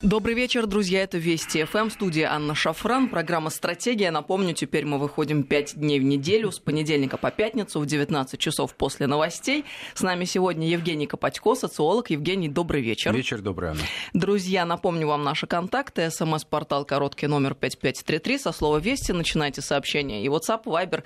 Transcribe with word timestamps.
Добрый 0.00 0.36
вечер, 0.36 0.68
друзья. 0.68 1.02
Это 1.02 1.18
Вести 1.18 1.64
ФМ, 1.64 1.90
студия 1.90 2.32
Анна 2.32 2.54
Шафран, 2.54 3.08
программа 3.08 3.50
«Стратегия». 3.50 4.12
Напомню, 4.12 4.54
теперь 4.54 4.84
мы 4.84 4.96
выходим 4.96 5.42
5 5.42 5.74
дней 5.74 5.98
в 5.98 6.04
неделю, 6.04 6.52
с 6.52 6.60
понедельника 6.60 7.16
по 7.16 7.32
пятницу 7.32 7.80
в 7.80 7.86
19 7.86 8.38
часов 8.38 8.76
после 8.76 9.08
новостей. 9.08 9.64
С 9.94 10.02
нами 10.02 10.24
сегодня 10.24 10.68
Евгений 10.68 11.08
Копатько, 11.08 11.56
социолог. 11.56 12.10
Евгений, 12.10 12.48
добрый 12.48 12.80
вечер. 12.80 13.12
Вечер 13.12 13.40
добрый, 13.40 13.70
Анна. 13.70 13.82
Друзья, 14.12 14.64
напомню 14.64 15.08
вам 15.08 15.24
наши 15.24 15.48
контакты. 15.48 16.08
СМС-портал 16.12 16.84
короткий 16.84 17.26
номер 17.26 17.56
5533 17.56 18.38
со 18.38 18.52
слова 18.52 18.78
«Вести». 18.78 19.10
Начинайте 19.10 19.62
сообщение. 19.62 20.22
И 20.22 20.28
WhatsApp, 20.28 20.62
Viber 20.62 21.02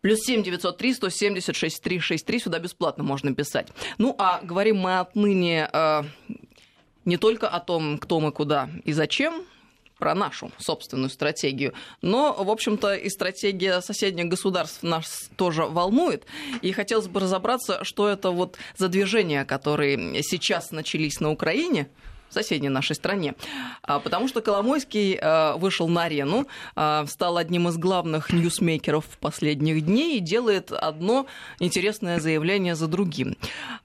Плюс 0.00 0.20
семь 0.20 0.44
девятьсот 0.44 0.78
три 0.78 0.94
сто 0.94 1.08
семьдесят 1.08 1.56
шесть 1.56 1.82
три 1.82 1.98
шесть 1.98 2.24
три 2.24 2.38
сюда 2.38 2.60
бесплатно 2.60 3.02
можно 3.02 3.34
писать. 3.34 3.66
Ну 3.98 4.14
а 4.16 4.38
говорим 4.44 4.76
мы 4.76 5.00
отныне 5.00 5.68
э, 5.72 6.02
не 7.08 7.16
только 7.16 7.48
о 7.48 7.58
том, 7.58 7.98
кто 7.98 8.20
мы, 8.20 8.32
куда 8.32 8.68
и 8.84 8.92
зачем, 8.92 9.44
про 9.98 10.14
нашу 10.14 10.52
собственную 10.58 11.10
стратегию. 11.10 11.72
Но, 12.02 12.32
в 12.32 12.50
общем-то, 12.50 12.94
и 12.94 13.08
стратегия 13.08 13.80
соседних 13.80 14.26
государств 14.26 14.82
нас 14.82 15.30
тоже 15.36 15.64
волнует. 15.64 16.24
И 16.62 16.70
хотелось 16.70 17.08
бы 17.08 17.18
разобраться, 17.18 17.82
что 17.82 18.08
это 18.08 18.30
вот 18.30 18.56
за 18.76 18.88
движения, 18.88 19.44
которые 19.44 20.22
сейчас 20.22 20.70
начались 20.70 21.18
на 21.18 21.32
Украине, 21.32 21.88
в 22.28 22.34
соседней 22.34 22.68
нашей 22.68 22.96
стране. 22.96 23.34
А, 23.82 24.00
потому 24.00 24.28
что 24.28 24.40
Коломойский 24.40 25.18
а, 25.20 25.56
вышел 25.56 25.88
на 25.88 26.04
арену, 26.04 26.46
а, 26.76 27.06
стал 27.06 27.36
одним 27.36 27.68
из 27.68 27.76
главных 27.76 28.32
ньюсмейкеров 28.32 29.04
последних 29.20 29.84
дней 29.84 30.18
и 30.18 30.20
делает 30.20 30.72
одно 30.72 31.26
интересное 31.58 32.20
заявление 32.20 32.74
за 32.74 32.86
другим. 32.86 33.36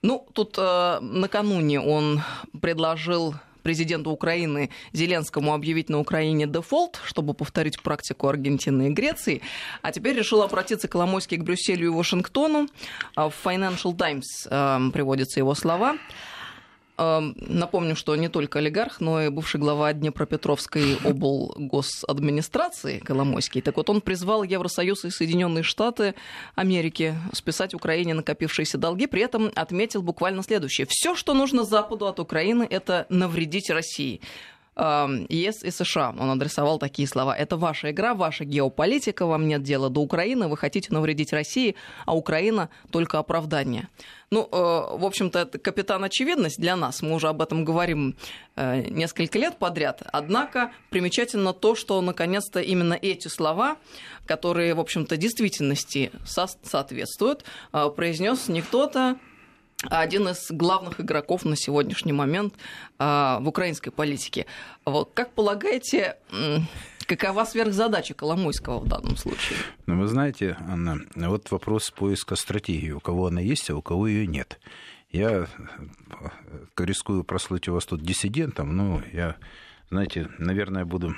Ну, 0.02 0.26
тут 0.34 0.58
накануне 0.58 1.80
он 1.80 2.22
предложил 2.62 3.36
президенту 3.62 4.12
Украины 4.12 4.70
Зеленскому 4.92 5.54
объявить 5.54 5.90
на 5.90 6.00
Украине 6.00 6.46
дефолт, 6.46 7.00
чтобы 7.06 7.34
повторить 7.34 7.82
практику 7.82 8.28
Аргентины 8.28 8.90
и 8.90 8.92
Греции. 8.92 9.42
А 9.82 9.92
теперь 9.92 10.18
решил 10.18 10.42
обратиться 10.42 10.88
Коломойский 10.88 11.38
к 11.38 11.44
Брюсселю 11.44 11.86
и 11.86 11.90
Вашингтону. 11.90 12.68
В 13.16 13.34
Financial 13.44 13.96
Times 13.96 14.92
приводятся 14.92 15.40
его 15.40 15.56
слова. 15.56 15.98
Напомню, 17.36 17.96
что 17.96 18.16
не 18.16 18.30
только 18.30 18.60
олигарх, 18.60 19.00
но 19.00 19.22
и 19.22 19.30
бывший 19.30 19.60
глава 19.60 19.94
Днепропетровской 19.94 20.98
облгосадминистрации 21.04 23.00
Коломойский. 23.00 23.62
Так 23.62 23.78
вот, 23.78 23.90
он 23.90 24.02
призвал 24.02 24.44
Евросоюз 24.44 25.06
и 25.06 25.10
Соединенные 25.10 25.64
Штаты 25.64 26.16
Америки 26.56 27.16
списать 27.34 27.74
Украине 27.74 28.14
накопившиеся 28.14 28.78
долги, 28.78 29.08
при 29.08 29.22
этом 29.22 29.52
отметил 29.56 30.02
буквально 30.02 30.44
следующее. 30.44 30.88
Все, 30.90 31.16
что 31.16 31.34
нужно 31.34 31.64
Западу 31.64 32.08
от 32.08 32.20
Украины, 32.20 32.68
это 32.70 33.06
навредить 33.10 33.70
России. 33.70 34.22
ЕС 34.76 35.64
и 35.64 35.72
США. 35.72 36.16
Он 36.20 36.32
адресовал 36.32 36.80
такие 36.80 37.08
слова. 37.08 37.36
Это 37.36 37.58
ваша 37.58 37.92
игра, 37.92 38.14
ваша 38.14 38.44
геополитика, 38.46 39.26
вам 39.26 39.48
нет 39.48 39.64
дела 39.64 39.90
до 39.90 40.02
Украины, 40.02 40.48
вы 40.48 40.58
хотите 40.58 40.92
навредить 40.92 41.34
России, 41.34 41.76
а 42.06 42.16
Украина 42.16 42.70
только 42.92 43.20
оправдание. 43.20 43.90
Ну, 44.34 44.50
э, 44.52 44.56
в 44.56 45.06
общем-то, 45.06 45.40
это 45.40 45.60
капитан 45.60 46.04
очевидность 46.04 46.60
для 46.60 46.76
нас. 46.76 47.04
Мы 47.04 47.14
уже 47.14 47.28
об 47.28 47.40
этом 47.44 47.64
говорим 47.64 48.16
э, 48.56 48.82
несколько 48.90 49.38
лет 49.38 49.60
подряд. 49.60 50.02
Однако 50.12 50.72
примечательно 50.90 51.54
то, 51.54 51.76
что 51.76 52.02
наконец-то 52.02 52.60
именно 52.60 52.96
эти 53.00 53.28
слова, 53.28 53.78
которые, 54.26 54.74
в 54.74 54.80
общем-то, 54.80 55.18
действительности 55.18 56.12
соответствуют, 56.26 57.44
э, 57.74 57.90
произнес 57.96 58.48
не 58.48 58.64
кто-то, 58.64 59.20
один 59.90 60.28
из 60.28 60.50
главных 60.50 61.00
игроков 61.02 61.46
на 61.46 61.56
сегодняшний 61.56 62.14
момент 62.14 62.56
а, 63.00 63.40
в 63.40 63.48
украинской 63.48 63.92
политике. 63.92 64.46
Вот, 64.86 65.12
как 65.14 65.34
полагаете, 65.34 66.18
какова 67.06 67.46
сверхзадача 67.46 68.14
Коломойского 68.14 68.80
в 68.80 68.88
данном 68.88 69.18
случае? 69.18 69.60
Ну, 69.86 70.00
вы 70.00 70.08
знаете, 70.08 70.58
Анна, 70.68 71.00
вот 71.16 71.52
вопрос 71.52 71.92
поиска 71.92 72.36
стратегии. 72.36 72.92
У 72.92 73.00
кого 73.00 73.28
она 73.28 73.42
есть, 73.42 73.70
а 73.70 73.76
у 73.76 73.82
кого 73.82 74.08
ее 74.08 74.28
нет. 74.28 74.60
Я 75.12 75.30
э, 75.30 75.46
рискую 76.78 77.24
прослыть 77.24 77.68
у 77.68 77.74
вас 77.74 77.86
тут 77.86 78.02
диссидентом, 78.02 78.76
но 78.76 79.04
я, 79.12 79.36
знаете, 79.90 80.28
наверное, 80.40 80.86
буду 80.86 81.16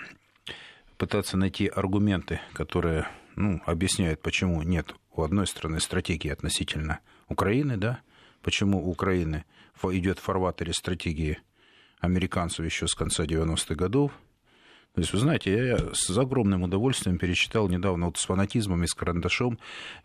пытаться 0.98 1.38
найти 1.38 1.68
аргументы, 1.68 2.42
которые 2.54 3.08
ну, 3.36 3.62
объясняют, 3.66 4.22
почему 4.22 4.62
нет 4.64 4.94
у 5.12 5.24
одной 5.24 5.48
страны 5.48 5.80
стратегии 5.80 6.30
относительно 6.30 7.00
Украины, 7.30 7.78
да, 7.78 8.00
почему 8.46 8.86
у 8.86 8.92
Украины 8.92 9.44
идет 9.82 10.20
в 10.20 10.22
фарватере 10.22 10.72
стратегии 10.72 11.40
американцев 12.00 12.64
еще 12.64 12.88
с 12.88 12.94
конца 12.94 13.24
90-х 13.24 13.74
годов. 13.74 14.12
То 14.96 15.02
есть, 15.02 15.12
вы 15.12 15.20
знаете, 15.20 15.54
я 15.54 15.78
с 15.94 16.18
огромным 16.18 16.64
удовольствием 16.64 17.18
перечитал 17.18 17.68
недавно 17.68 18.06
вот 18.06 18.18
с 18.18 18.26
фанатизмом 18.26 18.86
и 18.86 18.88
с 18.88 18.94
карандашом 18.94 19.60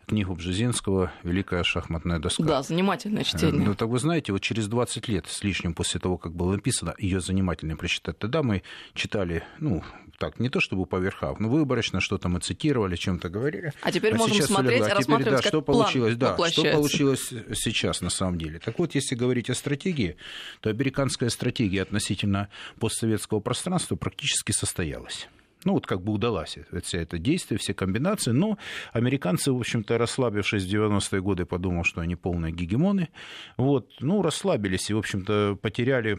книгу 0.05 0.35
Бжезинского 0.35 1.13
«Великая 1.23 1.63
шахматная 1.63 2.19
доска». 2.19 2.43
Да, 2.43 2.61
занимательное 2.61 3.23
чтение. 3.23 3.67
Ну, 3.67 3.73
так 3.73 3.87
вы 3.87 3.99
знаете, 3.99 4.33
вот 4.33 4.41
через 4.41 4.67
20 4.67 5.07
лет 5.07 5.27
с 5.27 5.43
лишним 5.43 5.73
после 5.73 6.01
того, 6.01 6.17
как 6.17 6.33
было 6.33 6.51
написано, 6.51 6.93
ее 6.97 7.21
занимательно 7.21 7.77
прочитать. 7.77 8.19
Тогда 8.19 8.43
мы 8.43 8.63
читали, 8.93 9.43
ну, 9.59 9.81
так, 10.17 10.39
не 10.39 10.49
то 10.49 10.59
чтобы 10.59 10.85
по 10.85 10.97
верхам, 10.97 11.37
но 11.39 11.49
выборочно 11.49 12.01
что-то 12.01 12.27
мы 12.27 12.41
цитировали, 12.41 12.97
чем-то 12.97 13.29
говорили. 13.29 13.71
А 13.81 13.91
теперь 13.91 14.13
а 14.13 14.17
можем 14.17 14.41
смотреть, 14.41 14.81
а 14.81 15.01
теперь, 15.01 15.23
да, 15.23 15.31
как 15.31 15.45
что 15.45 15.61
получилось, 15.61 16.15
да, 16.17 16.37
что 16.49 16.63
получилось 16.63 17.33
сейчас 17.55 18.01
на 18.01 18.09
самом 18.09 18.37
деле. 18.37 18.59
Так 18.59 18.77
вот, 18.77 18.93
если 18.93 19.15
говорить 19.15 19.49
о 19.49 19.55
стратегии, 19.55 20.17
то 20.59 20.69
американская 20.69 21.29
стратегия 21.29 21.81
относительно 21.81 22.49
постсоветского 22.77 23.39
пространства 23.39 23.95
практически 23.95 24.51
состоялась 24.81 25.27
ну, 25.63 25.73
вот 25.73 25.85
как 25.85 26.01
бы 26.01 26.11
удалась 26.11 26.57
вся 26.81 27.01
это 27.01 27.19
действие, 27.19 27.59
все 27.59 27.75
комбинации. 27.75 28.31
Но 28.31 28.57
американцы, 28.93 29.51
в 29.51 29.57
общем-то, 29.59 29.99
расслабившись 29.99 30.63
в 30.63 30.67
90-е 30.67 31.21
годы, 31.21 31.45
подумал, 31.45 31.83
что 31.83 32.01
они 32.01 32.15
полные 32.15 32.51
гегемоны. 32.51 33.09
Вот, 33.57 33.91
ну, 33.99 34.23
расслабились 34.23 34.89
и, 34.89 34.95
в 34.95 34.97
общем-то, 34.97 35.59
потеряли 35.61 36.17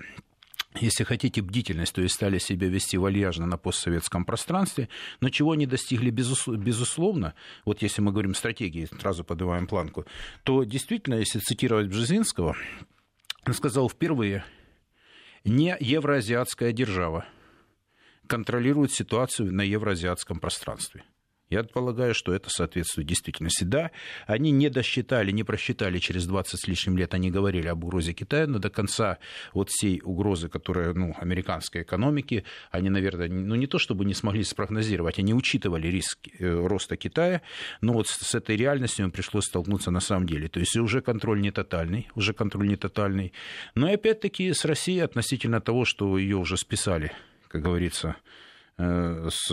если 0.81 1.03
хотите, 1.03 1.43
бдительность, 1.43 1.93
то 1.93 2.03
есть 2.03 2.15
стали 2.15 2.39
себя 2.39 2.69
вести 2.69 2.97
вальяжно 2.97 3.45
на 3.47 3.59
постсоветском 3.59 4.25
пространстве, 4.25 4.89
но 5.21 5.29
чего 5.29 5.51
они 5.51 5.67
достигли 5.67 6.11
безусловно, 6.11 7.35
вот 7.65 7.83
если 7.83 8.01
мы 8.01 8.13
говорим 8.13 8.37
стратегии, 8.37 8.89
сразу 9.01 9.25
поднимаем 9.25 9.67
планку, 9.67 10.07
то 10.45 10.63
действительно, 10.63 11.17
если 11.17 11.41
цитировать 11.41 11.89
Бжезинского, 11.89 12.55
он 13.45 13.55
сказал 13.55 13.91
впервые, 13.91 14.45
не 15.45 15.77
евроазиатская 15.81 16.71
держава 16.71 17.27
контролирует 18.27 18.93
ситуацию 18.93 19.53
на 19.53 19.63
евроазиатском 19.63 20.39
пространстве. 20.41 21.05
Я 21.53 21.65
полагаю, 21.65 22.15
что 22.15 22.33
это 22.33 22.49
соответствует 22.49 23.07
действительности. 23.07 23.65
Да, 23.65 23.91
они 24.27 24.51
не 24.53 24.71
досчитали, 24.71 25.33
не 25.33 25.45
просчитали 25.45 25.99
через 25.99 26.27
20 26.27 26.59
с 26.59 26.67
лишним 26.67 26.97
лет, 26.97 27.13
они 27.13 27.31
говорили 27.31 27.69
об 27.69 27.85
угрозе 27.85 28.15
Китая, 28.15 28.47
но 28.47 28.59
до 28.59 28.71
конца 28.71 29.19
вот 29.53 29.69
всей 29.69 30.01
угрозы, 30.03 30.49
которая, 30.49 30.95
ну, 30.95 31.15
американской 31.19 31.83
экономики, 31.83 32.45
они, 32.71 32.89
наверное, 32.89 33.29
ну, 33.29 33.55
не 33.55 33.67
то 33.67 33.79
чтобы 33.79 34.07
не 34.07 34.15
смогли 34.15 34.45
спрогнозировать, 34.45 35.19
они 35.19 35.35
учитывали 35.35 35.89
риск 35.89 36.21
э, 36.39 36.67
роста 36.67 36.97
Китая, 36.97 37.43
но 37.83 37.93
вот 37.93 38.09
с 38.09 38.35
этой 38.35 38.57
реальностью 38.57 39.05
им 39.05 39.11
пришлось 39.11 39.45
столкнуться 39.45 39.91
на 39.91 40.01
самом 40.01 40.27
деле. 40.27 40.49
То 40.49 40.59
есть 40.59 40.75
уже 40.79 41.03
контроль 41.03 41.43
не 41.43 41.51
тотальный, 41.51 42.09
уже 42.15 42.33
контроль 42.33 42.69
не 42.69 42.77
тотальный. 42.77 43.35
Но 43.75 43.91
и 43.91 43.93
опять-таки 43.93 44.55
с 44.55 44.65
Россией 44.65 45.01
относительно 45.01 45.61
того, 45.61 45.85
что 45.85 46.17
ее 46.17 46.39
уже 46.39 46.57
списали, 46.57 47.13
как 47.53 47.61
говорится, 47.61 48.17
с 48.79 49.53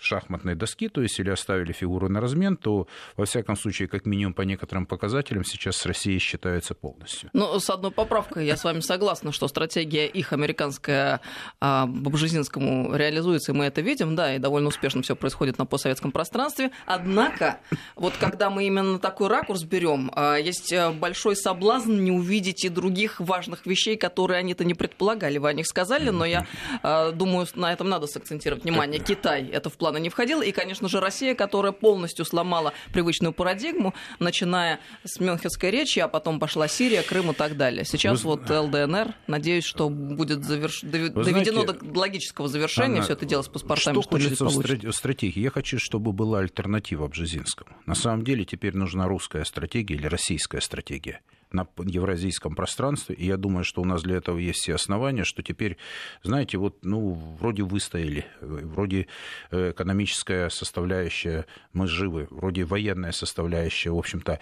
шахматной 0.00 0.54
доски, 0.54 0.88
то 0.88 1.00
есть 1.02 1.18
или 1.18 1.30
оставили 1.30 1.72
фигуру 1.72 2.08
на 2.08 2.20
размен, 2.20 2.56
то, 2.56 2.86
во 3.16 3.24
всяком 3.24 3.56
случае, 3.56 3.88
как 3.88 4.06
минимум 4.06 4.34
по 4.34 4.42
некоторым 4.42 4.86
показателям, 4.86 5.44
сейчас 5.44 5.76
с 5.76 5.86
Россией 5.86 6.18
считается 6.18 6.74
полностью. 6.74 7.30
Ну, 7.32 7.58
с 7.58 7.70
одной 7.70 7.90
поправкой, 7.90 8.46
я 8.46 8.56
с 8.56 8.64
вами 8.64 8.80
согласна, 8.80 9.32
что 9.32 9.48
стратегия 9.48 10.06
их 10.06 10.32
американская 10.32 11.20
а, 11.60 11.86
по 11.86 12.10
Бжезинскому 12.10 12.94
реализуется, 12.94 13.52
и 13.52 13.54
мы 13.54 13.64
это 13.64 13.80
видим, 13.80 14.14
да, 14.14 14.34
и 14.34 14.38
довольно 14.38 14.68
успешно 14.68 15.02
все 15.02 15.16
происходит 15.16 15.58
на 15.58 15.66
постсоветском 15.66 16.12
пространстве. 16.12 16.70
Однако, 16.86 17.60
вот 17.96 18.14
когда 18.18 18.50
мы 18.50 18.66
именно 18.66 18.98
такой 18.98 19.28
ракурс 19.28 19.62
берем, 19.62 20.10
а, 20.14 20.36
есть 20.36 20.72
э, 20.72 20.90
большой 20.90 21.36
соблазн 21.36 21.92
не 21.92 22.10
увидеть 22.10 22.64
и 22.64 22.68
других 22.68 23.20
важных 23.20 23.66
вещей, 23.66 23.96
которые 23.96 24.38
они-то 24.38 24.64
не 24.64 24.74
предполагали. 24.74 25.38
Вы 25.38 25.48
о 25.48 25.52
них 25.52 25.66
сказали, 25.66 26.10
но 26.10 26.24
я 26.24 26.46
а, 26.82 27.12
думаю, 27.12 27.46
на 27.54 27.72
этом 27.72 27.88
надо 27.88 28.06
сакцентировать 28.06 28.49
акцентировать 28.52 28.64
внимание, 28.64 29.00
Китай 29.00 29.46
это 29.48 29.70
в 29.70 29.74
планы 29.74 30.00
не 30.00 30.08
входило, 30.08 30.42
и, 30.42 30.52
конечно 30.52 30.88
же, 30.88 31.00
Россия, 31.00 31.34
которая 31.34 31.72
полностью 31.72 32.24
сломала 32.24 32.72
привычную 32.92 33.32
парадигму, 33.32 33.94
начиная 34.18 34.80
с 35.04 35.20
Мюнхенской 35.20 35.70
речи, 35.70 35.98
а 35.98 36.08
потом 36.08 36.40
пошла 36.40 36.68
Сирия, 36.68 37.02
Крым 37.02 37.30
и 37.30 37.34
так 37.34 37.56
далее. 37.56 37.84
Сейчас 37.84 38.22
Вы... 38.22 38.30
вот 38.30 38.50
ЛДНР, 38.50 39.14
надеюсь, 39.26 39.64
что 39.64 39.88
будет 39.88 40.44
заверш... 40.44 40.82
доведено 40.82 41.62
знаете, 41.62 41.78
до 41.82 41.98
логического 41.98 42.48
завершения 42.48 42.96
она... 42.96 43.02
все 43.02 43.12
это 43.14 43.26
дело 43.26 43.42
с 43.42 43.48
паспортами. 43.48 43.94
Что, 43.94 44.02
что 44.02 44.10
хочется 44.10 44.44
в 44.46 44.92
стратегии? 44.92 45.40
Я 45.40 45.50
хочу, 45.50 45.78
чтобы 45.78 46.12
была 46.12 46.40
альтернатива 46.40 47.06
Бжезинскому. 47.08 47.70
На 47.86 47.94
самом 47.94 48.24
деле 48.24 48.44
теперь 48.44 48.76
нужна 48.76 49.06
русская 49.06 49.44
стратегия 49.44 49.94
или 49.94 50.06
российская 50.06 50.60
стратегия 50.60 51.20
на 51.52 51.66
евразийском 51.84 52.54
пространстве. 52.54 53.14
И 53.16 53.26
я 53.26 53.36
думаю, 53.36 53.64
что 53.64 53.82
у 53.82 53.84
нас 53.84 54.02
для 54.02 54.16
этого 54.16 54.38
есть 54.38 54.60
все 54.60 54.74
основания, 54.74 55.24
что 55.24 55.42
теперь, 55.42 55.76
знаете, 56.22 56.58
вот, 56.58 56.84
ну, 56.84 57.12
вроде 57.38 57.62
выстояли, 57.62 58.26
вроде 58.40 59.06
э, 59.50 59.70
экономическая 59.70 60.48
составляющая, 60.48 61.46
мы 61.72 61.86
живы, 61.86 62.28
вроде 62.30 62.64
военная 62.64 63.12
составляющая, 63.12 63.90
в 63.90 63.98
общем-то, 63.98 64.38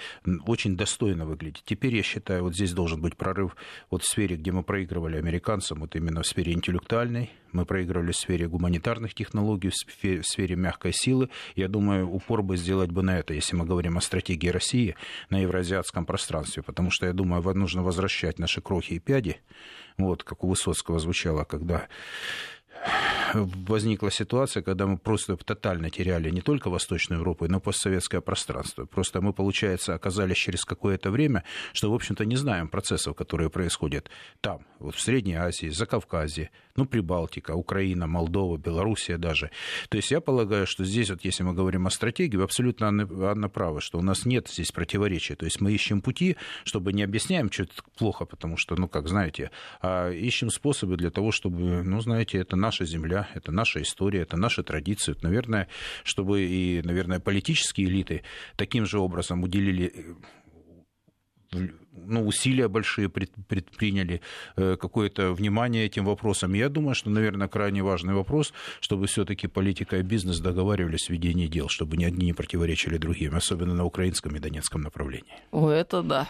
очень 0.46 0.76
достойно 0.76 1.24
выглядит. 1.24 1.62
Теперь, 1.64 1.96
я 1.96 2.02
считаю, 2.02 2.42
вот 2.42 2.54
здесь 2.54 2.72
должен 2.72 3.00
быть 3.00 3.16
прорыв 3.16 3.56
вот 3.90 4.02
в 4.02 4.06
сфере, 4.06 4.36
где 4.36 4.52
мы 4.52 4.62
проигрывали 4.62 5.16
американцам, 5.16 5.80
вот 5.80 5.96
именно 5.96 6.22
в 6.22 6.26
сфере 6.26 6.52
интеллектуальной, 6.52 7.30
мы 7.52 7.64
проигрывали 7.64 8.12
в 8.12 8.16
сфере 8.16 8.48
гуманитарных 8.48 9.14
технологий, 9.14 9.70
в 9.70 10.24
сфере 10.24 10.56
мягкой 10.56 10.92
силы. 10.92 11.30
Я 11.56 11.68
думаю, 11.68 12.08
упор 12.08 12.42
бы 12.42 12.56
сделать 12.56 12.90
бы 12.90 13.02
на 13.02 13.18
это, 13.18 13.34
если 13.34 13.56
мы 13.56 13.64
говорим 13.64 13.98
о 13.98 14.00
стратегии 14.00 14.48
России 14.48 14.94
на 15.30 15.40
евразиатском 15.40 16.06
пространстве, 16.06 16.62
потому 16.62 16.90
что, 16.90 17.06
я 17.06 17.12
думаю, 17.12 17.42
нужно 17.54 17.82
возвращать 17.82 18.38
наши 18.38 18.60
крохи 18.60 18.94
и 18.94 18.98
пяди, 18.98 19.40
вот, 19.96 20.22
как 20.24 20.44
у 20.44 20.48
Высоцкого 20.48 20.98
звучало, 20.98 21.44
когда 21.44 21.88
возникла 23.34 24.10
ситуация, 24.10 24.62
когда 24.62 24.86
мы 24.86 24.98
просто 24.98 25.36
тотально 25.36 25.90
теряли 25.90 26.30
не 26.30 26.40
только 26.40 26.70
Восточную 26.70 27.20
Европу, 27.20 27.46
но 27.48 27.58
и 27.58 27.60
постсоветское 27.60 28.20
пространство. 28.20 28.84
Просто 28.86 29.20
мы, 29.20 29.32
получается, 29.32 29.94
оказались 29.94 30.36
через 30.36 30.64
какое-то 30.64 31.10
время, 31.10 31.44
что, 31.72 31.90
в 31.90 31.94
общем-то, 31.94 32.24
не 32.24 32.36
знаем 32.36 32.68
процессов, 32.68 33.16
которые 33.16 33.50
происходят 33.50 34.10
там, 34.40 34.60
вот 34.78 34.94
в 34.94 35.00
Средней 35.00 35.34
Азии, 35.34 35.68
Закавказье, 35.68 36.50
ну, 36.76 36.86
Прибалтика, 36.86 37.52
Украина, 37.52 38.06
Молдова, 38.06 38.56
Белоруссия 38.56 39.18
даже. 39.18 39.50
То 39.88 39.96
есть 39.96 40.10
я 40.10 40.20
полагаю, 40.20 40.66
что 40.66 40.84
здесь, 40.84 41.10
вот 41.10 41.24
если 41.24 41.42
мы 41.42 41.52
говорим 41.52 41.86
о 41.86 41.90
стратегии, 41.90 42.36
вы 42.36 42.44
абсолютно, 42.44 42.88
Анна, 42.88 43.08
Анна 43.30 43.48
права, 43.48 43.80
что 43.80 43.98
у 43.98 44.02
нас 44.02 44.24
нет 44.24 44.48
здесь 44.48 44.70
противоречия. 44.70 45.34
То 45.34 45.44
есть 45.44 45.60
мы 45.60 45.72
ищем 45.72 46.00
пути, 46.00 46.36
чтобы 46.64 46.92
не 46.92 47.02
объясняем, 47.02 47.50
что 47.50 47.64
это 47.64 47.72
плохо, 47.96 48.24
потому 48.24 48.56
что, 48.56 48.76
ну, 48.76 48.88
как 48.88 49.08
знаете, 49.08 49.50
а 49.80 50.10
ищем 50.10 50.50
способы 50.50 50.96
для 50.96 51.10
того, 51.10 51.32
чтобы, 51.32 51.82
ну, 51.82 52.00
знаете, 52.00 52.38
это 52.38 52.56
наша 52.56 52.84
земля, 52.84 53.17
это 53.34 53.52
наша 53.52 53.82
история, 53.82 54.22
это 54.22 54.36
наши 54.36 54.62
традиции. 54.62 55.12
Это, 55.12 55.24
наверное, 55.24 55.68
чтобы 56.04 56.42
и, 56.42 56.82
наверное, 56.82 57.20
политические 57.20 57.88
элиты 57.88 58.22
таким 58.56 58.86
же 58.86 58.98
образом 58.98 59.42
уделили 59.42 60.16
ну, 61.50 62.26
усилия 62.26 62.68
большие 62.68 63.08
предприняли, 63.08 64.20
э, 64.56 64.76
какое-то 64.76 65.32
внимание 65.32 65.86
этим 65.86 66.04
вопросам. 66.04 66.54
Я 66.54 66.68
думаю, 66.68 66.94
что, 66.94 67.10
наверное, 67.10 67.48
крайне 67.48 67.82
важный 67.82 68.14
вопрос, 68.14 68.52
чтобы 68.80 69.06
все-таки 69.06 69.46
политика 69.46 69.96
и 69.96 70.02
бизнес 70.02 70.40
договаривались 70.40 71.06
в 71.06 71.10
ведении 71.10 71.46
дел, 71.46 71.68
чтобы 71.68 71.96
ни 71.96 72.04
одни 72.04 72.26
не 72.26 72.32
противоречили 72.32 72.98
другим, 72.98 73.34
особенно 73.34 73.74
на 73.74 73.84
украинском 73.84 74.36
и 74.36 74.40
донецком 74.40 74.82
направлении. 74.82 75.34
О, 75.50 75.68
это 75.70 76.02
да 76.02 76.28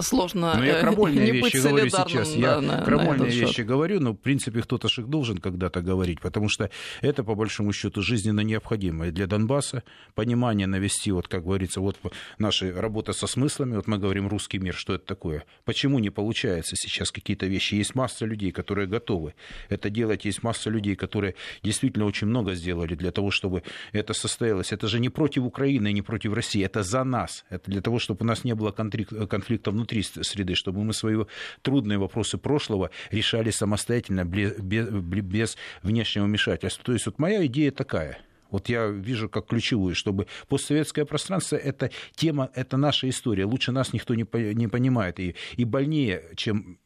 сложно 0.00 0.54
но 0.56 0.64
я 0.64 0.80
крамольные 0.80 1.32
не 1.32 1.40
вещи 1.40 1.56
говорю 1.56 1.88
сейчас. 1.88 2.32
Да, 2.32 2.38
я 2.38 2.60
на, 2.60 2.82
крамольные 2.82 3.30
на 3.30 3.34
вещи 3.34 3.54
счет. 3.54 3.66
говорю, 3.66 4.00
но 4.00 4.12
в 4.12 4.16
принципе 4.16 4.62
кто-то 4.62 4.88
же 4.88 5.02
их 5.02 5.08
должен 5.08 5.38
когда-то 5.38 5.80
говорить, 5.80 6.20
потому 6.20 6.48
что 6.48 6.70
это, 7.00 7.24
по 7.24 7.34
большому 7.34 7.72
счету, 7.72 8.02
жизненно 8.02 8.40
необходимо 8.40 9.08
и 9.08 9.10
для 9.10 9.26
Донбасса. 9.26 9.82
Понимание 10.14 10.66
навести, 10.66 11.12
вот 11.12 11.28
как 11.28 11.44
говорится, 11.44 11.80
вот 11.80 11.98
наша 12.38 12.72
работа 12.72 13.12
со 13.12 13.26
смыслами, 13.26 13.76
вот 13.76 13.86
мы 13.86 13.98
говорим 13.98 14.28
русский 14.28 14.58
мир, 14.58 14.74
что 14.74 14.94
это 14.94 15.04
такое? 15.04 15.44
Почему 15.64 15.98
не 15.98 16.10
получается 16.10 16.76
сейчас 16.76 17.10
какие-то 17.10 17.46
вещи? 17.46 17.74
Есть 17.74 17.94
масса 17.94 18.26
людей, 18.26 18.52
которые 18.52 18.86
готовы 18.86 19.34
это 19.68 19.90
делать, 19.90 20.24
есть 20.24 20.42
масса 20.42 20.70
людей, 20.70 20.96
которые 20.96 21.34
действительно 21.62 22.06
очень 22.06 22.26
много 22.26 22.54
сделали 22.54 22.94
для 22.94 23.10
того, 23.10 23.30
чтобы 23.30 23.62
это 23.92 24.14
состоялось. 24.14 24.72
Это 24.72 24.86
же 24.88 25.00
не 25.00 25.08
против 25.08 25.44
Украины, 25.44 25.92
не 25.92 26.02
против 26.02 26.32
России, 26.32 26.64
это 26.64 26.82
за 26.82 27.04
нас. 27.04 27.44
Это 27.50 27.70
для 27.70 27.80
того, 27.80 27.98
чтобы 27.98 28.24
у 28.24 28.26
нас 28.26 28.44
не 28.44 28.54
было 28.54 28.70
конфликта 28.70 29.70
внутри 29.70 29.87
внутри 29.88 30.02
среды, 30.02 30.54
чтобы 30.54 30.84
мы 30.84 30.92
свои 30.92 31.16
трудные 31.62 31.98
вопросы 31.98 32.38
прошлого 32.38 32.90
решали 33.10 33.50
самостоятельно, 33.50 34.24
без 34.24 35.56
внешнего 35.82 36.24
вмешательства. 36.24 36.84
То 36.84 36.92
есть 36.92 37.06
вот 37.06 37.18
моя 37.18 37.44
идея 37.46 37.70
такая– 37.70 38.18
вот 38.50 38.70
я 38.70 38.86
вижу 38.86 39.28
как 39.28 39.46
ключевую, 39.46 39.94
чтобы 39.94 40.26
постсоветское 40.48 41.04
пространство– 41.04 41.56
это 41.56 41.90
тема, 42.14 42.50
это 42.54 42.78
наша 42.78 43.06
история. 43.10 43.44
Лучше 43.44 43.72
нас 43.72 43.92
никто 43.92 44.14
не, 44.14 44.26
не 44.54 44.68
понимает. 44.68 45.20
И, 45.20 45.34
и 45.56 45.64
больнее, 45.66 46.22
чем 46.34 46.78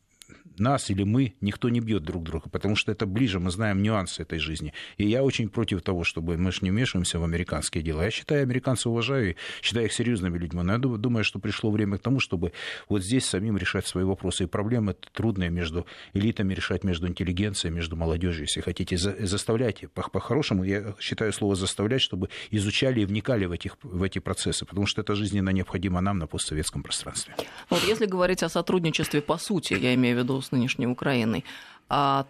нас 0.59 0.91
или 0.91 1.03
мы, 1.03 1.35
никто 1.41 1.69
не 1.69 1.81
бьет 1.81 2.03
друг 2.03 2.23
друга, 2.23 2.49
потому 2.49 2.77
что 2.77 2.93
это 2.93 3.07
ближе, 3.07 3.41
мы 3.41 3.51
знаем 3.51 3.83
нюансы 3.83 4.23
этой 4.23 4.39
жизни. 4.39 4.73
И 4.97 5.07
я 5.07 5.23
очень 5.23 5.49
против 5.49 5.83
того, 5.83 6.05
чтобы 6.05 6.37
мы 6.37 6.53
же 6.53 6.59
не 6.63 6.71
вмешиваемся 6.71 7.19
в 7.19 7.25
американские 7.25 7.83
дела. 7.83 8.05
Я 8.05 8.11
считаю, 8.11 8.43
американцев 8.43 8.87
уважаю, 8.87 9.37
считаю 9.63 9.87
их 9.87 9.93
серьезными 9.93 10.39
людьми, 10.39 10.63
но 10.63 10.73
я 10.73 10.79
думаю, 10.79 11.25
что 11.25 11.39
пришло 11.39 11.71
время 11.71 11.99
к 11.99 12.03
тому, 12.03 12.21
чтобы 12.21 12.53
вот 12.89 13.03
здесь 13.03 13.25
самим 13.25 13.57
решать 13.57 13.87
свои 13.87 14.05
вопросы. 14.05 14.45
И 14.45 14.47
проблемы 14.47 14.95
трудные 15.13 15.51
между 15.51 15.87
элитами 16.13 16.55
решать, 16.55 16.85
между 16.85 17.09
интеллигенцией, 17.09 17.73
между 17.73 17.97
молодежью, 17.97 18.43
если 18.43 18.61
хотите. 18.61 18.97
Заставляйте. 18.97 19.89
По-хорошему, 19.89 20.65
я 20.65 20.95
считаю 20.99 21.33
слово 21.33 21.55
заставлять, 21.55 22.03
чтобы 22.03 22.29
изучали 22.51 23.01
и 23.01 23.05
вникали 23.05 23.47
в, 23.47 23.53
этих, 23.53 23.77
в 23.83 24.03
эти 24.03 24.19
процессы, 24.19 24.65
потому 24.65 24.87
что 24.87 25.01
это 25.01 25.15
жизненно 25.15 25.51
необходимо 25.51 26.01
нам 26.01 26.19
на 26.19 26.27
постсоветском 26.27 26.83
пространстве. 26.83 27.35
Вот 27.71 27.83
если 27.85 28.07
говорить 28.07 28.43
о 28.43 28.49
сотрудничестве 28.49 29.23
по 29.23 29.39
сути, 29.39 29.75
я 29.75 29.95
имею 29.95 30.17
в 30.17 30.19
виду 30.21 30.42
с 30.43 30.53
нынешней 30.53 30.87
Украиной, 30.87 31.45
а, 31.89 32.27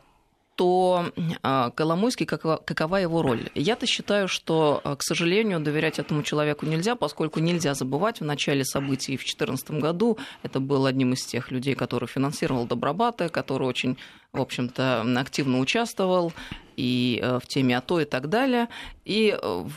то 0.56 1.10
а, 1.42 1.70
Коломойский, 1.70 2.26
какова 2.26 2.96
его 2.96 3.22
роль? 3.22 3.48
Я-то 3.54 3.86
считаю, 3.86 4.28
что, 4.28 4.80
а, 4.84 4.96
к 4.96 5.02
сожалению, 5.02 5.60
доверять 5.60 5.98
этому 5.98 6.22
человеку 6.22 6.66
нельзя, 6.66 6.94
поскольку 6.94 7.40
нельзя 7.40 7.74
забывать, 7.74 8.20
в 8.20 8.24
начале 8.24 8.64
событий 8.64 9.16
в 9.16 9.20
2014 9.20 9.70
году 9.80 10.18
это 10.42 10.60
был 10.60 10.86
одним 10.86 11.14
из 11.14 11.24
тех 11.24 11.50
людей, 11.50 11.74
который 11.74 12.06
финансировал 12.06 12.66
Добробаты, 12.66 13.28
который 13.28 13.66
очень, 13.66 13.96
в 14.32 14.40
общем-то, 14.40 15.06
активно 15.18 15.58
участвовал 15.58 16.32
и 16.76 17.20
э, 17.22 17.38
в 17.42 17.46
теме 17.46 17.76
АТО 17.76 18.00
и 18.00 18.04
так 18.04 18.28
далее. 18.28 18.68
И 19.04 19.36
в 19.40 19.66
э, 19.66 19.70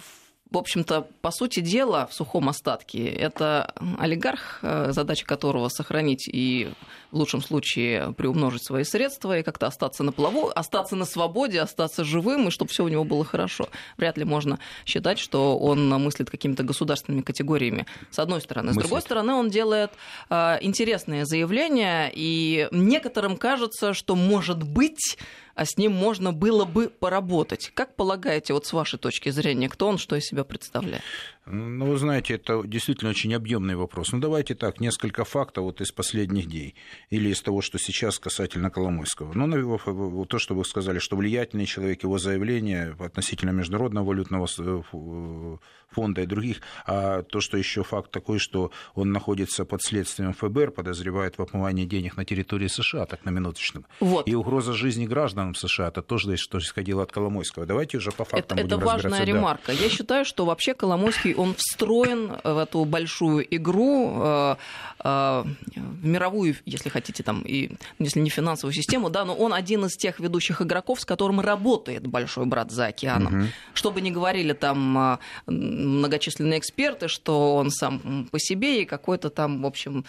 в 0.52 0.58
общем-то, 0.58 1.08
по 1.22 1.32
сути 1.32 1.60
дела, 1.60 2.08
в 2.08 2.14
сухом 2.14 2.48
остатке, 2.48 3.08
это 3.08 3.74
олигарх, 3.98 4.60
э, 4.62 4.92
задача 4.92 5.26
которого 5.26 5.68
сохранить 5.68 6.30
и 6.32 6.72
в 7.16 7.18
лучшем 7.18 7.42
случае 7.42 8.14
приумножить 8.14 8.66
свои 8.66 8.84
средства 8.84 9.40
и 9.40 9.44
как-то 9.44 9.68
остаться 9.68 10.04
на 10.04 10.12
плаву, 10.12 10.52
остаться 10.54 10.98
на 10.98 11.06
свободе, 11.06 11.62
остаться 11.62 12.04
живым, 12.04 12.50
и 12.50 12.52
чтобы 12.52 12.70
все 12.70 12.84
у 12.84 12.90
него 12.90 13.06
было 13.06 13.24
хорошо. 13.24 13.70
Вряд 13.98 14.18
ли 14.18 14.26
можно 14.26 14.60
считать, 14.86 15.18
что 15.18 15.58
он 15.58 15.88
мыслит 15.90 16.30
какими-то 16.30 16.64
государственными 16.64 17.22
категориями, 17.22 17.86
с 18.12 18.20
одной 18.20 18.42
стороны. 18.42 18.74
С 18.74 18.76
мыслит. 18.76 18.90
другой 18.90 19.02
стороны, 19.02 19.34
он 19.34 19.50
делает 19.50 19.92
э, 20.30 20.58
интересные 20.60 21.26
заявления, 21.26 22.12
и 22.14 22.68
некоторым 22.72 23.38
кажется, 23.38 23.94
что, 23.94 24.16
может 24.18 24.64
быть, 24.64 25.18
а 25.56 25.66
с 25.66 25.78
ним 25.78 25.94
можно 25.94 26.34
было 26.34 26.66
бы 26.66 26.90
поработать. 26.90 27.72
Как 27.74 27.96
полагаете, 27.96 28.54
вот 28.54 28.66
с 28.66 28.74
вашей 28.74 29.00
точки 29.00 29.30
зрения, 29.30 29.70
кто 29.70 29.88
он, 29.88 29.98
что 29.98 30.18
из 30.18 30.26
себя 30.26 30.44
представляет? 30.44 31.02
Ну, 31.48 31.86
вы 31.86 31.98
знаете, 31.98 32.34
это 32.36 32.64
действительно 32.66 33.12
очень 33.12 33.34
объемный 33.36 33.76
вопрос. 33.76 34.12
Ну, 34.12 34.20
давайте 34.20 34.56
так, 34.56 34.80
несколько 34.80 35.26
фактов 35.26 35.66
вот 35.66 35.80
из 35.80 35.92
последних 35.92 36.48
дней 36.48 36.76
или 37.12 37.30
из 37.30 37.42
того, 37.42 37.62
что 37.62 37.78
сейчас 37.78 38.18
касательно 38.18 38.72
Коломойского. 38.72 39.34
Ну, 39.34 40.26
то, 40.26 40.40
что 40.40 40.56
вы 40.56 40.66
сказали, 40.66 40.98
что 40.98 41.16
влиятельный 41.16 41.68
человек, 41.68 42.04
его 42.04 42.18
заявление 42.18 42.96
относительно 43.00 43.52
Международного 43.52 44.06
валютного 44.06 44.48
э, 44.58 45.58
фонда 45.92 46.22
и 46.22 46.26
других, 46.26 46.62
а 46.88 47.22
то, 47.22 47.42
что 47.42 47.58
еще 47.58 47.84
факт 47.84 48.10
такой, 48.10 48.40
что 48.40 48.72
он 48.96 49.12
находится 49.12 49.66
под 49.66 49.84
следствием 49.84 50.34
ФБР, 50.34 50.72
подозревает 50.72 51.38
в 51.38 51.42
отмывании 51.44 51.86
денег 51.86 52.18
на 52.18 52.26
территории 52.26 52.68
США, 52.68 53.06
так 53.06 53.24
на 53.24 53.30
минуточном. 53.30 53.86
Вот. 54.00 54.28
И 54.28 54.34
угроза 54.34 54.74
жизни 54.74 55.06
гражданам 55.06 55.54
США, 55.54 55.90
это 55.90 56.02
тоже 56.02 56.38
что 56.38 56.58
исходило 56.58 57.04
от 57.04 57.12
Коломойского. 57.12 57.68
Давайте 57.68 57.98
уже 57.98 58.12
по 58.12 58.26
фактам 58.26 58.58
это, 58.58 58.66
будем 58.66 58.78
Это 58.78 58.86
важная 58.86 59.24
ремарка. 59.24 59.68
Да. 59.68 59.74
Я 59.74 59.90
считаю, 59.90 60.26
что 60.26 60.46
вообще 60.46 60.74
Коломойский 60.74 61.35
он 61.38 61.56
встроен 61.56 62.38
в 62.44 62.58
эту 62.58 62.86
большую 62.86 63.46
игру, 63.56 64.14
э, 64.16 64.56
э, 65.04 65.44
в 65.76 66.06
мировую, 66.06 66.56
если 66.66 66.90
хотите, 66.90 67.24
там, 67.24 67.42
и, 67.42 67.72
если 68.00 68.20
не 68.20 68.30
финансовую 68.30 68.74
систему, 68.74 69.10
да, 69.10 69.26
но 69.26 69.36
он 69.36 69.54
один 69.54 69.86
из 69.86 69.96
тех 69.98 70.20
ведущих 70.20 70.62
игроков, 70.62 71.02
с 71.02 71.06
которым 71.06 71.40
работает 71.40 72.08
большой 72.08 72.46
брат 72.46 72.72
за 72.72 72.88
океаном. 72.88 73.40
Угу. 73.40 73.48
Что 73.74 73.92
бы 73.92 74.02
ни 74.02 74.12
говорили 74.12 74.54
там 74.54 74.98
э, 74.98 75.18
многочисленные 75.48 76.60
эксперты, 76.60 77.08
что 77.08 77.56
он 77.56 77.72
сам 77.72 78.28
по 78.32 78.40
себе 78.40 78.82
и 78.82 78.86
какой-то 78.86 79.30
там, 79.30 79.62
в 79.62 79.66
общем, 79.66 80.06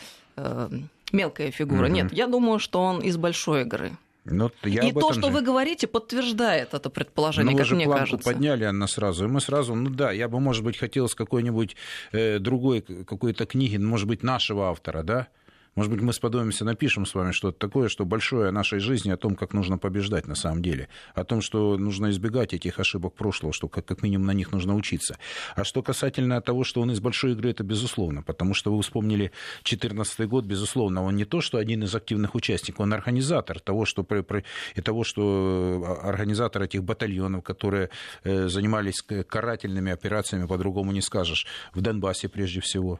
мелкая 1.12 1.50
фигура. 1.50 1.86
Угу. 1.86 1.94
Нет, 1.94 2.12
я 2.12 2.26
думаю, 2.26 2.58
что 2.58 2.82
он 2.82 3.00
из 3.00 3.16
большой 3.16 3.62
игры. 3.62 3.92
Но 4.28 4.50
ну, 4.62 4.70
я 4.70 4.82
и 4.82 4.92
то, 4.92 5.12
что 5.12 5.28
же. 5.28 5.30
вы 5.30 5.42
говорите, 5.42 5.86
подтверждает 5.86 6.74
это 6.74 6.90
предположение, 6.90 7.52
ну, 7.52 7.58
как 7.58 7.66
же 7.66 7.76
мне 7.76 7.84
планку 7.84 8.04
кажется. 8.04 8.32
подняли, 8.32 8.64
Анна, 8.64 8.86
сразу. 8.86 9.24
И 9.24 9.28
мы 9.28 9.40
сразу, 9.40 9.74
ну 9.74 9.90
да, 9.90 10.10
я 10.10 10.28
бы, 10.28 10.40
может 10.40 10.64
быть, 10.64 10.76
хотел 10.76 11.08
с 11.08 11.14
какой-нибудь 11.14 11.76
э, 12.12 12.38
другой 12.38 12.80
какой-то 12.82 13.46
книги, 13.46 13.76
может 13.76 14.08
быть, 14.08 14.22
нашего 14.22 14.70
автора, 14.70 15.02
да, 15.02 15.28
Может 15.76 15.92
быть, 15.92 16.00
мы 16.00 16.14
сподобимся, 16.14 16.64
напишем 16.64 17.04
с 17.04 17.14
вами 17.14 17.32
что-то 17.32 17.58
такое, 17.58 17.88
что 17.88 18.06
большое 18.06 18.48
о 18.48 18.52
нашей 18.52 18.78
жизни, 18.78 19.10
о 19.10 19.18
том, 19.18 19.36
как 19.36 19.52
нужно 19.52 19.76
побеждать 19.76 20.26
на 20.26 20.34
самом 20.34 20.62
деле, 20.62 20.88
о 21.14 21.22
том, 21.22 21.42
что 21.42 21.76
нужно 21.76 22.08
избегать 22.08 22.54
этих 22.54 22.80
ошибок 22.80 23.14
прошлого, 23.14 23.52
что 23.52 23.68
как, 23.68 23.84
как 23.84 24.02
минимум 24.02 24.26
на 24.26 24.30
них 24.30 24.52
нужно 24.52 24.74
учиться. 24.74 25.18
А 25.54 25.64
что 25.64 25.82
касательно 25.82 26.40
того, 26.40 26.64
что 26.64 26.80
он 26.80 26.90
из 26.92 27.00
большой 27.00 27.32
игры, 27.32 27.50
это 27.50 27.62
безусловно, 27.62 28.22
потому 28.22 28.54
что 28.54 28.74
вы 28.74 28.82
вспомнили 28.82 29.32
2014 29.64 30.26
год, 30.26 30.46
безусловно, 30.46 31.02
он 31.02 31.14
не 31.14 31.26
то, 31.26 31.42
что 31.42 31.58
один 31.58 31.84
из 31.84 31.94
активных 31.94 32.34
участников, 32.34 32.80
он 32.80 32.94
организатор 32.94 33.60
того, 33.60 33.84
что, 33.84 34.06
и 34.76 34.80
того, 34.80 35.04
что 35.04 35.98
э, 36.02 36.08
организатор 36.08 36.62
этих 36.62 36.84
батальонов, 36.84 37.44
которые 37.44 37.90
э, 38.24 38.48
занимались 38.48 39.02
карательными 39.02 39.92
операциями, 39.92 40.46
по-другому 40.46 40.92
не 40.92 41.02
скажешь, 41.02 41.46
в 41.74 41.82
Донбассе 41.82 42.30
прежде 42.30 42.60
всего. 42.60 42.98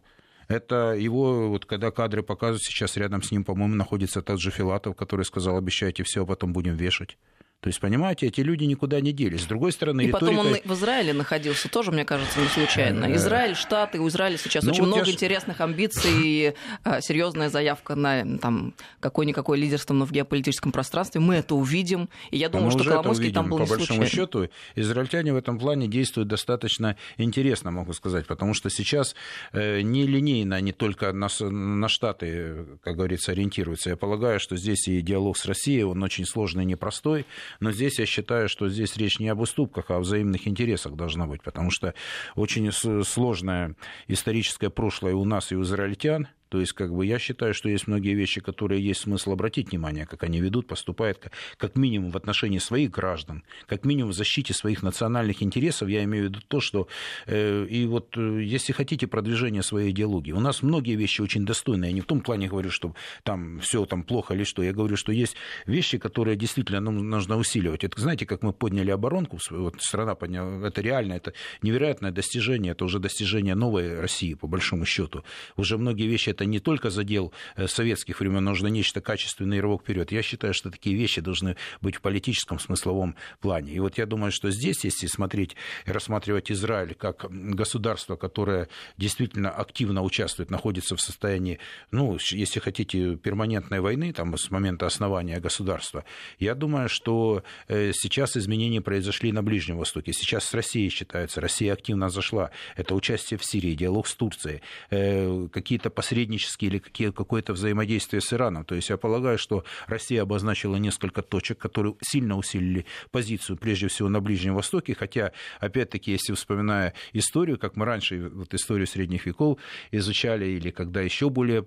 Это 0.49 0.95
его, 0.95 1.49
вот 1.49 1.67
когда 1.67 1.91
кадры 1.91 2.23
показывают, 2.23 2.63
сейчас 2.63 2.97
рядом 2.97 3.23
с 3.23 3.33
ним, 3.33 3.45
по-моему, 3.45 3.75
находится 3.75 4.23
тот 4.23 4.41
же 4.41 4.51
Филатов, 4.51 4.97
который 4.97 5.25
сказал, 5.25 5.57
обещайте 5.57 6.05
все, 6.05 6.23
а 6.23 6.27
потом 6.27 6.53
будем 6.53 6.77
вешать. 6.77 7.19
То 7.61 7.69
есть, 7.69 7.81
понимаете, 7.81 8.27
эти 8.27 8.43
люди 8.43 8.65
никуда 8.65 9.01
не 9.01 9.13
делись. 9.13 9.43
С 9.43 9.47
другой 9.47 9.73
стороны, 9.73 10.03
И 10.03 10.07
риторика... 10.09 10.37
потом 10.37 10.53
он 10.53 10.59
в 10.65 10.73
Израиле 10.75 11.13
находился, 11.13 11.69
тоже, 11.69 11.91
мне 11.91 12.05
кажется, 12.05 12.39
не 12.39 12.47
случайно. 12.47 13.07
Э, 13.07 13.17
Израиль, 13.17 13.57
Штаты, 13.57 13.99
у 13.99 14.07
Израиля 14.09 14.37
сейчас 14.37 14.63
ну, 14.63 14.71
очень 14.71 14.83
вот 14.83 14.89
много 14.89 15.05
ж... 15.07 15.15
интересных 15.15 15.61
амбиций, 15.61 16.11
и 16.15 16.55
а, 16.85 17.01
серьезная 17.01 17.49
заявка 17.49 17.97
на 17.97 18.39
там, 18.39 18.75
какое-никакое 19.01 19.59
лидерство 19.59 19.95
но 19.95 20.05
в 20.05 20.13
геополитическом 20.13 20.71
пространстве. 20.71 21.21
Мы 21.21 21.37
это 21.37 21.55
увидим. 21.55 22.09
И 22.31 22.37
я 22.37 22.49
думаю, 22.49 22.71
что 22.71 22.85
Коломойский 22.85 23.33
там 23.33 23.49
был 23.49 23.59
По 23.59 23.63
не 23.63 23.69
большому 23.69 24.07
счету, 24.07 24.49
израильтяне 24.75 25.33
в 25.33 25.37
этом 25.37 25.59
плане 25.59 25.89
действуют 25.89 26.29
достаточно 26.29 26.97
интересно, 27.17 27.71
могу 27.71 27.95
сказать, 27.95 28.27
потому 28.27 28.55
что 28.55 28.71
сейчас 28.71 29.17
э, 29.53 29.81
не 29.81 30.07
линейно 30.07 30.57
они 30.57 30.73
только 30.73 31.13
на, 31.13 31.29
на 31.41 31.89
Штаты, 31.89 32.67
как 32.83 32.97
говорится, 32.97 33.33
ориентируются. 33.33 33.91
Я 33.91 33.97
полагаю, 33.97 34.39
что 34.39 34.57
здесь 34.57 34.87
и 34.87 35.01
диалог 35.01 35.37
с 35.37 35.47
Россией, 35.47 35.83
он 35.85 36.03
очень 36.03 36.27
сложный 36.27 36.63
и 36.63 36.67
непростой 36.67 37.27
но 37.61 37.73
здесь 37.73 37.99
я 37.99 38.07
считаю, 38.07 38.49
что 38.49 38.69
здесь 38.69 38.97
речь 38.97 39.19
не 39.19 39.29
об 39.29 39.41
уступках, 39.41 39.91
а 39.91 39.97
о 39.97 40.01
взаимных 40.01 40.47
интересах 40.49 40.95
должна 40.95 41.27
быть, 41.27 41.43
потому 41.43 41.71
что 41.71 41.95
очень 42.35 42.71
сложное 42.73 43.77
историческое 44.09 44.71
прошлое 44.71 45.15
у 45.15 45.25
нас 45.25 45.53
и 45.53 45.57
у 45.57 45.63
израильтян, 45.63 46.29
то 46.49 46.61
есть, 46.61 46.73
как 46.73 46.93
бы, 46.95 47.05
я 47.05 47.19
считаю, 47.19 47.55
что 47.55 47.69
есть 47.69 47.87
многие 47.87 48.15
вещи, 48.15 48.41
которые 48.41 48.85
есть 48.85 49.01
смысл 49.01 49.33
обратить 49.33 49.71
внимание, 49.71 50.07
как 50.07 50.23
они 50.23 50.41
ведут, 50.41 50.67
поступают, 50.67 51.19
как, 51.19 51.33
как 51.57 51.77
минимум 51.77 52.11
в 52.11 52.17
отношении 52.17 52.59
своих 52.59 52.91
граждан, 52.91 53.43
как 53.67 53.85
минимум 53.85 54.13
в 54.13 54.15
защите 54.15 54.55
своих 54.55 54.83
национальных 54.83 55.43
интересов. 55.43 55.89
Я 55.89 56.05
имею 56.05 56.27
в 56.27 56.29
виду 56.29 56.41
то, 56.47 56.61
что 56.61 56.89
э, 57.27 57.67
и 57.69 57.87
вот, 57.87 58.17
э, 58.17 58.43
если 58.43 58.73
хотите, 58.73 59.07
продвижение 59.07 59.63
своей 59.63 59.91
идеологии. 59.91 60.33
У 60.33 60.41
нас 60.41 60.63
многие 60.63 60.95
вещи 60.97 61.21
очень 61.21 61.45
достойные. 61.45 61.91
Я 61.91 61.95
не 61.95 62.01
в 62.01 62.07
том 62.07 62.21
плане 62.21 62.49
говорю, 62.49 62.71
что 62.71 62.95
там 63.25 63.61
все 63.61 63.85
там 63.87 64.03
плохо 64.03 64.35
или 64.35 64.45
что. 64.45 64.63
Я 64.63 64.73
говорю, 64.73 64.97
что 64.97 65.13
есть 65.13 65.37
вещи, 65.67 65.99
которые 65.99 66.37
действительно 66.37 66.81
ну, 66.81 66.91
нужно 66.91 67.37
усиливать. 67.37 67.85
Это, 67.85 68.01
знаете, 68.01 68.27
как 68.27 68.43
мы 68.43 68.53
подняли 68.53 68.91
оборонку, 68.91 69.39
вот 69.51 69.81
страна 69.81 70.15
подняла, 70.15 70.67
это 70.67 70.81
реально, 70.81 71.15
это 71.15 71.33
невероятное 71.63 72.13
достижение, 72.13 72.73
это 72.73 72.85
уже 72.85 72.99
достижение 72.99 73.55
новой 73.55 74.01
России, 74.01 74.35
по 74.35 74.47
большому 74.47 74.85
счету. 74.85 75.25
Уже 75.57 75.79
многие 75.79 76.07
вещи 76.07 76.31
это 76.37 76.45
не 76.45 76.61
только 76.61 76.91
задел 76.91 77.33
э, 77.57 77.67
советских 77.67 78.21
времен, 78.21 78.45
нужно 78.45 78.69
нечто 78.69 79.01
качественное 79.01 79.59
и 79.59 79.61
рывок 79.61 79.83
вперед. 79.83 80.13
Я 80.13 80.23
считаю, 80.23 80.53
что 80.55 80.71
такие 80.71 80.95
вещи 80.95 81.21
должны 81.21 81.57
быть 81.81 81.97
в 81.97 82.01
политическом 82.01 82.59
смысловом 82.59 83.17
плане. 83.41 83.73
И 83.73 83.81
вот 83.81 83.99
я 83.99 84.07
думаю, 84.07 84.33
что 84.33 84.51
здесь, 84.51 84.85
если 84.85 85.07
смотреть 85.07 85.57
и 85.87 85.91
рассматривать 85.91 86.53
Израиль 86.53 86.95
как 86.95 87.27
государство, 87.31 88.17
которое 88.17 88.69
действительно 88.99 89.51
активно 89.51 90.03
участвует, 90.03 90.51
находится 90.51 90.95
в 90.95 91.01
состоянии, 91.01 91.59
ну, 91.91 92.19
если 92.31 92.61
хотите, 92.61 93.17
перманентной 93.17 93.81
войны, 93.81 94.13
там, 94.13 94.37
с 94.37 94.51
момента 94.51 94.87
основания 94.87 95.41
государства, 95.41 96.05
я 96.39 96.55
думаю, 96.55 96.89
что 96.89 97.43
э, 97.69 97.93
сейчас 97.95 98.37
изменения 98.37 98.81
произошли 98.81 99.33
на 99.33 99.43
Ближнем 99.43 99.79
Востоке. 99.79 100.13
Сейчас 100.13 100.45
с 100.45 100.55
Россией 100.55 100.91
считается, 100.91 101.41
Россия 101.41 101.73
активно 101.73 102.11
зашла. 102.11 102.51
Это 102.77 102.95
участие 102.95 103.39
в 103.39 103.45
Сирии, 103.45 103.75
диалог 103.75 104.07
с 104.07 104.15
Турцией, 104.15 104.61
э, 104.91 105.49
какие-то 105.53 105.89
посредники 105.89 106.26
посреднические 106.27 106.71
или 106.71 106.79
какие, 106.79 107.11
какое-то 107.11 107.53
взаимодействие 107.53 108.21
с 108.21 108.33
Ираном. 108.33 108.65
То 108.65 108.75
есть 108.75 108.91
я 108.91 108.97
полагаю, 108.97 109.39
что 109.39 109.65
Россия 109.87 110.23
обозначила 110.23 110.77
несколько 110.77 111.23
точек, 111.23 111.59
которые 111.59 111.95
сильно 112.03 112.37
усилили 112.37 112.85
позицию, 113.11 113.57
прежде 113.57 113.87
всего, 113.87 114.09
на 114.09 114.21
Ближнем 114.21 114.55
Востоке, 114.55 114.95
хотя, 114.95 115.33
опять-таки, 115.61 116.13
если 116.13 116.35
вспоминая 116.35 116.93
историю, 117.13 117.59
как 117.59 117.77
мы 117.77 117.85
раньше 117.85 118.29
вот 118.29 118.55
историю 118.55 118.87
средних 118.87 119.27
веков 119.27 119.59
изучали, 119.93 120.47
или 120.47 120.71
когда 120.71 121.01
еще 121.01 121.31
более 121.31 121.65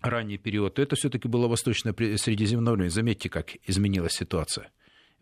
ранний 0.00 0.38
период, 0.38 0.74
то 0.74 0.82
это 0.82 0.96
все-таки 0.96 1.28
было 1.28 1.48
Восточное 1.48 1.94
Средиземноморье. 2.16 2.90
Заметьте, 2.90 3.28
как 3.28 3.56
изменилась 3.66 4.12
ситуация. 4.12 4.70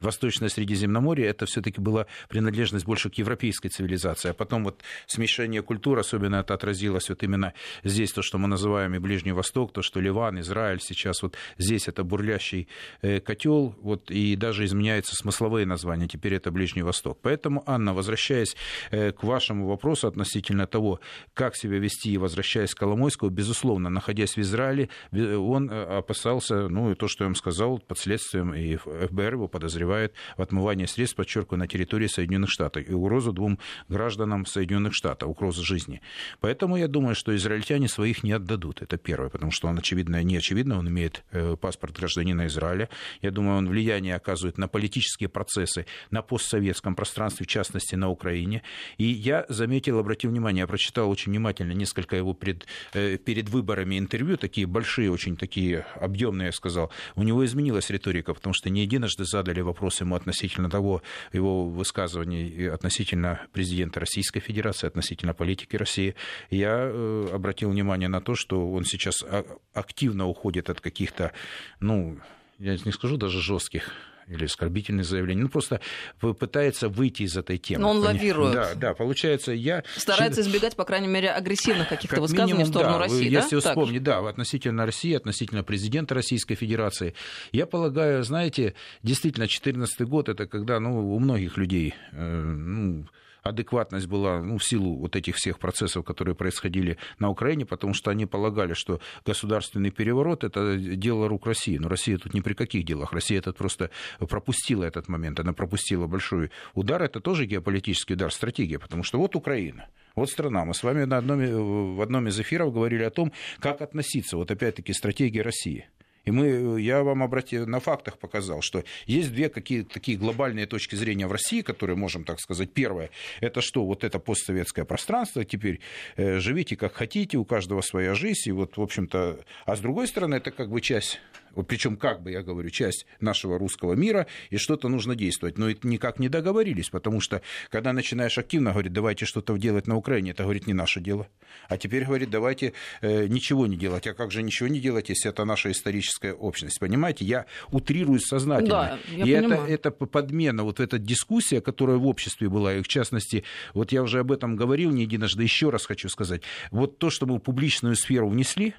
Восточное 0.05 0.49
Средиземноморье, 0.49 1.27
это 1.27 1.47
все-таки 1.47 1.81
была 1.81 2.07
принадлежность 2.29 2.85
больше 2.85 3.11
к 3.11 3.15
европейской 3.15 3.69
цивилизации. 3.69 4.31
А 4.31 4.35
потом 4.35 4.65
вот 4.65 4.83
смешение 5.07 5.63
культур, 5.63 5.99
особенно 5.99 6.37
это 6.37 6.55
отразилось 6.55 7.09
вот 7.09 7.23
именно 7.23 7.55
здесь, 7.83 8.13
то, 8.13 8.23
что 8.23 8.39
мы 8.39 8.49
называем 8.49 8.95
и 8.95 8.99
Ближний 8.99 9.33
Восток, 9.33 9.73
то, 9.73 9.83
что 9.83 10.01
Ливан, 10.01 10.41
Израиль 10.41 10.81
сейчас 10.81 11.23
вот 11.23 11.37
здесь 11.59 11.89
это 11.89 12.05
бурлящий 12.05 12.69
э, 13.03 13.21
котел, 13.21 13.75
вот, 13.81 14.11
и 14.11 14.37
даже 14.37 14.65
изменяются 14.65 15.17
смысловые 15.17 15.67
названия, 15.67 16.09
теперь 16.09 16.35
это 16.35 16.51
Ближний 16.51 16.83
Восток. 16.83 17.19
Поэтому, 17.23 17.63
Анна, 17.67 17.95
возвращаясь 17.95 18.57
э, 18.91 19.13
к 19.13 19.23
вашему 19.25 19.67
вопросу 19.67 20.07
относительно 20.09 20.67
того, 20.67 21.01
как 21.33 21.57
себя 21.57 21.79
вести, 21.79 22.13
и 22.13 22.19
возвращаясь 22.19 22.75
к 22.75 22.79
Коломойскому, 22.79 23.31
безусловно, 23.31 23.91
находясь 23.91 24.37
в 24.37 24.41
Израиле, 24.41 24.89
он 25.13 25.71
э, 25.71 25.99
опасался, 25.99 26.69
ну, 26.69 26.93
и 26.93 26.95
то, 26.95 27.09
что 27.09 27.25
я 27.25 27.29
вам 27.29 27.35
сказал, 27.35 27.79
под 27.79 27.99
следствием, 27.99 28.55
и 28.55 28.77
ФБР 28.77 29.35
его 29.35 29.49
подозревает 29.49 29.94
подозревает 29.95 30.13
в 30.37 30.43
отмывании 30.43 30.87
средств, 30.87 31.17
подчеркиваю, 31.17 31.59
на 31.59 31.67
территории 31.67 32.09
Соединенных 32.09 32.51
Штатов 32.51 32.89
и 32.89 32.93
угрозу 32.93 33.33
двум 33.33 33.59
гражданам 33.89 34.47
Соединенных 34.47 34.95
Штатов, 34.95 35.29
угрозу 35.29 35.65
жизни. 35.65 36.01
Поэтому 36.41 36.77
я 36.77 36.89
думаю, 36.89 37.15
что 37.15 37.35
израильтяне 37.35 37.89
своих 37.89 38.25
не 38.25 38.33
отдадут. 38.33 38.83
Это 38.83 38.97
первое, 38.97 39.29
потому 39.29 39.53
что 39.53 39.69
он, 39.69 39.79
очевидно, 39.79 40.23
не 40.23 40.37
очевидно, 40.37 40.79
он 40.79 40.89
имеет 40.89 41.25
э, 41.33 41.57
паспорт 41.57 41.97
гражданина 41.97 42.47
Израиля. 42.47 42.89
Я 43.23 43.31
думаю, 43.31 43.59
он 43.59 43.69
влияние 43.69 44.17
оказывает 44.17 44.59
на 44.59 44.69
политические 44.69 45.29
процессы 45.29 45.87
на 46.11 46.23
постсоветском 46.23 46.95
пространстве, 46.95 47.45
в 47.45 47.49
частности, 47.49 47.97
на 47.97 48.09
Украине. 48.09 48.63
И 48.99 49.05
я 49.05 49.45
заметил, 49.49 49.99
обратил 49.99 50.31
внимание, 50.31 50.61
я 50.61 50.67
прочитал 50.67 51.11
очень 51.11 51.33
внимательно 51.33 51.73
несколько 51.73 52.17
его 52.17 52.35
пред, 52.35 52.67
э, 52.95 53.19
перед 53.19 53.49
выборами 53.49 53.99
интервью, 53.99 54.37
такие 54.37 54.67
большие, 54.67 55.11
очень 55.11 55.37
такие 55.37 55.87
объемные, 56.01 56.47
я 56.47 56.53
сказал. 56.53 56.91
У 57.17 57.23
него 57.23 57.45
изменилась 57.45 57.91
риторика, 57.91 58.35
потому 58.35 58.55
что 58.55 58.71
не 58.71 58.83
единожды 58.83 59.25
задали 59.25 59.61
вопрос 59.61 59.74
вопрос 59.75 60.00
ему 60.00 60.14
относительно 60.14 60.71
того, 60.71 61.02
его 61.33 61.69
высказываний 61.69 62.69
относительно 62.69 63.40
президента 63.52 64.00
Российской 64.00 64.40
Федерации, 64.40 64.87
относительно 64.87 65.35
политики 65.35 65.76
России, 65.76 66.14
я 66.50 66.76
э, 66.78 67.28
обратил 67.33 67.71
внимание 67.71 68.09
на 68.09 68.21
то, 68.21 68.37
что 68.37 68.73
он 68.73 68.85
сейчас 68.85 69.23
а, 69.23 69.45
активно 69.73 70.26
уходит 70.26 70.71
от 70.71 70.81
каких-то, 70.81 71.33
ну, 71.81 72.19
я 72.59 72.76
не 72.85 72.93
скажу 72.93 73.16
даже 73.16 73.40
жестких 73.40 73.90
или 74.28 74.45
оскорбительные 74.45 75.04
заявления. 75.04 75.43
Ну, 75.43 75.49
просто 75.49 75.81
пытается 76.21 76.88
выйти 76.88 77.23
из 77.23 77.37
этой 77.37 77.59
темы. 77.59 77.83
Но 77.83 77.90
он 77.90 77.99
лавирует. 77.99 78.54
Да, 78.54 78.75
да, 78.75 78.95
получается, 78.95 79.52
я... 79.52 79.85
Старается 79.97 80.40
избегать, 80.40 80.76
по 80.76 80.85
крайней 80.85 81.09
мере, 81.09 81.31
агрессивных 81.31 81.88
каких-то 81.88 82.16
как 82.16 82.23
высказываний 82.23 82.52
минимум, 82.52 82.66
в 82.66 82.75
сторону 82.75 82.93
да, 82.95 82.99
России, 83.00 83.31
Если 83.31 83.57
да? 83.57 83.61
вспомнить, 83.61 84.02
да, 84.02 84.28
относительно 84.28 84.87
России, 84.87 85.14
относительно 85.14 85.62
президента 85.62 86.14
Российской 86.14 86.54
Федерации. 86.54 87.14
Я 87.52 87.66
полагаю, 87.66 88.23
знаете, 88.23 88.75
действительно, 89.02 89.47
2014 89.47 90.00
год, 90.02 90.28
это 90.28 90.47
когда, 90.47 90.81
ну, 90.81 91.14
у 91.14 91.19
многих 91.19 91.57
людей, 91.57 91.95
э, 92.12 92.43
ну, 92.43 93.07
адекватность 93.45 94.07
была 94.07 94.43
ну, 94.43 94.59
в 94.59 94.65
силу 94.65 94.97
вот 94.97 95.17
этих 95.17 95.37
всех 95.37 95.59
процессов, 95.59 96.05
которые 96.05 96.35
происходили 96.35 96.97
на 97.19 97.29
Украине, 97.29 97.67
потому 97.67 97.95
что 97.95 98.11
они 98.11 98.27
полагали, 98.27 98.73
что 98.73 99.01
государственный 99.25 99.91
переворот– 99.91 100.45
это 100.45 100.77
дело 100.77 101.29
рук 101.29 101.47
России. 101.47 101.77
Но 101.77 101.89
Россия 101.89 102.19
тут 102.19 102.35
ни 102.35 102.41
при 102.41 102.55
каких 102.55 102.85
делах. 102.85 103.13
Россия 103.13 103.39
этот 103.39 103.57
просто 103.57 103.91
пропустила 104.19 104.85
этот 104.85 105.09
момент. 105.09 105.39
Она 105.41 105.53
пропустила 105.53 106.07
большой 106.07 106.51
удар. 106.75 107.03
Это 107.03 107.21
тоже 107.21 107.47
геополитический 107.47 108.15
удар, 108.15 108.33
стратегия, 108.33 108.79
потому 108.79 109.03
что 109.03 109.19
вот 109.19 109.37
Украина. 109.37 109.89
Вот 110.15 110.31
страна. 110.31 110.65
Мы 110.65 110.75
с 110.75 110.83
вами 110.83 111.05
на 111.05 111.19
одном, 111.19 111.97
в 111.97 112.01
одном 112.01 112.29
из 112.29 112.41
эфиров 112.41 112.73
говорили 112.73 113.03
о 113.03 113.11
том, 113.11 113.33
как 113.59 113.83
относиться, 113.83 114.37
вот 114.37 114.51
опять-таки, 114.51 114.93
стратегии 114.93 115.41
России. 115.41 115.89
И 116.25 116.31
мы, 116.31 116.81
я 116.81 117.02
вам 117.02 117.23
обратил, 117.23 117.66
на 117.66 117.81
фактах 117.81 118.19
показал, 118.19 118.62
что 118.62 118.85
есть 119.07 119.33
две 119.33 119.49
какие 119.49 119.83
такие 119.83 120.16
глобальные 120.16 120.66
точки 120.66 120.95
зрения 120.95 121.26
в 121.26 121.33
России, 121.33 121.62
которые 121.62 121.97
можем 121.97 122.25
так 122.25 122.40
сказать. 122.40 122.73
Первое, 122.73 123.11
это 123.40 123.61
что, 123.61 123.85
вот 123.85 124.04
это 124.04 124.19
постсоветское 124.19 124.85
пространство, 124.85 125.45
теперь 125.45 125.81
э, 126.16 126.38
живите 126.38 126.76
как 126.76 126.95
хотите, 126.95 127.37
у 127.37 127.45
каждого 127.45 127.81
своя 127.81 128.14
жизнь, 128.14 128.49
и 128.49 128.52
вот, 128.52 128.76
в 128.76 128.83
общем-то, 128.83 129.40
а 129.66 129.76
с 129.76 129.81
другой 129.81 130.09
стороны, 130.09 130.37
это 130.37 130.50
как 130.50 130.71
бы 130.71 130.81
часть 130.81 131.21
причем 131.63 131.97
как 131.97 132.23
бы, 132.23 132.31
я 132.31 132.43
говорю, 132.43 132.71
часть 132.71 133.07
нашего 133.21 133.59
русского 133.59 133.95
мира, 133.95 134.27
и 134.51 134.57
что-то 134.57 134.89
нужно 134.89 135.15
действовать. 135.15 135.59
Но 135.59 135.71
это 135.71 135.87
никак 135.87 136.19
не 136.19 136.29
договорились, 136.29 136.91
потому 136.91 137.21
что 137.21 137.43
когда 137.71 137.93
начинаешь 137.93 138.37
активно 138.39 138.73
говорить, 138.73 138.93
давайте 138.93 139.25
что-то 139.25 139.57
делать 139.57 139.87
на 139.87 139.97
Украине, 139.97 140.33
это, 140.33 140.43
говорит, 140.43 140.67
не 140.67 140.75
наше 140.75 141.01
дело. 141.01 141.29
А 141.69 141.77
теперь, 141.77 142.05
говорит, 142.05 142.31
давайте 142.31 142.73
э, 143.01 143.27
ничего 143.27 143.67
не 143.67 143.77
делать. 143.77 144.07
А 144.07 144.15
как 144.15 144.33
же 144.33 144.43
ничего 144.43 144.69
не 144.69 144.81
делать, 144.81 145.09
если 145.09 145.31
это 145.31 145.45
наша 145.45 145.71
историческая 145.71 146.33
общность? 146.33 146.81
Понимаете, 146.81 147.25
я 147.25 147.47
утрирую 147.71 148.21
сознательно. 148.21 148.69
Да, 148.69 148.99
я 149.11 149.25
и 149.25 149.43
понимаю. 149.43 149.63
это, 149.63 149.89
это 149.89 149.91
подмена, 149.91 150.65
вот 150.65 150.81
эта 150.81 150.99
дискуссия, 150.99 151.61
которая 151.61 151.97
в 151.97 152.07
обществе 152.07 152.49
была, 152.49 152.75
и 152.75 152.83
в 152.83 152.89
частности, 152.89 153.45
вот 153.73 153.93
я 153.93 154.03
уже 154.03 154.21
об 154.21 154.33
этом 154.33 154.57
говорил 154.57 154.91
не 154.91 155.03
единожды, 155.03 155.43
еще 155.43 155.71
раз 155.71 155.87
хочу 155.87 156.09
сказать, 156.09 156.43
вот 156.71 156.99
то, 156.99 157.11
что 157.11 157.27
мы 157.27 157.37
в 157.37 157.41
публичную 157.41 157.97
сферу 157.97 158.29
внесли, 158.29 158.75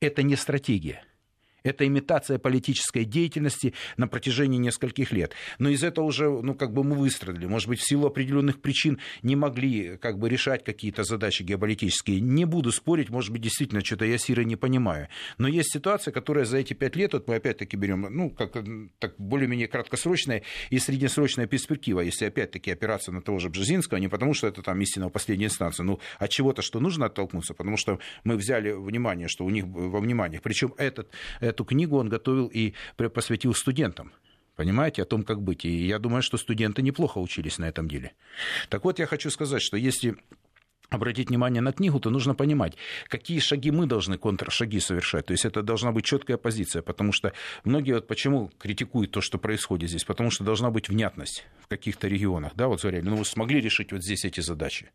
это 0.00 0.22
не 0.22 0.36
стратегия. 0.36 1.04
Это 1.62 1.86
имитация 1.86 2.38
политической 2.38 3.04
деятельности 3.04 3.74
на 3.96 4.08
протяжении 4.08 4.58
нескольких 4.58 5.12
лет. 5.12 5.34
Но 5.58 5.68
из 5.68 5.82
этого 5.82 6.06
уже, 6.06 6.28
ну, 6.28 6.54
как 6.54 6.72
бы 6.72 6.84
мы 6.84 6.96
выстрадали. 6.96 7.46
Может 7.46 7.68
быть, 7.68 7.80
в 7.80 7.88
силу 7.88 8.06
определенных 8.06 8.60
причин 8.60 8.98
не 9.22 9.36
могли, 9.36 9.96
как 9.96 10.18
бы, 10.18 10.28
решать 10.28 10.64
какие-то 10.64 11.04
задачи 11.04 11.42
геополитические. 11.42 12.20
Не 12.20 12.44
буду 12.44 12.72
спорить, 12.72 13.10
может 13.10 13.30
быть, 13.30 13.42
действительно, 13.42 13.84
что-то 13.84 14.04
я 14.04 14.18
Сиры 14.18 14.44
не 14.44 14.56
понимаю. 14.56 15.08
Но 15.38 15.48
есть 15.48 15.72
ситуация, 15.72 16.12
которая 16.12 16.44
за 16.44 16.58
эти 16.58 16.74
пять 16.74 16.96
лет, 16.96 17.12
вот 17.12 17.28
мы 17.28 17.36
опять-таки 17.36 17.76
берем, 17.76 18.06
ну, 18.10 18.30
как 18.30 18.56
так 18.98 19.14
более-менее 19.18 19.68
краткосрочная 19.68 20.42
и 20.70 20.78
среднесрочная 20.78 21.46
перспектива, 21.46 22.00
если 22.00 22.26
опять-таки 22.26 22.70
опираться 22.70 23.12
на 23.12 23.22
того 23.22 23.38
же 23.38 23.48
Бжезинского, 23.48 23.98
не 23.98 24.08
потому 24.08 24.34
что 24.34 24.46
это 24.46 24.62
там 24.62 24.80
истина 24.80 25.08
в 25.08 25.10
последней 25.10 25.46
инстанции, 25.46 25.82
ну, 25.82 26.00
от 26.18 26.30
чего-то, 26.30 26.62
что 26.62 26.80
нужно 26.80 27.06
оттолкнуться, 27.06 27.54
потому 27.54 27.76
что 27.76 27.98
мы 28.24 28.36
взяли 28.36 28.72
внимание, 28.72 29.28
что 29.28 29.44
у 29.44 29.50
них 29.50 29.64
во 29.66 30.00
внимании, 30.00 30.40
причем 30.42 30.74
этот 30.76 31.10
эту 31.50 31.64
книгу 31.64 31.98
он 31.98 32.08
готовил 32.08 32.46
и 32.46 32.74
посвятил 32.96 33.54
студентам 33.54 34.12
понимаете, 34.56 35.00
о 35.00 35.04
том, 35.06 35.22
как 35.22 35.40
быть. 35.40 35.64
И 35.64 35.86
я 35.86 35.98
думаю, 35.98 36.20
что 36.20 36.36
студенты 36.36 36.82
неплохо 36.82 37.16
учились 37.16 37.56
на 37.56 37.64
этом 37.64 37.88
деле. 37.88 38.12
Так 38.68 38.84
вот, 38.84 38.98
я 38.98 39.06
хочу 39.06 39.30
сказать, 39.30 39.62
что 39.62 39.78
если 39.78 40.16
обратить 40.90 41.30
внимание 41.30 41.62
на 41.62 41.72
книгу, 41.72 41.98
то 41.98 42.10
нужно 42.10 42.34
понимать, 42.34 42.74
какие 43.08 43.38
шаги 43.38 43.70
мы 43.70 43.86
должны 43.86 44.18
контршаги 44.18 44.78
совершать. 44.78 45.26
То 45.26 45.32
есть 45.32 45.46
это 45.46 45.62
должна 45.62 45.92
быть 45.92 46.04
четкая 46.04 46.36
позиция, 46.36 46.82
потому 46.82 47.12
что 47.12 47.32
многие 47.64 47.92
вот 47.92 48.06
почему 48.06 48.50
критикуют 48.58 49.12
то, 49.12 49.20
что 49.20 49.38
происходит 49.38 49.88
здесь, 49.88 50.04
потому 50.04 50.30
что 50.30 50.44
должна 50.44 50.70
быть 50.70 50.88
внятность 50.90 51.46
в 51.60 51.68
каких-то 51.68 52.08
регионах. 52.08 52.52
Да, 52.54 52.68
вот 52.68 52.82
говорили, 52.82 53.02
ну 53.02 53.16
вы 53.16 53.24
смогли 53.24 53.60
решить 53.60 53.92
вот 53.92 54.02
здесь 54.02 54.24
эти 54.24 54.40
задачи. 54.40 54.90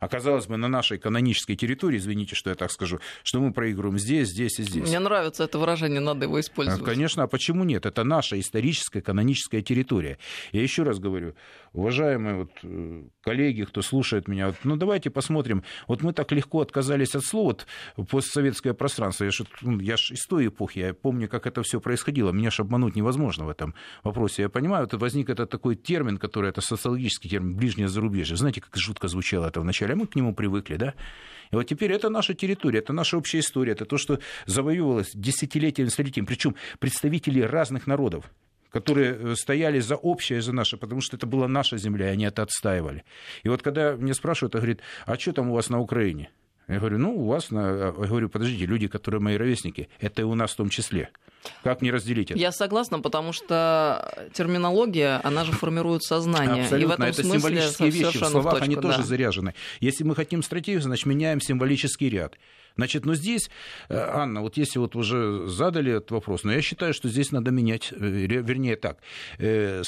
Оказалось 0.00 0.46
бы, 0.46 0.56
на 0.56 0.68
нашей 0.68 0.98
канонической 0.98 1.56
территории, 1.56 1.98
извините, 1.98 2.34
что 2.34 2.50
я 2.50 2.56
так 2.56 2.70
скажу, 2.70 3.00
что 3.22 3.40
мы 3.40 3.52
проигрываем 3.52 3.98
здесь, 3.98 4.28
здесь 4.28 4.58
и 4.58 4.62
здесь. 4.62 4.88
Мне 4.88 4.98
нравится 4.98 5.44
это 5.44 5.58
выражение, 5.58 6.00
надо 6.00 6.24
его 6.24 6.38
использовать. 6.40 6.84
Конечно, 6.84 7.22
а 7.22 7.26
почему 7.26 7.64
нет? 7.64 7.86
Это 7.86 8.04
наша 8.04 8.38
историческая 8.38 9.00
каноническая 9.00 9.62
территория. 9.62 10.18
Я 10.52 10.62
еще 10.62 10.82
раз 10.82 10.98
говорю, 10.98 11.34
уважаемые 11.72 12.36
вот 12.36 12.50
э, 12.62 13.04
коллеги, 13.22 13.62
кто 13.62 13.82
слушает 13.82 14.28
меня, 14.28 14.48
вот, 14.48 14.56
ну 14.64 14.76
давайте 14.76 15.10
посмотрим. 15.10 15.64
Вот 15.88 16.02
мы 16.02 16.12
так 16.12 16.32
легко 16.32 16.60
отказались 16.60 17.14
от 17.14 17.24
слова 17.24 17.46
вот, 17.46 17.66
постсоветское 18.08 18.74
пространство. 18.74 19.24
Я 19.24 19.30
же 19.30 19.46
ну, 19.62 19.78
я 19.80 19.96
ж 19.96 20.10
из 20.12 20.26
той 20.26 20.48
эпохи, 20.48 20.80
я 20.80 20.94
помню, 20.94 21.28
как 21.28 21.46
это 21.46 21.62
все 21.62 21.80
происходило. 21.80 22.32
Меня 22.32 22.50
же 22.50 22.62
обмануть 22.62 22.96
невозможно 22.96 23.44
в 23.44 23.48
этом 23.48 23.74
вопросе. 24.02 24.42
Я 24.42 24.48
понимаю, 24.48 24.88
вот 24.90 25.00
возник 25.00 25.30
этот 25.30 25.50
такой 25.50 25.76
термин, 25.76 26.18
который 26.18 26.50
это 26.50 26.60
социологический 26.60 27.30
термин, 27.30 27.56
ближнее 27.56 27.88
зарубежье. 27.88 28.36
Знаете, 28.36 28.60
как 28.60 28.76
жутко 28.76 29.08
звучало 29.08 29.46
это 29.46 29.60
вначале, 29.86 29.94
а 29.94 29.96
мы 29.96 30.06
к 30.06 30.16
нему 30.16 30.34
привыкли, 30.34 30.76
да? 30.76 30.94
И 31.52 31.56
вот 31.56 31.64
теперь 31.64 31.92
это 31.92 32.10
наша 32.10 32.34
территория, 32.34 32.80
это 32.80 32.92
наша 32.92 33.16
общая 33.16 33.38
история, 33.38 33.72
это 33.72 33.84
то, 33.84 33.98
что 33.98 34.18
завоевывалось 34.46 35.12
десятилетиями, 35.14 35.90
столетиями, 35.90 36.26
причем 36.26 36.54
представители 36.78 37.40
разных 37.40 37.86
народов 37.86 38.30
которые 38.72 39.14
э, 39.14 39.34
стояли 39.36 39.80
за 39.80 39.96
общее, 39.96 40.42
за 40.42 40.52
наше, 40.52 40.76
потому 40.76 41.00
что 41.00 41.16
это 41.16 41.26
была 41.26 41.48
наша 41.48 41.78
земля, 41.78 42.10
и 42.10 42.12
они 42.12 42.24
это 42.26 42.42
отстаивали. 42.42 43.04
И 43.42 43.48
вот 43.48 43.62
когда 43.62 43.96
мне 43.96 44.12
спрашивают, 44.12 44.54
он 44.54 44.60
говорит, 44.60 44.80
а 45.06 45.16
что 45.18 45.32
там 45.32 45.50
у 45.50 45.54
вас 45.54 45.70
на 45.70 45.80
Украине? 45.80 46.28
Я 46.68 46.80
говорю, 46.80 46.98
ну, 46.98 47.16
у 47.16 47.26
вас, 47.26 47.50
на... 47.50 47.60
я 47.60 47.92
говорю, 47.92 48.28
подождите, 48.28 48.66
люди, 48.66 48.88
которые 48.88 49.20
мои 49.20 49.36
ровесники, 49.38 49.88
это 49.98 50.22
и 50.22 50.24
у 50.24 50.34
нас 50.34 50.52
в 50.52 50.56
том 50.56 50.68
числе. 50.68 51.08
Как 51.62 51.82
не 51.82 51.90
разделить 51.90 52.30
это? 52.30 52.38
Я 52.38 52.52
согласна, 52.52 53.00
потому 53.00 53.32
что 53.32 54.28
терминология, 54.32 55.20
она 55.24 55.44
же 55.44 55.52
формирует 55.52 56.02
сознание. 56.02 56.64
Абсолютно, 56.64 56.76
и 56.76 56.86
в 56.86 56.90
этом 56.90 57.06
это 57.06 57.22
смысле 57.22 57.38
символические 57.38 57.90
вещи. 57.90 58.18
В 58.18 58.26
словах 58.26 58.54
в 58.54 58.58
точку, 58.58 58.64
они 58.64 58.74
да. 58.76 58.82
тоже 58.82 59.02
заряжены. 59.02 59.54
Если 59.80 60.04
мы 60.04 60.14
хотим 60.14 60.42
стратегию, 60.42 60.82
значит, 60.82 61.06
меняем 61.06 61.40
символический 61.40 62.08
ряд. 62.08 62.36
Значит, 62.76 63.06
но 63.06 63.14
здесь, 63.14 63.50
э, 63.88 63.96
Анна, 63.96 64.42
вот 64.42 64.56
если 64.56 64.78
вот 64.78 64.96
уже 64.96 65.46
задали 65.48 65.92
этот 65.92 66.10
вопрос, 66.10 66.44
но 66.44 66.52
я 66.52 66.60
считаю, 66.60 66.92
что 66.92 67.08
здесь 67.08 67.32
надо 67.32 67.50
менять, 67.50 67.92
э, 67.92 67.96
вернее 67.96 68.76
так, 68.76 68.98
э, 69.38 69.82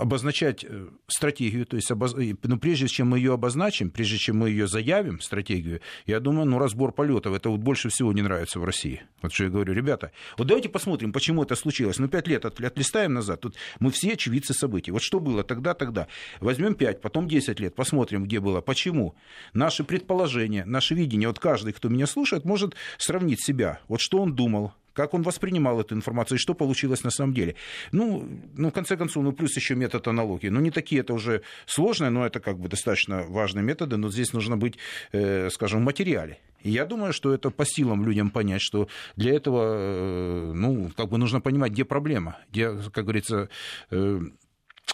обозначать 0.00 0.64
э, 0.64 0.88
стратегию, 1.06 1.66
то 1.66 1.76
есть, 1.76 1.90
обоз... 1.90 2.14
ну, 2.14 2.58
прежде 2.58 2.88
чем 2.88 3.10
мы 3.10 3.18
ее 3.18 3.34
обозначим, 3.34 3.90
прежде 3.90 4.18
чем 4.18 4.38
мы 4.38 4.50
ее 4.50 4.66
заявим, 4.66 5.20
стратегию, 5.20 5.80
я 6.06 6.20
думаю, 6.20 6.46
ну, 6.46 6.58
разбор 6.58 6.92
полетов, 6.92 7.34
это 7.34 7.50
вот 7.50 7.60
больше 7.60 7.90
всего 7.90 8.12
не 8.12 8.22
нравится 8.22 8.58
в 8.58 8.64
России. 8.64 9.02
Вот 9.22 9.32
что 9.32 9.44
я 9.44 9.50
говорю, 9.50 9.74
ребята, 9.74 10.12
вот 10.38 10.46
давайте 10.46 10.68
посмотрим, 10.68 11.12
почему 11.12 11.42
это 11.42 11.54
случилось. 11.54 11.98
Ну, 11.98 12.08
пять 12.08 12.26
лет 12.28 12.44
от... 12.44 12.60
отлистаем 12.60 13.12
назад, 13.12 13.40
тут 13.40 13.56
мы 13.78 13.90
все 13.90 14.12
очевидцы 14.12 14.54
событий. 14.54 14.90
Вот 14.90 15.02
что 15.02 15.20
было 15.20 15.44
тогда, 15.44 15.74
тогда. 15.74 16.08
Возьмем 16.40 16.74
пять, 16.74 17.00
потом 17.00 17.28
десять 17.28 17.60
лет, 17.60 17.74
посмотрим, 17.74 18.24
где 18.24 18.40
было, 18.40 18.60
почему. 18.60 19.14
Наши 19.52 19.84
предположения, 19.84 20.64
наше 20.64 20.94
видение, 20.94 21.28
вот 21.28 21.38
каждый, 21.38 21.72
кто 21.72 21.88
меня 21.88 22.06
слушает, 22.06 22.44
может 22.44 22.74
сравнить 22.98 23.44
себя, 23.44 23.80
вот 23.88 24.00
что 24.00 24.20
он 24.20 24.34
думал, 24.34 24.72
как 24.92 25.14
он 25.14 25.22
воспринимал 25.22 25.80
эту 25.80 25.94
информацию 25.94 26.36
и 26.36 26.40
что 26.40 26.54
получилось 26.54 27.04
на 27.04 27.10
самом 27.10 27.34
деле. 27.34 27.54
Ну, 27.92 28.28
ну 28.56 28.70
в 28.70 28.72
конце 28.72 28.96
концов, 28.96 29.24
ну, 29.24 29.32
плюс 29.32 29.56
еще 29.56 29.74
метод 29.74 30.08
аналогии. 30.08 30.48
Ну, 30.48 30.60
не 30.60 30.70
такие 30.70 31.00
это 31.00 31.14
уже 31.14 31.42
сложные, 31.66 32.10
но 32.10 32.26
это 32.26 32.40
как 32.40 32.58
бы 32.58 32.68
достаточно 32.68 33.24
важные 33.28 33.62
методы, 33.62 33.96
но 33.96 34.10
здесь 34.10 34.32
нужно 34.32 34.56
быть, 34.56 34.78
э, 35.12 35.50
скажем, 35.50 35.80
в 35.80 35.84
материале. 35.84 36.38
И 36.62 36.70
я 36.70 36.84
думаю, 36.84 37.12
что 37.12 37.32
это 37.32 37.50
по 37.50 37.64
силам 37.64 38.04
людям 38.04 38.30
понять, 38.30 38.60
что 38.60 38.88
для 39.16 39.34
этого, 39.34 39.74
э, 39.76 40.52
ну, 40.54 40.90
как 40.96 41.08
бы 41.08 41.18
нужно 41.18 41.40
понимать, 41.40 41.72
где 41.72 41.84
проблема, 41.84 42.38
где, 42.50 42.70
как 42.92 43.04
говорится, 43.04 43.48
э, 43.90 44.20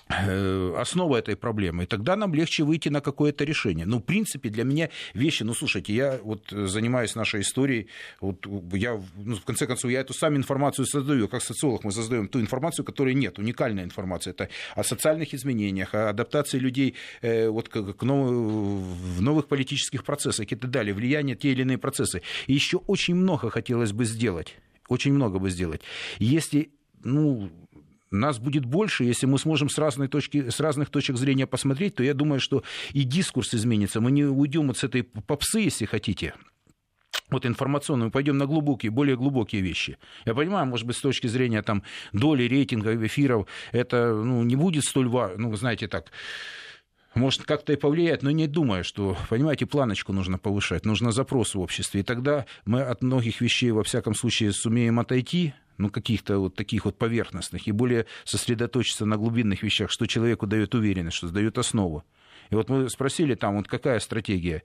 основа 0.08 1.16
этой 1.16 1.36
проблемы, 1.36 1.82
и 1.82 1.86
тогда 1.86 2.16
нам 2.16 2.32
легче 2.32 2.62
выйти 2.62 2.88
на 2.88 3.00
какое-то 3.00 3.44
решение. 3.44 3.86
Ну, 3.86 3.98
в 3.98 4.02
принципе, 4.02 4.50
для 4.50 4.64
меня 4.64 4.88
вещи, 5.14 5.42
ну, 5.42 5.52
слушайте, 5.52 5.92
я 5.94 6.20
вот 6.22 6.48
занимаюсь 6.50 7.16
нашей 7.16 7.40
историей, 7.40 7.88
вот 8.20 8.46
я, 8.72 9.00
ну, 9.16 9.36
в 9.36 9.44
конце 9.44 9.66
концов, 9.66 9.90
я 9.90 10.00
эту 10.00 10.14
самую 10.14 10.38
информацию 10.38 10.86
создаю, 10.86 11.28
как 11.28 11.42
социолог 11.42 11.82
мы 11.82 11.92
создаем 11.92 12.28
ту 12.28 12.40
информацию, 12.40 12.84
которой 12.84 13.14
нет, 13.14 13.38
уникальная 13.38 13.84
информация, 13.84 14.30
это 14.30 14.48
о 14.74 14.84
социальных 14.84 15.34
изменениях, 15.34 15.94
о 15.94 16.10
адаптации 16.10 16.58
людей 16.58 16.94
э, 17.22 17.48
вот 17.48 17.68
к, 17.68 17.92
к 17.92 18.02
нов... 18.02 18.30
в 18.30 19.22
новых 19.22 19.48
политических 19.48 20.04
процессах 20.04 20.52
и 20.52 20.56
так 20.56 20.70
далее, 20.70 20.94
влияние 20.94 21.34
те 21.34 21.50
или 21.50 21.62
иные 21.62 21.78
процессы. 21.78 22.22
И 22.46 22.52
еще 22.52 22.76
очень 22.86 23.16
много 23.16 23.50
хотелось 23.50 23.92
бы 23.92 24.04
сделать, 24.04 24.54
очень 24.88 25.12
много 25.12 25.40
бы 25.40 25.50
сделать. 25.50 25.80
Если 26.18 26.70
ну, 27.02 27.50
нас 28.10 28.38
будет 28.38 28.64
больше, 28.64 29.04
если 29.04 29.26
мы 29.26 29.38
сможем 29.38 29.68
с, 29.68 29.78
разной 29.78 30.08
точки, 30.08 30.50
с 30.50 30.60
разных 30.60 30.90
точек 30.90 31.16
зрения 31.16 31.46
посмотреть, 31.46 31.96
то 31.96 32.02
я 32.02 32.14
думаю, 32.14 32.40
что 32.40 32.62
и 32.92 33.02
дискурс 33.02 33.54
изменится. 33.54 34.00
Мы 34.00 34.10
не 34.10 34.24
уйдем 34.24 34.70
от 34.70 34.82
этой 34.82 35.02
попсы, 35.02 35.60
если 35.60 35.86
хотите, 35.86 36.34
вот 37.30 37.44
информационную, 37.44 38.10
пойдем 38.10 38.38
на 38.38 38.46
глубокие, 38.46 38.90
более 38.90 39.16
глубокие 39.16 39.62
вещи. 39.62 39.98
Я 40.24 40.34
понимаю, 40.34 40.66
может 40.66 40.86
быть, 40.86 40.96
с 40.96 41.00
точки 41.00 41.26
зрения 41.26 41.62
там, 41.62 41.82
доли 42.12 42.44
рейтинга 42.44 42.94
эфиров, 43.06 43.46
это 43.72 44.14
ну, 44.14 44.42
не 44.44 44.56
будет 44.56 44.84
столь 44.84 45.08
важно, 45.08 45.38
ну, 45.38 45.50
вы 45.50 45.56
знаете, 45.56 45.88
так, 45.88 46.10
может 47.16 47.42
как-то 47.42 47.72
и 47.72 47.76
повлияет, 47.76 48.22
но 48.22 48.30
не 48.30 48.46
думаю, 48.46 48.84
что, 48.84 49.16
понимаете, 49.28 49.66
планочку 49.66 50.12
нужно 50.12 50.38
повышать, 50.38 50.84
нужно 50.84 51.12
запрос 51.12 51.54
в 51.54 51.60
обществе, 51.60 52.00
и 52.00 52.04
тогда 52.04 52.46
мы 52.64 52.82
от 52.82 53.02
многих 53.02 53.40
вещей, 53.40 53.70
во 53.70 53.82
всяком 53.82 54.14
случае, 54.14 54.52
сумеем 54.52 55.00
отойти, 55.00 55.54
ну, 55.78 55.90
каких-то 55.90 56.38
вот 56.38 56.54
таких 56.54 56.84
вот 56.84 56.96
поверхностных, 56.98 57.66
и 57.66 57.72
более 57.72 58.06
сосредоточиться 58.24 59.04
на 59.06 59.16
глубинных 59.16 59.62
вещах, 59.62 59.90
что 59.90 60.06
человеку 60.06 60.46
дает 60.46 60.74
уверенность, 60.74 61.16
что 61.16 61.28
дает 61.28 61.58
основу. 61.58 62.04
И 62.50 62.54
вот 62.54 62.68
мы 62.68 62.88
спросили 62.88 63.34
там, 63.34 63.56
вот 63.56 63.68
какая 63.68 63.98
стратегия 64.00 64.62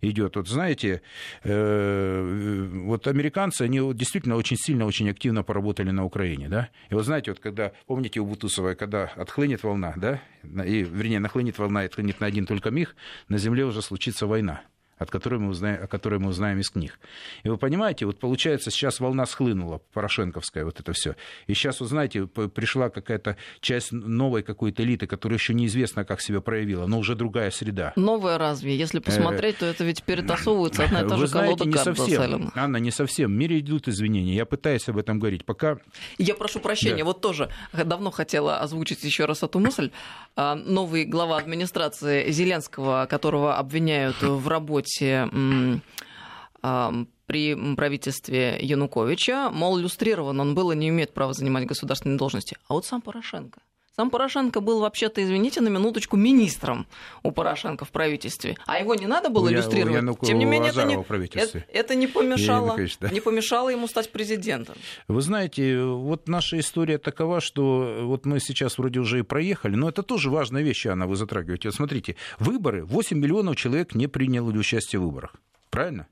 идет. 0.00 0.36
Вот 0.36 0.48
знаете, 0.48 1.02
э, 1.42 2.68
вот 2.84 3.06
американцы, 3.06 3.62
они 3.62 3.80
действительно 3.94 4.36
очень 4.36 4.56
сильно, 4.56 4.86
очень 4.86 5.10
активно 5.10 5.42
поработали 5.42 5.90
на 5.90 6.04
Украине, 6.04 6.48
да. 6.48 6.70
И 6.90 6.94
вот 6.94 7.04
знаете, 7.04 7.30
вот 7.30 7.40
когда, 7.40 7.72
помните 7.86 8.20
у 8.20 8.26
Бутусова, 8.26 8.74
когда 8.74 9.04
отхлынет 9.16 9.62
волна, 9.62 9.94
да, 9.96 10.20
и, 10.64 10.82
вернее, 10.82 11.20
нахлынет 11.20 11.58
волна 11.58 11.84
и 11.84 11.86
отхлынет 11.86 12.20
на 12.20 12.26
один 12.26 12.46
только 12.46 12.70
миг, 12.70 12.94
на 13.28 13.38
земле 13.38 13.64
уже 13.64 13.82
случится 13.82 14.26
война. 14.26 14.62
От 14.98 15.10
которой 15.10 15.40
мы 15.40 15.50
узнаем, 15.50 15.82
о 15.82 15.86
которой 15.86 16.18
мы 16.20 16.30
узнаем 16.30 16.58
из 16.60 16.70
книг. 16.70 16.98
И 17.42 17.48
вы 17.48 17.56
понимаете, 17.56 18.06
вот 18.06 18.18
получается, 18.18 18.70
сейчас 18.70 19.00
волна 19.00 19.26
схлынула, 19.26 19.80
порошенковская 19.92 20.64
вот 20.64 20.80
это 20.80 20.92
все. 20.92 21.16
И 21.46 21.54
сейчас, 21.54 21.80
вы 21.80 21.86
знаете, 21.86 22.26
пришла 22.26 22.90
какая-то 22.90 23.36
часть 23.60 23.92
новой 23.92 24.42
какой-то 24.42 24.82
элиты, 24.82 25.06
которая 25.06 25.38
еще 25.38 25.54
неизвестно, 25.54 26.04
как 26.04 26.20
себя 26.20 26.40
проявила, 26.40 26.86
но 26.86 26.98
уже 26.98 27.14
другая 27.14 27.50
среда. 27.50 27.92
Новая 27.96 28.38
разве? 28.38 28.76
Если 28.76 28.98
посмотреть, 29.00 29.58
то 29.58 29.66
это 29.66 29.84
ведь 29.84 30.02
перетасовывается 30.02 30.84
одна 30.84 31.02
и 31.02 31.08
та 31.08 31.16
же 31.16 31.28
колода 31.28 31.64
не 31.64 31.76
совсем, 31.76 32.52
Анна, 32.54 32.76
не 32.76 32.90
совсем. 32.90 33.32
В 33.32 33.34
мире 33.34 33.60
идут 33.60 33.88
извинения. 33.88 34.34
Я 34.34 34.46
пытаюсь 34.46 34.88
об 34.88 34.98
этом 34.98 35.18
говорить. 35.18 35.44
Пока... 35.44 35.78
Я 36.18 36.34
прошу 36.34 36.60
прощения, 36.60 36.98
да. 36.98 37.04
вот 37.04 37.20
тоже 37.20 37.50
давно 37.72 38.10
хотела 38.10 38.58
озвучить 38.58 39.02
еще 39.04 39.24
раз 39.24 39.42
эту 39.42 39.58
мысль. 39.58 39.90
А, 40.36 40.54
новый 40.54 41.04
глава 41.04 41.38
администрации 41.38 42.30
Зеленского, 42.30 43.06
которого 43.08 43.56
обвиняют 43.56 44.20
в 44.22 44.48
работе 44.48 44.83
при 47.26 47.74
правительстве 47.76 48.58
Януковича, 48.60 49.50
мол, 49.50 49.78
иллюстрирован 49.78 50.40
он 50.40 50.54
был 50.54 50.72
и 50.72 50.76
не 50.76 50.88
имеет 50.88 51.14
права 51.14 51.32
занимать 51.32 51.66
государственные 51.66 52.18
должности. 52.18 52.56
А 52.68 52.74
вот 52.74 52.86
сам 52.86 53.00
Порошенко– 53.00 53.60
сам 53.96 54.10
Порошенко 54.10 54.60
был 54.60 54.80
вообще-то, 54.80 55.22
извините, 55.22 55.60
на 55.60 55.68
минуточку 55.68 56.16
министром 56.16 56.86
у 57.22 57.30
Порошенко 57.30 57.84
в 57.84 57.90
правительстве. 57.90 58.56
А 58.66 58.78
его 58.78 58.94
не 58.94 59.06
надо 59.06 59.28
было 59.28 59.46
у 59.46 59.50
иллюстрировать. 59.50 60.02
Я, 60.02 60.10
у 60.10 60.16
Тем 60.24 60.38
не 60.38 60.44
менее, 60.44 60.70
это 60.70 60.84
не, 60.84 60.94
это, 60.94 61.64
это 61.72 61.94
не, 61.94 62.08
помешало, 62.08 62.76
да. 63.00 63.10
не 63.10 63.20
помешало 63.20 63.68
ему 63.68 63.86
стать 63.86 64.10
президентом. 64.10 64.74
Вы 65.06 65.20
знаете, 65.20 65.80
вот 65.82 66.28
наша 66.28 66.58
история 66.58 66.98
такова, 66.98 67.40
что 67.40 68.00
вот 68.02 68.26
мы 68.26 68.40
сейчас 68.40 68.78
вроде 68.78 68.98
уже 68.98 69.20
и 69.20 69.22
проехали, 69.22 69.76
но 69.76 69.88
это 69.88 70.02
тоже 70.02 70.28
важная 70.28 70.62
вещь, 70.62 70.86
Анна, 70.86 71.06
вы 71.06 71.14
затрагиваете. 71.14 71.68
Вот 71.68 71.76
смотрите, 71.76 72.16
выборы, 72.40 72.84
8 72.84 73.16
миллионов 73.16 73.56
человек 73.56 73.94
не 73.94 74.08
приняло 74.08 74.50
участие 74.50 74.98
в 74.98 75.04
выборах. 75.04 75.34
Правильно? 75.70 76.08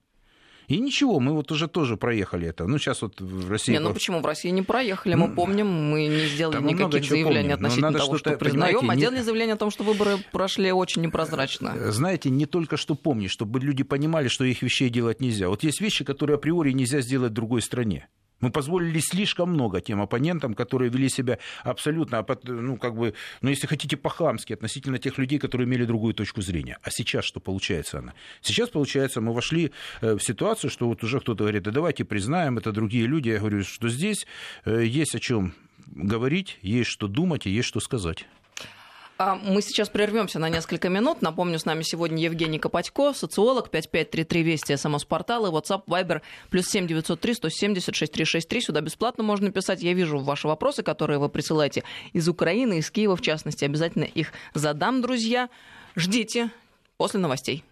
И 0.72 0.80
ничего, 0.80 1.20
мы 1.20 1.34
вот 1.34 1.52
уже 1.52 1.68
тоже 1.68 1.98
проехали 1.98 2.48
это. 2.48 2.66
Ну, 2.66 2.78
сейчас 2.78 3.02
вот 3.02 3.20
в 3.20 3.50
России... 3.50 3.72
Не, 3.72 3.78
ну 3.78 3.92
почему? 3.92 4.20
В 4.20 4.26
России 4.26 4.48
не 4.48 4.62
проехали. 4.62 5.14
Мы 5.14 5.28
помним, 5.34 5.66
мы 5.66 6.06
не 6.06 6.26
сделали 6.26 6.54
Там 6.54 6.66
никаких 6.66 7.04
заявлений 7.04 7.52
относительно 7.52 7.92
того, 7.92 8.16
что 8.16 8.32
признаем, 8.38 8.88
а 8.88 8.96
делали 8.96 9.20
заявление 9.20 9.54
о 9.54 9.58
том, 9.58 9.70
что 9.70 9.84
выборы 9.84 10.16
прошли 10.32 10.72
очень 10.72 11.02
непрозрачно. 11.02 11.74
Э, 11.76 11.90
знаете, 11.90 12.30
не 12.30 12.46
только 12.46 12.78
что 12.78 12.94
помнить, 12.94 13.30
чтобы 13.30 13.60
люди 13.60 13.82
понимали, 13.82 14.28
что 14.28 14.44
их 14.44 14.62
вещей 14.62 14.88
делать 14.88 15.20
нельзя. 15.20 15.50
Вот 15.50 15.62
есть 15.62 15.82
вещи, 15.82 16.04
которые 16.04 16.36
априори 16.36 16.72
нельзя 16.72 17.02
сделать 17.02 17.32
в 17.32 17.34
другой 17.34 17.60
стране. 17.60 18.08
Мы 18.42 18.50
позволили 18.50 18.98
слишком 18.98 19.50
много 19.50 19.80
тем 19.80 20.02
оппонентам, 20.02 20.52
которые 20.52 20.90
вели 20.90 21.08
себя 21.08 21.38
абсолютно, 21.62 22.26
ну, 22.44 22.76
как 22.76 22.94
бы, 22.94 23.14
ну, 23.40 23.48
если 23.48 23.66
хотите, 23.66 23.96
по-хамски 23.96 24.52
относительно 24.52 24.98
тех 24.98 25.16
людей, 25.16 25.38
которые 25.38 25.66
имели 25.66 25.86
другую 25.86 26.12
точку 26.12 26.42
зрения. 26.42 26.78
А 26.82 26.90
сейчас 26.90 27.24
что 27.24 27.40
получается 27.40 28.00
она? 28.00 28.14
Сейчас, 28.42 28.68
получается, 28.68 29.20
мы 29.20 29.32
вошли 29.32 29.72
э, 30.00 30.16
в 30.16 30.20
ситуацию, 30.20 30.70
что 30.70 30.88
вот 30.88 31.02
уже 31.04 31.20
кто-то 31.20 31.44
говорит, 31.44 31.62
да 31.62 31.70
давайте 31.70 32.04
признаем, 32.04 32.58
это 32.58 32.72
другие 32.72 33.06
люди. 33.06 33.30
Я 33.30 33.38
говорю, 33.38 33.62
что 33.62 33.88
здесь 33.88 34.26
э, 34.64 34.84
есть 34.84 35.14
о 35.14 35.20
чем 35.20 35.54
говорить, 35.86 36.58
есть 36.62 36.90
что 36.90 37.06
думать 37.06 37.46
и 37.46 37.50
есть 37.50 37.68
что 37.68 37.80
сказать. 37.80 38.26
А 39.24 39.36
мы 39.36 39.62
сейчас 39.62 39.88
прервемся 39.88 40.40
на 40.40 40.48
несколько 40.48 40.88
минут. 40.88 41.22
Напомню, 41.22 41.60
с 41.60 41.64
нами 41.64 41.82
сегодня 41.82 42.20
Евгений 42.20 42.58
Копатько, 42.58 43.12
социолог, 43.12 43.70
5533 43.70 44.42
Вести, 44.42 44.76
СМС-портал 44.76 45.46
и 45.46 45.50
WhatsApp, 45.50 45.84
Viber, 45.86 46.22
плюс 46.50 46.66
7903 46.66 47.34
170 47.34 47.94
6363. 47.94 48.60
Сюда 48.60 48.80
бесплатно 48.80 49.22
можно 49.22 49.52
писать. 49.52 49.80
Я 49.80 49.92
вижу 49.92 50.18
ваши 50.18 50.48
вопросы, 50.48 50.82
которые 50.82 51.20
вы 51.20 51.28
присылаете 51.28 51.84
из 52.12 52.28
Украины, 52.28 52.78
из 52.78 52.90
Киева, 52.90 53.14
в 53.14 53.20
частности. 53.20 53.64
Обязательно 53.64 54.02
их 54.02 54.32
задам, 54.54 55.02
друзья. 55.02 55.48
Ждите 55.94 56.50
после 56.96 57.20
новостей. 57.20 57.62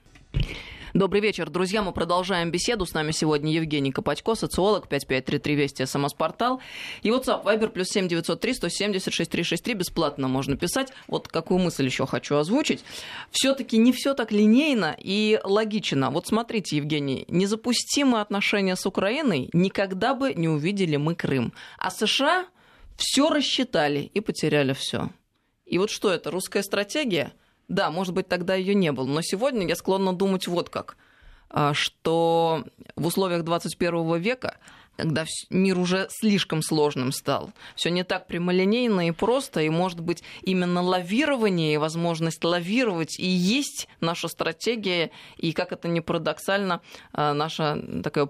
Добрый 0.92 1.20
вечер, 1.20 1.48
друзья. 1.50 1.83
Мы 1.83 1.92
продолжаем 1.92 2.50
беседу. 2.50 2.85
С 2.85 2.94
нами 2.94 3.12
сегодня 3.12 3.53
Евгений 3.53 3.92
Копатько, 3.92 4.35
социолог, 4.35 4.88
5533 4.88 5.55
Вести, 5.55 5.87
СМС-портал. 5.87 6.61
И 7.03 7.11
WhatsApp, 7.11 7.44
Viber, 7.44 7.68
плюс 7.68 7.90
7903 7.90 8.55
170 8.55 9.14
6363. 9.14 9.74
Бесплатно 9.74 10.26
можно 10.26 10.57
писать. 10.57 10.92
Вот 11.07 11.29
какую 11.29 11.61
мысль 11.61 11.85
еще 11.85 12.07
хочу 12.07 12.35
озвучить. 12.35 12.83
Все-таки 13.31 13.79
не 13.79 13.92
все 13.92 14.14
так 14.14 14.33
линейно 14.33 14.96
и 14.98 15.38
логично. 15.44 16.11
Вот 16.11 16.26
смотрите, 16.26 16.79
Евгений, 16.79 17.24
незапустимые 17.29 18.22
отношения 18.22 18.74
с 18.74 18.85
Украиной 18.85 19.48
никогда 19.53 20.14
бы 20.14 20.35
не 20.35 20.48
увидели 20.48 20.96
мы 20.96 21.14
Крым. 21.14 21.53
А 21.79 21.92
США 21.92 22.46
все 22.96 23.31
рассчитали 23.31 24.11
и 24.12 24.18
потеряли 24.18 24.72
все. 24.72 25.11
И 25.66 25.79
вот 25.79 25.90
что 25.90 26.11
это, 26.11 26.33
русская 26.33 26.64
стратегия? 26.64 27.33
Да, 27.70 27.92
может 27.92 28.12
быть, 28.14 28.26
тогда 28.26 28.56
ее 28.56 28.74
не 28.74 28.90
было. 28.90 29.06
Но 29.06 29.22
сегодня 29.22 29.66
я 29.66 29.76
склонна 29.76 30.12
думать 30.12 30.48
вот 30.48 30.68
как, 30.68 30.96
а, 31.48 31.72
что 31.72 32.64
в 32.96 33.06
условиях 33.06 33.44
21 33.44 34.18
века 34.18 34.56
когда 34.96 35.24
мир 35.48 35.78
уже 35.78 36.09
слишком 36.11 36.61
сложным 36.61 37.11
стал. 37.11 37.52
Все 37.74 37.90
не 37.90 38.04
так 38.04 38.26
прямолинейно 38.26 39.09
и 39.09 39.12
просто, 39.12 39.62
и, 39.62 39.70
может 39.70 40.00
быть, 40.00 40.22
именно 40.42 40.83
лавирование 40.83 41.72
и 41.72 41.78
возможность 41.78 42.44
лавировать 42.44 43.18
и 43.18 43.26
есть 43.26 43.88
наша 44.02 44.28
стратегия, 44.28 45.11
и, 45.38 45.52
как 45.52 45.72
это 45.72 45.88
ни 45.88 46.00
парадоксально, 46.00 46.83
а, 47.14 47.33
наша 47.33 47.83
такая 48.02 48.28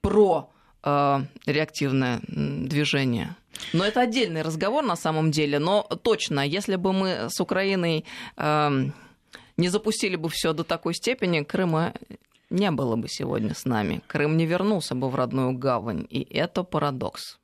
про 0.00 0.50
а, 0.82 1.22
реактивное 1.46 2.20
движение. 2.26 3.36
Но 3.72 3.84
это 3.84 4.00
отдельный 4.00 4.42
разговор 4.42 4.84
на 4.84 4.96
самом 4.96 5.30
деле. 5.30 5.58
Но 5.58 5.82
точно, 6.02 6.46
если 6.46 6.76
бы 6.76 6.92
мы 6.92 7.28
с 7.28 7.40
Украиной 7.40 8.04
э, 8.36 8.70
не 9.56 9.68
запустили 9.68 10.16
бы 10.16 10.28
все 10.28 10.52
до 10.52 10.64
такой 10.64 10.94
степени, 10.94 11.42
Крыма 11.42 11.94
не 12.50 12.70
было 12.70 12.96
бы 12.96 13.08
сегодня 13.08 13.54
с 13.54 13.64
нами. 13.64 14.02
Крым 14.06 14.36
не 14.36 14.46
вернулся 14.46 14.94
бы 14.94 15.08
в 15.08 15.14
родную 15.14 15.52
гавань. 15.52 16.06
И 16.10 16.22
это 16.22 16.64
парадокс. 16.64 17.38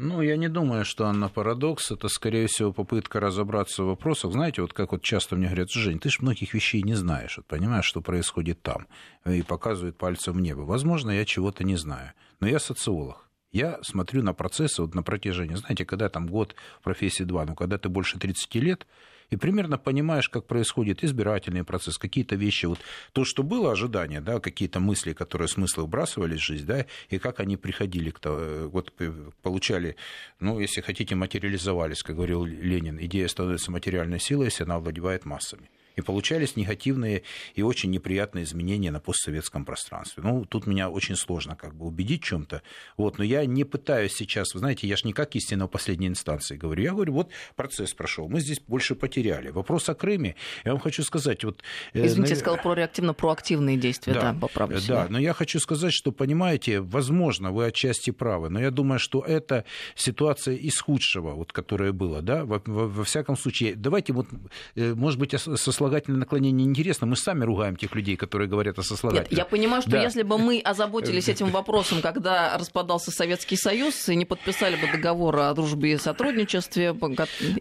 Ну, 0.00 0.22
я 0.22 0.36
не 0.36 0.48
думаю, 0.48 0.84
что 0.84 1.06
Анна 1.06 1.28
парадокс. 1.28 1.90
Это, 1.90 2.08
скорее 2.08 2.46
всего, 2.46 2.72
попытка 2.72 3.18
разобраться 3.18 3.82
в 3.82 3.88
вопросах. 3.88 4.32
Знаете, 4.32 4.62
вот 4.62 4.72
как 4.72 4.92
вот 4.92 5.02
часто 5.02 5.34
мне 5.34 5.46
говорят, 5.46 5.72
Жень, 5.72 5.98
ты 5.98 6.08
же 6.08 6.18
многих 6.20 6.54
вещей 6.54 6.82
не 6.82 6.94
знаешь. 6.94 7.36
Вот 7.36 7.46
понимаешь, 7.46 7.84
что 7.84 8.00
происходит 8.00 8.62
там. 8.62 8.86
И 9.26 9.42
показывают 9.42 9.98
пальцем 9.98 10.34
в 10.34 10.40
небо. 10.40 10.60
Возможно, 10.60 11.10
я 11.10 11.24
чего-то 11.24 11.64
не 11.64 11.76
знаю. 11.76 12.12
Но 12.38 12.46
я 12.46 12.60
социолог. 12.60 13.27
Я 13.50 13.78
смотрю 13.82 14.22
на 14.22 14.34
процессы 14.34 14.82
вот 14.82 14.94
на 14.94 15.02
протяжении, 15.02 15.54
знаете, 15.54 15.84
когда 15.84 16.08
там 16.08 16.26
год 16.26 16.54
профессии 16.82 17.22
два, 17.22 17.46
но 17.46 17.54
когда 17.54 17.78
ты 17.78 17.88
больше 17.88 18.18
30 18.18 18.54
лет, 18.56 18.86
и 19.30 19.36
примерно 19.36 19.78
понимаешь, 19.78 20.28
как 20.28 20.46
происходит 20.46 21.04
избирательный 21.04 21.64
процесс, 21.64 21.98
какие-то 21.98 22.34
вещи, 22.36 22.66
вот 22.66 22.78
то, 23.12 23.24
что 23.24 23.42
было 23.42 23.72
ожидание, 23.72 24.20
да, 24.20 24.40
какие-то 24.40 24.80
мысли, 24.80 25.12
которые 25.12 25.48
смыслы 25.48 25.84
вбрасывались 25.84 26.40
в 26.40 26.44
жизнь, 26.44 26.66
да, 26.66 26.86
и 27.10 27.18
как 27.18 27.40
они 27.40 27.56
приходили, 27.56 28.10
к 28.10 28.20
вот 28.68 28.92
получали, 29.42 29.96
ну, 30.40 30.60
если 30.60 30.80
хотите, 30.80 31.14
материализовались, 31.14 32.02
как 32.02 32.16
говорил 32.16 32.44
Ленин, 32.44 32.98
идея 33.00 33.28
становится 33.28 33.70
материальной 33.70 34.20
силой, 34.20 34.46
если 34.46 34.64
она 34.64 34.76
овладевает 34.76 35.24
массами 35.24 35.70
и 35.98 36.02
получались 36.02 36.56
негативные 36.56 37.22
и 37.54 37.62
очень 37.62 37.90
неприятные 37.90 38.44
изменения 38.44 38.90
на 38.90 39.00
постсоветском 39.00 39.64
пространстве. 39.64 40.22
Ну, 40.22 40.44
тут 40.44 40.66
меня 40.66 40.88
очень 40.88 41.16
сложно 41.16 41.56
как 41.56 41.74
бы 41.74 41.86
убедить 41.86 42.22
чем-то, 42.22 42.62
вот, 42.96 43.18
но 43.18 43.24
я 43.24 43.44
не 43.44 43.64
пытаюсь 43.64 44.14
сейчас, 44.14 44.54
вы 44.54 44.60
знаете, 44.60 44.86
я 44.86 44.96
же 44.96 45.06
не 45.06 45.12
как 45.12 45.34
истина 45.34 45.66
в 45.66 45.68
последней 45.68 46.06
инстанции 46.06 46.56
говорю, 46.56 46.82
я 46.82 46.92
говорю, 46.92 47.12
вот 47.12 47.30
процесс 47.56 47.94
прошел, 47.94 48.28
мы 48.28 48.40
здесь 48.40 48.60
больше 48.60 48.94
потеряли. 48.94 49.50
Вопрос 49.50 49.88
о 49.88 49.94
Крыме, 49.94 50.36
я 50.64 50.72
вам 50.72 50.80
хочу 50.80 51.02
сказать, 51.02 51.44
вот... 51.44 51.62
Э, 51.92 52.06
Извините, 52.06 52.34
я 52.34 52.40
сказал 52.40 52.58
про 52.58 52.74
реактивно-проактивные 52.74 53.76
действия, 53.76 54.14
да, 54.14 54.32
да 54.32 54.38
поправлюсь. 54.40 54.86
Да, 54.86 55.06
но 55.10 55.18
я 55.18 55.32
хочу 55.32 55.58
сказать, 55.58 55.92
что, 55.92 56.12
понимаете, 56.12 56.80
возможно, 56.80 57.50
вы 57.50 57.66
отчасти 57.66 58.10
правы, 58.10 58.48
но 58.50 58.60
я 58.60 58.70
думаю, 58.70 59.00
что 59.00 59.20
это 59.20 59.64
ситуация 59.96 60.54
из 60.54 60.80
худшего, 60.80 61.32
вот, 61.32 61.52
которая 61.52 61.92
была, 61.92 62.20
да, 62.20 62.44
во, 62.44 62.62
во, 62.64 62.86
во 62.86 63.04
всяком 63.04 63.36
случае, 63.36 63.74
давайте 63.74 64.12
вот, 64.12 64.28
э, 64.76 64.94
может 64.94 65.18
быть, 65.18 65.32
со 65.38 65.72
сослагательное 65.88 66.20
наклонение 66.20 66.66
неинтересно, 66.66 67.06
мы 67.06 67.16
сами 67.16 67.44
ругаем 67.44 67.76
тех 67.76 67.94
людей, 67.94 68.16
которые 68.16 68.48
говорят 68.48 68.78
о 68.78 68.82
сослагательном. 68.82 69.30
Нет, 69.30 69.38
я 69.38 69.44
понимаю, 69.44 69.80
что 69.80 69.92
да. 69.92 70.02
если 70.02 70.22
бы 70.22 70.36
мы 70.36 70.60
озаботились 70.60 71.28
этим 71.28 71.48
вопросом, 71.48 72.02
когда 72.02 72.56
распадался 72.58 73.10
Советский 73.10 73.56
Союз, 73.56 74.08
и 74.08 74.16
не 74.16 74.26
подписали 74.26 74.76
бы 74.76 74.92
договор 74.92 75.36
о 75.38 75.54
дружбе 75.54 75.94
и 75.94 75.96
сотрудничестве, 75.96 76.94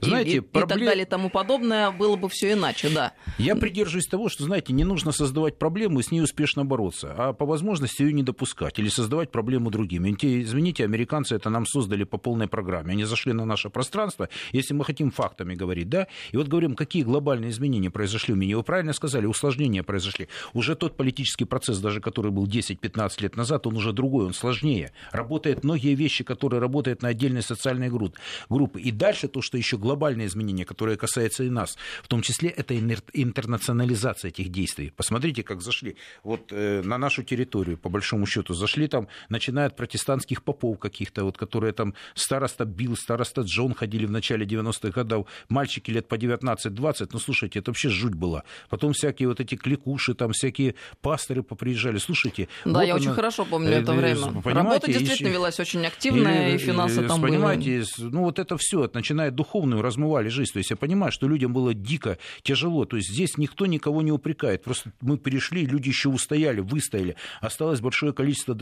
знаете, 0.02 0.38
и, 0.38 0.40
проблем... 0.42 0.66
и 0.66 0.70
так 0.70 0.80
далее 0.80 1.06
и 1.06 1.10
тому 1.10 1.30
подобное, 1.30 1.92
было 1.92 2.18
бы 2.18 2.28
все 2.28 2.54
иначе, 2.54 2.90
да. 2.90 3.14
Я 3.38 3.56
придерживаюсь 3.56 4.08
того, 4.08 4.28
что, 4.28 4.44
знаете, 4.44 4.74
не 4.74 4.84
нужно 4.84 5.12
создавать 5.12 5.58
проблему 5.58 6.00
и 6.00 6.04
с 6.04 6.12
ней 6.12 6.22
успешно 6.22 6.66
бороться, 6.66 7.14
а 7.18 7.34
по 7.34 7.46
возможности 7.46 8.02
ее 8.02 8.12
не 8.12 8.24
допускать 8.24 8.78
или 8.80 8.90
создавать 8.90 9.32
проблему 9.32 9.70
другим. 9.70 10.06
Извините, 10.06 10.84
американцы 10.84 11.36
это 11.36 11.50
нам 11.50 11.66
создали 11.66 12.04
по 12.04 12.18
полной 12.18 12.48
программе. 12.48 12.92
Они 12.92 13.06
зашли 13.06 13.32
на 13.32 13.46
наше 13.46 13.70
пространство, 13.70 14.28
если 14.52 14.74
мы 14.74 14.84
хотим 14.84 15.12
фактами 15.12 15.56
говорить, 15.56 15.88
да, 15.88 16.08
и 16.32 16.38
вот 16.38 16.48
говорим, 16.48 16.76
какие 16.76 17.04
глобальные 17.04 17.52
изменения 17.52 17.90
произошли 17.90 18.17
произошли 18.18 18.34
у 18.34 18.38
меня. 18.38 18.58
Вы 18.58 18.64
правильно 18.64 18.94
сказали, 18.94 19.28
усложнения 19.28 19.84
произошли. 19.84 20.28
Уже 20.54 20.76
тот 20.76 20.98
политический 20.98 21.46
процесс, 21.46 21.80
даже 21.80 22.02
который 22.02 22.32
был 22.32 22.48
10-15 22.48 23.22
лет 23.22 23.38
назад, 23.38 23.68
он 23.68 23.76
уже 23.76 23.94
другой, 23.94 24.26
он 24.26 24.34
сложнее. 24.34 24.92
Работают 25.12 25.64
многие 25.64 25.96
вещи, 25.96 26.24
которые 26.24 26.60
работают 26.60 27.04
на 27.04 27.10
отдельной 27.10 27.44
социальной 27.44 27.90
группы. 27.90 28.82
И 28.82 28.92
дальше 28.92 29.28
то, 29.28 29.42
что 29.42 29.58
еще 29.58 29.78
глобальные 29.78 30.28
изменения, 30.28 30.66
которые 30.66 30.98
касаются 30.98 31.44
и 31.44 31.50
нас, 31.50 31.78
в 32.04 32.08
том 32.08 32.22
числе 32.22 32.50
это 32.50 32.76
интернационализация 32.78 34.30
этих 34.30 34.50
действий. 34.50 34.92
Посмотрите, 34.96 35.44
как 35.44 35.62
зашли 35.62 35.96
вот 36.24 36.52
э, 36.52 36.82
на 36.84 36.98
нашу 36.98 37.24
территорию, 37.24 37.78
по 37.78 37.90
большому 37.90 38.26
счету, 38.26 38.54
зашли 38.54 38.88
там, 38.88 39.08
начиная 39.30 39.68
от 39.68 39.76
протестантских 39.76 40.42
попов 40.42 40.80
каких-то, 40.80 41.24
вот, 41.24 41.38
которые 41.38 41.74
там 41.74 41.94
староста 42.16 42.66
Билл, 42.66 42.96
староста 42.96 43.42
Джон 43.42 43.74
ходили 43.74 44.08
в 44.08 44.12
начале 44.12 44.46
90-х 44.46 44.90
годов, 44.90 45.28
мальчики 45.50 45.92
лет 45.92 46.08
по 46.08 46.16
19-20, 46.16 47.10
ну, 47.14 47.20
слушайте, 47.20 47.60
это 47.60 47.72
вообще 47.72 47.90
жуть 47.90 48.07
была. 48.16 48.44
Потом 48.70 48.94
всякие 48.94 49.28
вот 49.28 49.40
эти 49.40 49.56
кликуши, 49.56 50.14
там 50.14 50.32
всякие 50.32 50.76
пасторы 51.02 51.44
поприезжали, 51.44 51.98
слушайте. 51.98 52.48
Да, 52.66 52.72
вот 52.72 52.82
я 52.82 52.94
она, 52.94 53.02
очень 53.02 53.14
хорошо 53.14 53.46
помню 53.46 53.72
это 53.72 53.94
э, 53.94 53.96
время. 53.96 54.42
Работа 54.44 54.88
действительно 54.88 55.30
и, 55.30 55.32
велась 55.32 55.60
очень 55.60 55.86
активная, 55.86 56.52
и, 56.52 56.56
и 56.56 56.58
финансы 56.58 57.04
и, 57.04 57.08
там 57.08 57.22
понимаете, 57.22 57.84
были. 57.98 58.10
ну, 58.12 58.24
вот 58.24 58.40
это 58.40 58.58
все, 58.58 58.90
начиная 58.94 59.32
духовную, 59.32 59.82
размывали 59.82 60.30
жизнь. 60.30 60.52
То 60.54 60.60
есть 60.60 60.70
я 60.70 60.76
понимаю, 60.76 61.12
что 61.12 61.28
людям 61.28 61.54
было 61.54 61.74
дико 61.74 62.18
тяжело. 62.44 62.86
То 62.86 62.98
есть 62.98 63.10
здесь 63.10 63.38
никто 63.38 63.66
никого 63.66 64.02
не 64.02 64.12
упрекает. 64.12 64.64
Просто 64.64 64.92
мы 65.02 65.18
перешли, 65.18 65.66
люди 65.66 65.90
еще 65.90 66.10
устояли, 66.10 66.60
выстояли. 66.60 67.16
Осталось 67.42 67.82
большое 67.82 68.14
количество, 68.14 68.58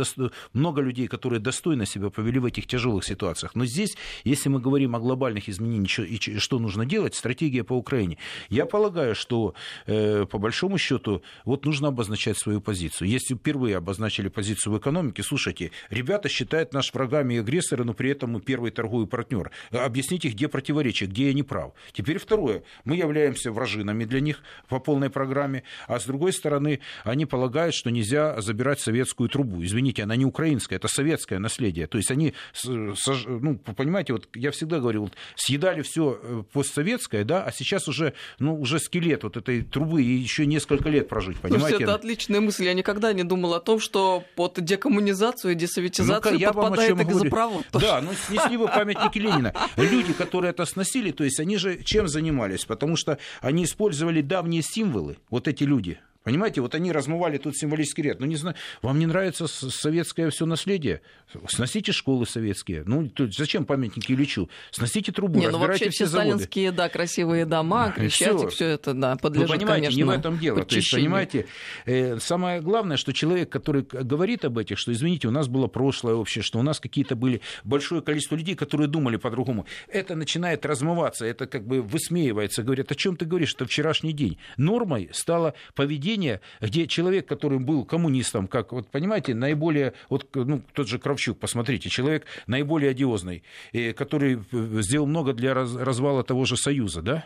много 0.53 0.81
людей, 0.81 1.07
которые 1.07 1.39
достойно 1.39 1.85
себя 1.85 2.09
повели 2.09 2.39
в 2.39 2.45
этих 2.45 2.67
тяжелых 2.67 3.03
ситуациях. 3.05 3.55
Но 3.55 3.65
здесь, 3.65 3.95
если 4.23 4.49
мы 4.49 4.59
говорим 4.59 4.95
о 4.95 4.99
глобальных 4.99 5.49
изменениях 5.49 5.99
и 5.99 6.39
что 6.39 6.59
нужно 6.59 6.85
делать, 6.85 7.15
стратегия 7.15 7.63
по 7.63 7.73
Украине. 7.73 8.17
Я 8.49 8.65
полагаю, 8.65 9.15
что 9.25 9.55
э, 9.87 10.25
по 10.29 10.37
большому 10.37 10.77
счету 10.77 11.23
вот 11.45 11.65
нужно 11.65 11.87
обозначать 11.87 12.37
свою 12.37 12.61
позицию. 12.61 13.09
Если 13.09 13.33
впервые 13.33 13.77
обозначили 13.77 14.27
позицию 14.27 14.73
в 14.73 14.77
экономике, 14.77 15.23
слушайте, 15.23 15.71
ребята 15.89 16.29
считают 16.29 16.73
нас 16.73 16.93
врагами 16.93 17.33
и 17.33 17.37
агрессора, 17.37 17.83
но 17.83 17.93
при 17.93 18.11
этом 18.11 18.33
мы 18.33 18.41
первый 18.41 18.69
торговый 18.69 19.07
партнер. 19.07 19.49
Объясните, 19.71 20.29
где 20.29 20.47
противоречие, 20.47 21.09
где 21.09 21.27
я 21.27 21.33
не 21.33 21.41
прав. 21.41 21.73
Теперь 21.91 22.19
второе. 22.19 22.63
Мы 22.83 22.97
являемся 22.97 23.51
вражинами 23.51 24.05
для 24.05 24.19
них 24.19 24.43
по 24.69 24.79
полной 24.79 25.09
программе, 25.09 25.63
а 25.87 25.99
с 25.99 26.05
другой 26.05 26.31
стороны, 26.31 26.81
они 27.03 27.25
полагают, 27.25 27.73
что 27.73 27.89
нельзя 27.89 28.39
забирать 28.41 28.79
советскую 28.79 29.29
трубу. 29.29 29.63
Извините, 29.63 30.03
она 30.03 30.15
не 30.15 30.25
украинская, 30.25 30.77
это 30.77 30.87
советское 30.87 31.39
наследие. 31.39 31.87
То 31.87 31.97
есть 31.97 32.11
они, 32.11 32.35
ну, 32.63 33.57
понимаете, 33.57 34.13
вот 34.13 34.29
я 34.35 34.51
всегда 34.51 34.79
говорил, 34.79 35.03
вот, 35.03 35.13
съедали 35.35 35.81
все 35.81 36.19
э, 36.21 36.43
постсоветское, 36.53 37.23
да, 37.23 37.43
а 37.43 37.51
сейчас 37.51 37.87
уже, 37.87 38.13
ну, 38.37 38.59
уже 38.59 38.79
скелет 38.79 39.14
вот 39.23 39.37
этой 39.37 39.61
трубы 39.61 40.03
и 40.03 40.15
еще 40.15 40.45
несколько 40.45 40.89
лет 40.89 41.07
прожить, 41.07 41.37
понимаете? 41.37 41.67
Слушайте, 41.67 41.83
это 41.83 41.95
отличная 41.95 42.41
мысль. 42.41 42.65
Я 42.65 42.73
никогда 42.73 43.13
не 43.13 43.23
думал 43.23 43.53
о 43.53 43.59
том, 43.59 43.79
что 43.79 44.23
под 44.35 44.63
декоммунизацию 44.63 45.53
и 45.53 45.55
десоветизацию 45.55 46.39
ну 46.39 46.53
подпадает 46.53 46.99
экзопровод. 46.99 47.65
Да, 47.73 48.01
ну 48.01 48.11
снесли 48.13 48.57
вы 48.57 48.67
памятники 48.67 49.17
Ленина. 49.17 49.53
Люди, 49.77 50.13
которые 50.13 50.51
это 50.51 50.65
сносили, 50.65 51.11
то 51.11 51.23
есть 51.23 51.39
они 51.39 51.57
же 51.57 51.83
чем 51.83 52.07
занимались? 52.07 52.65
Потому 52.65 52.95
что 52.95 53.17
они 53.41 53.65
использовали 53.65 54.21
давние 54.21 54.61
символы, 54.61 55.17
вот 55.29 55.47
эти 55.47 55.63
люди, 55.63 55.99
Понимаете, 56.25 56.59
вот 56.61 56.73
они 56.73 56.91
размывали 56.91 57.37
тут 57.37 57.55
символический 57.55 58.01
ряд. 58.03 58.19
Ну, 58.19 58.25
не 58.25 58.35
знаю, 58.35 58.55
вам 58.81 58.97
не 58.97 59.05
нравится 59.05 59.45
советское 59.47 60.31
все 60.31 60.47
наследие? 60.47 61.01
Сносите 61.47 61.91
школы 61.91 62.25
советские. 62.25 62.83
Ну, 62.87 63.11
зачем 63.29 63.63
памятники 63.63 64.11
Ильичу? 64.11 64.49
Сносите 64.71 65.11
трубу, 65.11 65.39
не, 65.39 65.49
ну, 65.49 65.59
вообще 65.59 65.91
все, 65.91 66.05
все 66.05 66.07
сталинские, 66.07 66.71
да, 66.71 66.89
красивые 66.89 67.45
дома, 67.45 67.91
Крещатик, 67.95 68.49
все 68.49 68.69
это, 68.69 68.95
да, 68.95 69.17
подлежит, 69.17 69.49
Вы 69.49 69.57
понимаете, 69.57 69.83
конечно, 69.83 69.97
не 69.97 70.03
в 70.03 70.09
этом 70.09 70.39
дело. 70.39 70.65
То 70.65 70.75
есть, 70.75 70.91
понимаете, 70.91 71.45
э, 71.85 72.17
самое 72.17 72.59
главное, 72.59 72.97
что 72.97 73.13
человек, 73.13 73.51
который 73.51 73.83
говорит 73.83 74.45
об 74.45 74.57
этих, 74.57 74.79
что, 74.79 74.91
извините, 74.91 75.27
у 75.27 75.31
нас 75.31 75.47
было 75.47 75.67
прошлое 75.67 76.15
общее, 76.15 76.41
что 76.41 76.57
у 76.57 76.63
нас 76.63 76.79
какие-то 76.79 77.15
были 77.15 77.41
большое 77.63 78.01
количество 78.01 78.35
людей, 78.35 78.55
которые 78.55 78.87
думали 78.87 79.17
по-другому, 79.17 79.67
это 79.89 80.15
начинает 80.15 80.65
размываться, 80.65 81.23
это 81.23 81.45
как 81.45 81.67
бы 81.67 81.83
высмеивается, 81.83 82.63
говорят, 82.63 82.91
о 82.91 82.95
чем 82.95 83.15
ты 83.15 83.25
говоришь, 83.25 83.53
это 83.53 83.65
вчерашний 83.65 84.11
день. 84.11 84.39
Нормой 84.57 85.09
стало 85.13 85.53
поведение 85.75 86.14
поведение, 86.15 86.41
где 86.61 86.87
человек, 86.87 87.27
который 87.27 87.59
был 87.59 87.85
коммунистом, 87.85 88.47
как, 88.47 88.71
вот 88.71 88.87
понимаете, 88.87 89.33
наиболее, 89.33 89.93
вот, 90.09 90.27
ну, 90.33 90.61
тот 90.73 90.87
же 90.87 90.99
Кравчук, 90.99 91.39
посмотрите, 91.39 91.89
человек 91.89 92.25
наиболее 92.47 92.91
одиозный, 92.91 93.43
который 93.95 94.39
сделал 94.81 95.07
много 95.07 95.33
для 95.33 95.53
развала 95.53 96.23
того 96.23 96.45
же 96.45 96.57
Союза, 96.57 97.01
да, 97.01 97.25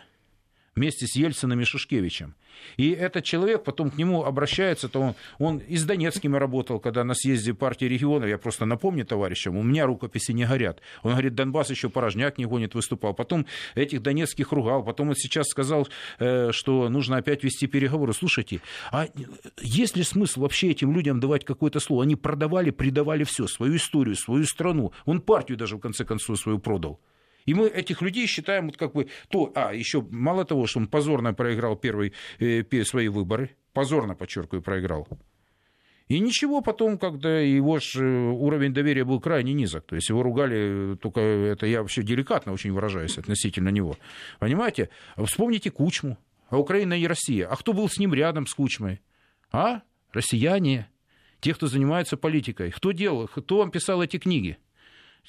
вместе 0.74 1.06
с 1.06 1.16
Ельцином 1.16 1.60
и 1.60 1.64
Шушкевичем. 1.64 2.34
И 2.76 2.90
этот 2.90 3.24
человек, 3.24 3.64
потом 3.64 3.90
к 3.90 3.96
нему 3.96 4.24
обращается, 4.24 4.88
то 4.88 5.00
он, 5.00 5.14
он 5.38 5.58
и 5.58 5.76
с 5.76 5.84
Донецкими 5.84 6.36
работал, 6.36 6.78
когда 6.78 7.04
на 7.04 7.14
съезде 7.14 7.54
партии 7.54 7.86
регионов, 7.86 8.28
я 8.28 8.38
просто 8.38 8.66
напомню 8.66 9.04
товарищам, 9.04 9.56
у 9.56 9.62
меня 9.62 9.86
рукописи 9.86 10.32
не 10.32 10.44
горят. 10.44 10.80
Он 11.02 11.12
говорит, 11.12 11.34
Донбасс 11.34 11.70
еще 11.70 11.88
порожняк 11.88 12.38
не 12.38 12.44
гонит, 12.44 12.74
выступал. 12.74 13.14
Потом 13.14 13.46
этих 13.74 14.02
донецких 14.02 14.52
ругал, 14.52 14.84
потом 14.84 15.10
он 15.10 15.16
сейчас 15.16 15.48
сказал, 15.48 15.88
э, 16.18 16.50
что 16.52 16.88
нужно 16.88 17.16
опять 17.16 17.42
вести 17.44 17.66
переговоры. 17.66 18.12
Слушайте, 18.12 18.60
а 18.92 19.08
есть 19.60 19.96
ли 19.96 20.02
смысл 20.02 20.42
вообще 20.42 20.70
этим 20.70 20.92
людям 20.92 21.20
давать 21.20 21.44
какое-то 21.44 21.80
слово? 21.80 22.04
Они 22.04 22.16
продавали, 22.16 22.70
предавали 22.70 23.24
все, 23.24 23.46
свою 23.46 23.76
историю, 23.76 24.16
свою 24.16 24.44
страну. 24.44 24.92
Он 25.04 25.20
партию 25.20 25.58
даже 25.58 25.76
в 25.76 25.80
конце 25.80 26.04
концов 26.04 26.38
свою 26.38 26.58
продал. 26.58 27.00
И 27.50 27.54
мы 27.54 27.66
этих 27.66 28.00
людей 28.00 28.28
считаем 28.28 28.66
вот 28.66 28.76
как 28.76 28.92
бы 28.92 29.08
то, 29.28 29.50
а 29.56 29.74
еще 29.74 30.06
мало 30.08 30.44
того, 30.44 30.68
что 30.68 30.78
он 30.78 30.86
позорно 30.86 31.34
проиграл 31.34 31.74
первые 31.74 32.12
э, 32.38 32.62
свои 32.84 33.08
выборы, 33.08 33.50
позорно, 33.72 34.14
подчеркиваю, 34.14 34.62
проиграл. 34.62 35.08
И 36.06 36.20
ничего 36.20 36.60
потом, 36.60 36.96
когда 36.96 37.40
его 37.40 37.80
ж 37.80 37.96
э, 37.96 38.30
уровень 38.30 38.72
доверия 38.72 39.02
был 39.04 39.18
крайне 39.18 39.52
низок. 39.52 39.84
То 39.86 39.96
есть 39.96 40.10
его 40.10 40.22
ругали, 40.22 40.96
только 41.02 41.20
это 41.20 41.66
я 41.66 41.82
вообще 41.82 42.04
деликатно 42.04 42.52
очень 42.52 42.70
выражаюсь 42.70 43.18
относительно 43.18 43.70
него. 43.70 43.96
Понимаете? 44.38 44.88
Вспомните 45.16 45.72
Кучму. 45.72 46.18
А 46.50 46.56
Украина 46.56 46.94
и 46.94 47.04
Россия. 47.04 47.48
А 47.48 47.56
кто 47.56 47.72
был 47.72 47.88
с 47.88 47.98
ним 47.98 48.14
рядом, 48.14 48.46
с 48.46 48.54
Кучмой? 48.54 49.00
А? 49.50 49.82
Россияне. 50.12 50.88
Те, 51.40 51.54
кто 51.54 51.66
занимается 51.66 52.16
политикой. 52.16 52.70
Кто 52.70 52.92
делал? 52.92 53.26
Кто 53.26 53.58
вам 53.58 53.72
писал 53.72 54.00
эти 54.04 54.18
книги? 54.18 54.56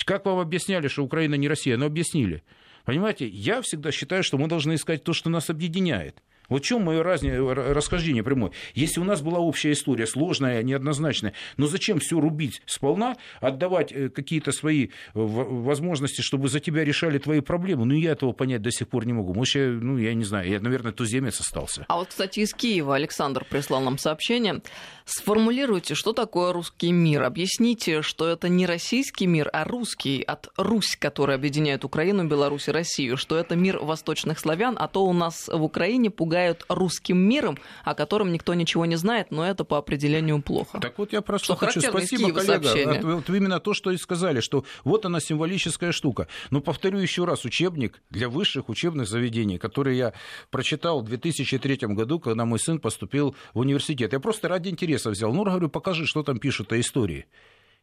Как 0.05 0.25
вам 0.25 0.39
объясняли, 0.39 0.87
что 0.87 1.03
Украина 1.03 1.35
не 1.35 1.47
Россия? 1.47 1.77
Но 1.77 1.85
объяснили. 1.85 2.43
Понимаете, 2.85 3.27
я 3.27 3.61
всегда 3.61 3.91
считаю, 3.91 4.23
что 4.23 4.37
мы 4.37 4.47
должны 4.47 4.75
искать 4.75 5.03
то, 5.03 5.13
что 5.13 5.29
нас 5.29 5.49
объединяет. 5.49 6.21
Вот 6.51 6.63
в 6.63 6.65
чем 6.65 6.83
мое 6.83 7.01
разне... 7.01 7.39
расхождение 7.39 8.23
прямое? 8.23 8.51
Если 8.75 8.99
у 8.99 9.05
нас 9.05 9.21
была 9.21 9.39
общая 9.39 9.71
история, 9.71 10.05
сложная, 10.05 10.61
неоднозначная, 10.63 11.33
но 11.55 11.65
зачем 11.65 11.99
все 11.99 12.19
рубить 12.19 12.61
сполна, 12.65 13.15
отдавать 13.39 13.93
э, 13.93 14.09
какие-то 14.09 14.51
свои 14.51 14.89
возможности, 15.13 16.21
чтобы 16.21 16.49
за 16.49 16.59
тебя 16.59 16.83
решали 16.83 17.19
твои 17.19 17.39
проблемы? 17.39 17.85
Ну, 17.85 17.93
я 17.93 18.11
этого 18.11 18.33
понять 18.33 18.61
до 18.61 18.69
сих 18.69 18.89
пор 18.89 19.05
не 19.05 19.13
могу. 19.13 19.33
Может, 19.33 19.55
я, 19.55 19.67
ну, 19.67 19.97
я 19.97 20.13
не 20.13 20.25
знаю, 20.25 20.49
я, 20.49 20.59
наверное, 20.59 20.91
туземец 20.91 21.39
остался. 21.39 21.85
А 21.87 21.95
вот, 21.95 22.09
кстати, 22.09 22.41
из 22.41 22.53
Киева 22.53 22.95
Александр 22.95 23.45
прислал 23.49 23.79
нам 23.79 23.97
сообщение. 23.97 24.61
Сформулируйте, 25.05 25.95
что 25.95 26.11
такое 26.11 26.51
русский 26.51 26.91
мир. 26.91 27.23
Объясните, 27.23 28.01
что 28.01 28.27
это 28.27 28.49
не 28.49 28.65
российский 28.65 29.25
мир, 29.25 29.49
а 29.53 29.63
русский 29.63 30.21
от 30.21 30.49
Русь, 30.57 30.97
который 30.99 31.35
объединяет 31.35 31.85
Украину, 31.85 32.27
Беларусь 32.27 32.67
и 32.67 32.71
Россию. 32.71 33.15
Что 33.15 33.37
это 33.37 33.55
мир 33.55 33.79
восточных 33.79 34.37
славян, 34.37 34.75
а 34.77 34.87
то 34.87 35.05
у 35.05 35.13
нас 35.13 35.47
в 35.47 35.63
Украине 35.63 36.09
пугают 36.41 36.65
русским 36.69 37.17
миром, 37.17 37.57
о 37.83 37.93
котором 37.93 38.31
никто 38.31 38.53
ничего 38.53 38.85
не 38.85 38.95
знает, 38.95 39.31
но 39.31 39.45
это 39.45 39.63
по 39.63 39.77
определению 39.77 40.41
плохо. 40.41 40.79
Так 40.79 40.97
вот 40.97 41.13
я 41.13 41.21
просто 41.21 41.45
что 41.45 41.55
хочу, 41.55 41.81
спасибо, 41.81 42.33
коллега, 42.33 42.41
сообщение. 42.41 43.01
вот 43.01 43.29
именно 43.29 43.59
то, 43.59 43.73
что 43.73 43.91
и 43.91 43.97
сказали, 43.97 44.41
что 44.41 44.63
вот 44.83 45.05
она 45.05 45.19
символическая 45.19 45.91
штука. 45.91 46.27
Но 46.49 46.61
повторю 46.61 46.99
еще 46.99 47.25
раз, 47.25 47.45
учебник 47.45 48.01
для 48.09 48.29
высших 48.29 48.69
учебных 48.69 49.07
заведений, 49.07 49.57
который 49.57 49.97
я 49.97 50.13
прочитал 50.49 51.01
в 51.01 51.05
2003 51.05 51.77
году, 51.89 52.19
когда 52.19 52.45
мой 52.45 52.59
сын 52.59 52.79
поступил 52.79 53.35
в 53.53 53.59
университет. 53.59 54.13
Я 54.13 54.19
просто 54.19 54.47
ради 54.47 54.69
интереса 54.69 55.09
взял. 55.09 55.31
Ну, 55.33 55.43
говорю, 55.43 55.69
покажи, 55.69 56.05
что 56.05 56.23
там 56.23 56.39
пишут 56.39 56.71
о 56.71 56.79
истории. 56.79 57.25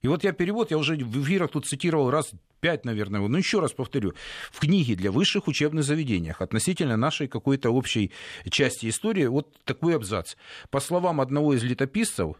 И 0.03 0.09
вот 0.09 0.23
я 0.23 0.33
перевод, 0.33 0.71
я 0.71 0.79
уже 0.79 0.97
в 0.97 1.25
эфирах 1.25 1.51
тут 1.51 1.67
цитировал 1.67 2.11
раз 2.11 2.31
пять, 2.61 2.85
наверное, 2.85 3.21
ну 3.21 3.37
еще 3.37 3.59
раз 3.61 3.73
повторю, 3.73 4.15
в 4.51 4.61
книге 4.61 4.95
для 4.95 5.11
высших 5.11 5.49
учебных 5.49 5.85
заведениях 5.85 6.41
относительно 6.41 6.97
нашей 6.97 7.27
какой-то 7.27 7.71
общей 7.71 8.13
части 8.49 8.89
истории 8.89 9.27
вот 9.27 9.53
такой 9.65 9.97
абзац. 9.97 10.35
По 10.71 10.81
словам 10.81 11.21
одного 11.21 11.55
из 11.55 11.65
летописцев, 11.65 12.37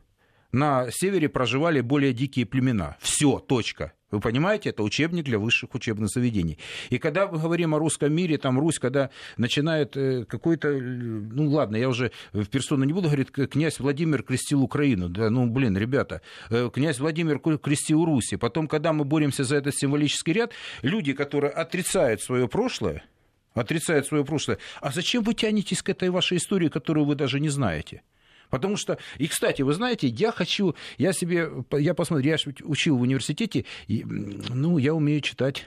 на 0.53 0.91
севере 0.91 1.29
проживали 1.29 1.81
более 1.81 2.13
дикие 2.13 2.47
племена. 2.47 2.97
Все, 3.01 3.39
точка. 3.39 3.93
Вы 4.11 4.21
понимаете, 4.21 4.71
это 4.71 4.83
учебник 4.83 5.25
для 5.25 5.39
высших 5.39 5.75
учебных 5.75 6.09
заведений. 6.09 6.59
И 6.89 6.99
когда 6.99 7.27
мы 7.27 7.39
говорим 7.39 7.75
о 7.75 7.79
русском 7.79 8.11
мире, 8.13 8.39
там 8.39 8.59
Русь, 8.59 8.79
когда 8.79 9.11
начинает 9.37 9.97
э, 9.99 10.25
какой-то, 10.25 10.71
ну 10.71 11.51
ладно, 11.51 11.77
я 11.77 11.91
уже 11.91 12.11
в 12.33 12.47
персону 12.47 12.85
не 12.85 12.95
буду 12.95 13.09
говорить, 13.09 13.31
князь 13.31 13.79
Владимир 13.79 14.23
крестил 14.23 14.63
Украину. 14.63 15.11
Да, 15.11 15.29
ну, 15.29 15.47
блин, 15.47 15.77
ребята, 15.77 16.23
э, 16.49 16.71
князь 16.73 16.99
Владимир 17.01 17.39
крестил 17.39 18.05
Руси. 18.05 18.37
Потом, 18.37 18.67
когда 18.67 18.95
мы 18.95 19.05
боремся 19.05 19.45
за 19.45 19.57
этот 19.57 19.75
символический 19.77 20.33
ряд, 20.33 20.53
люди, 20.81 21.13
которые 21.13 21.51
отрицают 21.51 22.23
свое 22.23 22.49
прошлое, 22.49 23.05
отрицает 23.53 24.07
свое 24.07 24.25
прошлое. 24.25 24.59
А 24.81 24.91
зачем 24.91 25.23
вы 25.23 25.35
тянетесь 25.35 25.83
к 25.83 25.91
этой 25.91 26.09
вашей 26.09 26.39
истории, 26.39 26.69
которую 26.69 27.05
вы 27.05 27.15
даже 27.15 27.41
не 27.41 27.51
знаете? 27.51 28.03
Потому 28.51 28.77
что, 28.77 28.99
и, 29.19 29.27
кстати, 29.27 29.63
вы 29.63 29.75
знаете, 29.75 30.09
я 30.09 30.33
хочу, 30.33 30.75
я 30.97 31.13
себе, 31.13 31.51
я 31.73 31.95
посмотрю, 31.95 32.31
я 32.31 32.37
учил 32.65 32.97
в 32.97 33.03
университете, 33.03 33.65
и, 33.87 34.05
ну, 34.05 34.79
я 34.79 34.95
умею 34.95 35.21
читать 35.21 35.67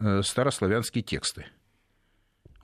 э, 0.00 0.22
старославянские 0.22 1.02
тексты. 1.02 1.46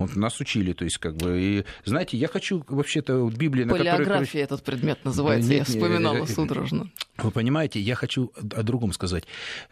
Вот 0.00 0.16
нас 0.16 0.40
учили, 0.40 0.72
то 0.72 0.84
есть 0.84 0.96
как 0.96 1.14
бы, 1.14 1.38
и 1.38 1.64
знаете, 1.84 2.16
я 2.16 2.26
хочу 2.26 2.64
вообще-то 2.66 3.26
в 3.26 3.36
Библии... 3.36 3.64
На 3.64 3.74
Полиография 3.74 4.24
которой... 4.24 4.42
этот 4.44 4.64
предмет 4.64 5.04
называется, 5.04 5.50
нет, 5.50 5.58
я 5.58 5.64
вспоминала 5.64 6.16
нет, 6.16 6.30
судорожно. 6.30 6.90
Вы 7.18 7.30
понимаете, 7.30 7.80
я 7.80 7.94
хочу 7.94 8.32
о 8.34 8.62
другом 8.62 8.94
сказать. 8.94 9.24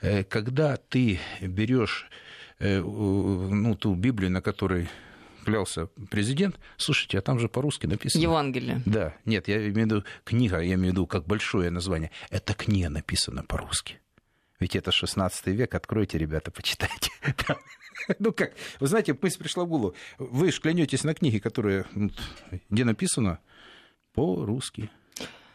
Э, 0.03 0.25
когда 0.25 0.77
ты 0.77 1.19
берешь 1.41 2.11
э, 2.59 2.83
ну, 2.83 3.75
ту 3.75 3.95
Библию, 3.95 4.31
на 4.31 4.43
которой 4.43 4.91
клялся 5.49 5.87
президент, 6.11 6.59
слушайте, 6.77 7.19
а 7.19 7.23
там 7.23 7.39
же 7.39 7.49
по-русски 7.49 7.87
написано. 7.87 8.23
Евангелие. 8.23 8.83
Да, 8.85 9.15
нет, 9.25 9.49
я 9.49 9.57
имею 9.57 9.73
в 9.73 9.77
виду 9.77 10.05
книга, 10.25 10.59
я 10.61 10.75
имею 10.75 10.91
в 10.91 10.93
виду 10.93 11.07
как 11.07 11.27
большое 11.27 11.71
название. 11.71 12.11
Это 12.31 12.55
книга 12.55 12.91
написана 12.91 13.43
по-русски. 13.43 13.99
Ведь 14.61 14.77
это 14.77 14.93
16 14.93 15.47
век, 15.47 15.75
откройте, 15.75 16.19
ребята, 16.19 16.51
почитайте. 16.51 17.11
Ну 18.21 18.33
как, 18.33 18.53
вы 18.79 18.87
знаете, 18.87 19.19
мысль 19.21 19.39
пришла 19.39 19.65
в 19.65 19.69
голову. 19.69 19.95
Вы 20.19 20.53
же 20.53 20.61
клянетесь 20.61 21.03
на 21.03 21.15
книге, 21.15 21.41
которая, 21.41 21.85
где 22.71 22.85
написано 22.85 23.41
по-русски. 24.15 24.89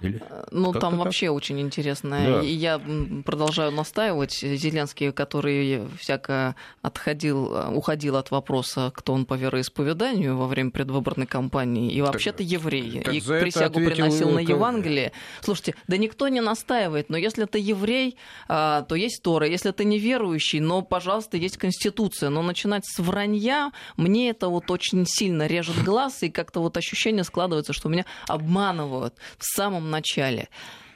Или 0.04 0.22
э, 0.30 0.44
ну, 0.52 0.74
там 0.74 0.98
вообще 0.98 1.30
очень 1.30 1.60
интересно. 1.60 2.20
Да. 2.24 2.42
И 2.42 2.54
я 2.54 2.80
продолжаю 3.26 3.72
настаивать. 3.72 4.34
Зеленский, 4.34 5.12
который 5.12 5.88
всяко 5.98 6.56
отходил, 6.82 7.56
э, 7.56 7.70
уходил 7.74 8.18
от 8.18 8.32
вопроса, 8.32 8.92
кто 8.94 9.14
он 9.14 9.26
по 9.26 9.34
вероисповеданию 9.36 10.38
во 10.38 10.48
время 10.48 10.72
предвыборной 10.72 11.26
кампании, 11.26 11.92
и 11.92 12.02
вообще-то 12.02 12.44
еврей. 12.44 13.02
Так 13.04 13.14
и 13.14 13.22
присягу 13.22 13.80
приносил 13.80 14.30
на 14.30 14.40
Евангелие. 14.40 15.12
Слушайте, 15.42 15.76
да 15.88 15.98
никто 15.98 16.28
не 16.28 16.42
настаивает, 16.42 17.10
но 17.10 17.18
если 17.18 17.46
ты 17.46 17.60
еврей, 17.60 18.18
а, 18.48 18.84
то 18.84 18.96
есть 18.96 19.22
Тора. 19.24 19.48
Если 19.48 19.72
ты 19.72 19.86
неверующий, 19.86 20.60
но, 20.60 20.82
пожалуйста, 20.82 21.38
есть 21.38 21.58
Конституция. 21.58 22.30
Но 22.30 22.42
начинать 22.42 22.86
с 22.86 23.00
вранья, 23.00 23.72
мне 23.98 24.30
это 24.30 24.50
вот 24.50 24.70
очень 24.70 25.06
сильно 25.08 25.48
режет 25.48 25.84
глаз, 25.84 26.24
и 26.24 26.30
как-то 26.30 26.60
вот 26.60 26.78
ощущение 26.78 27.24
складывается, 27.24 27.74
что 27.74 27.90
меня 27.90 28.06
обманывают 28.28 29.16
в 29.38 29.46
самом 29.46 29.90
начале. 29.94 30.50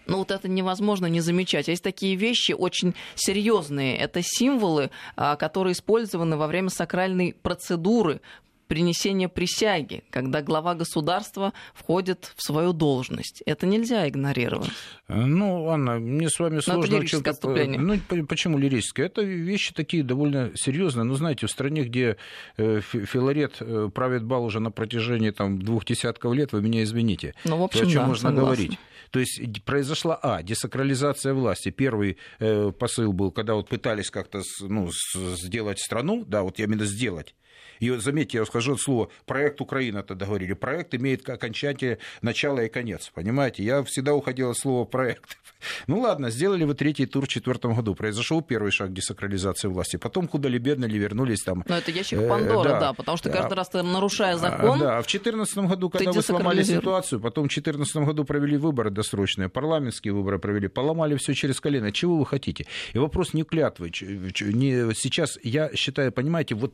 Но 0.07 0.19
вот 0.19 0.31
это 0.31 0.47
невозможно 0.47 1.05
не 1.05 1.19
замечать. 1.19 1.67
Есть 1.67 1.83
такие 1.83 2.15
вещи 2.15 2.53
очень 2.53 2.95
серьезные. 3.15 3.97
Это 3.97 4.21
символы, 4.23 4.89
а, 5.15 5.35
которые 5.35 5.73
использованы 5.73 6.37
во 6.37 6.47
время 6.47 6.69
сакральной 6.69 7.33
процедуры 7.33 8.21
принесения 8.67 9.27
присяги, 9.27 10.03
когда 10.09 10.41
глава 10.41 10.75
государства 10.75 11.53
входит 11.73 12.33
в 12.35 12.43
свою 12.43 12.73
должность. 12.73 13.41
Это 13.45 13.65
нельзя 13.65 14.07
игнорировать. 14.07 14.69
Ну, 15.07 15.69
Анна, 15.69 15.99
мне 15.99 16.29
с 16.29 16.39
вами 16.39 16.59
сложно... 16.59 16.81
Но 16.81 16.87
это 16.87 16.95
лирическое 16.95 17.33
отступление. 17.33 17.79
Ну, 17.79 18.25
почему 18.25 18.57
лирическое? 18.57 19.05
Это 19.05 19.21
вещи 19.21 19.73
такие 19.73 20.03
довольно 20.03 20.51
серьезные. 20.55 21.03
Ну, 21.03 21.13
знаете, 21.15 21.47
в 21.47 21.51
стране, 21.51 21.83
где 21.83 22.17
э, 22.57 22.81
Филарет 22.81 23.57
э, 23.59 23.89
правит 23.93 24.23
бал 24.23 24.43
уже 24.43 24.59
на 24.59 24.71
протяжении 24.71 25.31
там, 25.31 25.61
двух 25.61 25.85
десятков 25.85 26.33
лет, 26.33 26.51
вы 26.51 26.61
меня 26.61 26.83
извините. 26.83 27.33
Ну, 27.45 27.57
в 27.57 27.63
общем, 27.63 27.81
то, 27.81 27.87
о 27.87 27.91
чем 27.91 28.01
да, 28.01 28.07
можно 28.07 28.29
согласна. 28.29 28.45
говорить. 28.45 28.79
То 29.11 29.19
есть 29.19 29.63
произошла, 29.63 30.19
а, 30.21 30.43
десакрализация 30.43 31.33
власти. 31.33 31.69
Первый 31.69 32.17
э, 32.39 32.71
посыл 32.77 33.13
был, 33.13 33.31
когда 33.31 33.55
вот 33.55 33.69
пытались 33.69 34.09
как-то 34.09 34.41
ну, 34.61 34.89
сделать 35.13 35.79
страну, 35.79 36.25
да, 36.25 36.43
вот 36.43 36.59
именно 36.59 36.85
сделать, 36.85 37.35
и 37.79 37.89
заметьте, 37.97 38.37
я 38.39 38.45
скажу 38.45 38.73
от 38.73 38.81
слова 38.81 39.09
проект 39.25 39.61
Украина 39.61 40.03
тогда 40.03 40.25
говорили. 40.25 40.53
Проект 40.53 40.93
имеет 40.95 41.27
окончание, 41.29 41.99
начало 42.21 42.59
и 42.59 42.69
конец. 42.69 43.11
Понимаете? 43.13 43.63
Я 43.63 43.83
всегда 43.83 44.13
уходил 44.13 44.51
от 44.51 44.57
слова 44.57 44.85
проект. 44.85 45.37
Ну 45.87 46.01
ладно, 46.01 46.29
сделали 46.29 46.65
вы 46.65 46.75
третий 46.75 47.07
тур 47.07 47.25
в 47.25 47.27
четвертом 47.27 47.73
году. 47.73 47.95
Произошел 47.95 48.41
первый 48.41 48.71
шаг 48.71 48.93
десакрализации 48.93 49.67
власти. 49.67 49.97
Потом 49.97 50.27
куда 50.27 50.49
ли 50.49 50.59
бедно 50.59 50.85
ли 50.85 50.99
вернулись 50.99 51.41
там. 51.41 51.63
Но 51.67 51.77
это 51.77 51.89
ящик 51.89 52.19
э, 52.19 52.29
Пандоры, 52.29 52.69
да, 52.69 52.79
да, 52.79 52.93
потому 52.93 53.17
что 53.17 53.31
каждый 53.31 53.55
раз 53.55 53.69
ты 53.69 53.81
нарушая 53.81 54.35
а, 54.35 54.37
закон. 54.37 54.79
Да, 54.79 54.97
а 54.97 55.01
в 55.01 55.07
2014 55.07 55.57
году, 55.57 55.89
когда 55.89 56.11
вы 56.11 56.21
сломали 56.21 56.63
ситуацию, 56.63 57.19
потом 57.19 57.45
в 57.45 57.47
2014 57.47 57.95
году 57.97 58.23
провели 58.23 58.57
выборы 58.57 58.91
досрочные, 58.91 59.49
парламентские 59.49 60.13
выборы 60.13 60.39
провели, 60.39 60.67
поломали 60.67 61.15
все 61.15 61.33
через 61.33 61.59
колено. 61.59 61.91
Чего 61.91 62.17
вы 62.17 62.25
хотите? 62.25 62.67
И 62.93 62.99
вопрос 62.99 63.33
не 63.33 63.43
клятвы. 63.43 63.87
Не, 63.89 64.93
сейчас, 64.93 65.39
я 65.43 65.73
считаю, 65.75 66.11
понимаете, 66.11 66.55
вот 66.55 66.73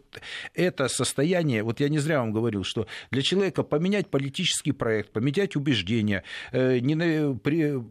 это 0.54 0.88
состояние, 0.94 1.64
вот 1.64 1.80
я 1.80 1.90
не 1.90 2.00
зря 2.00 2.20
вам 2.20 2.32
говорил, 2.32 2.64
что 2.64 2.88
для 3.12 3.22
человека 3.22 3.64
поменять 3.64 4.10
политический 4.10 4.72
проект, 4.72 5.12
поменять 5.12 5.56
убеждения, 5.56 6.24
э, 6.52 6.80
не 6.80 6.96
на, 6.96 7.36
при, 7.36 7.82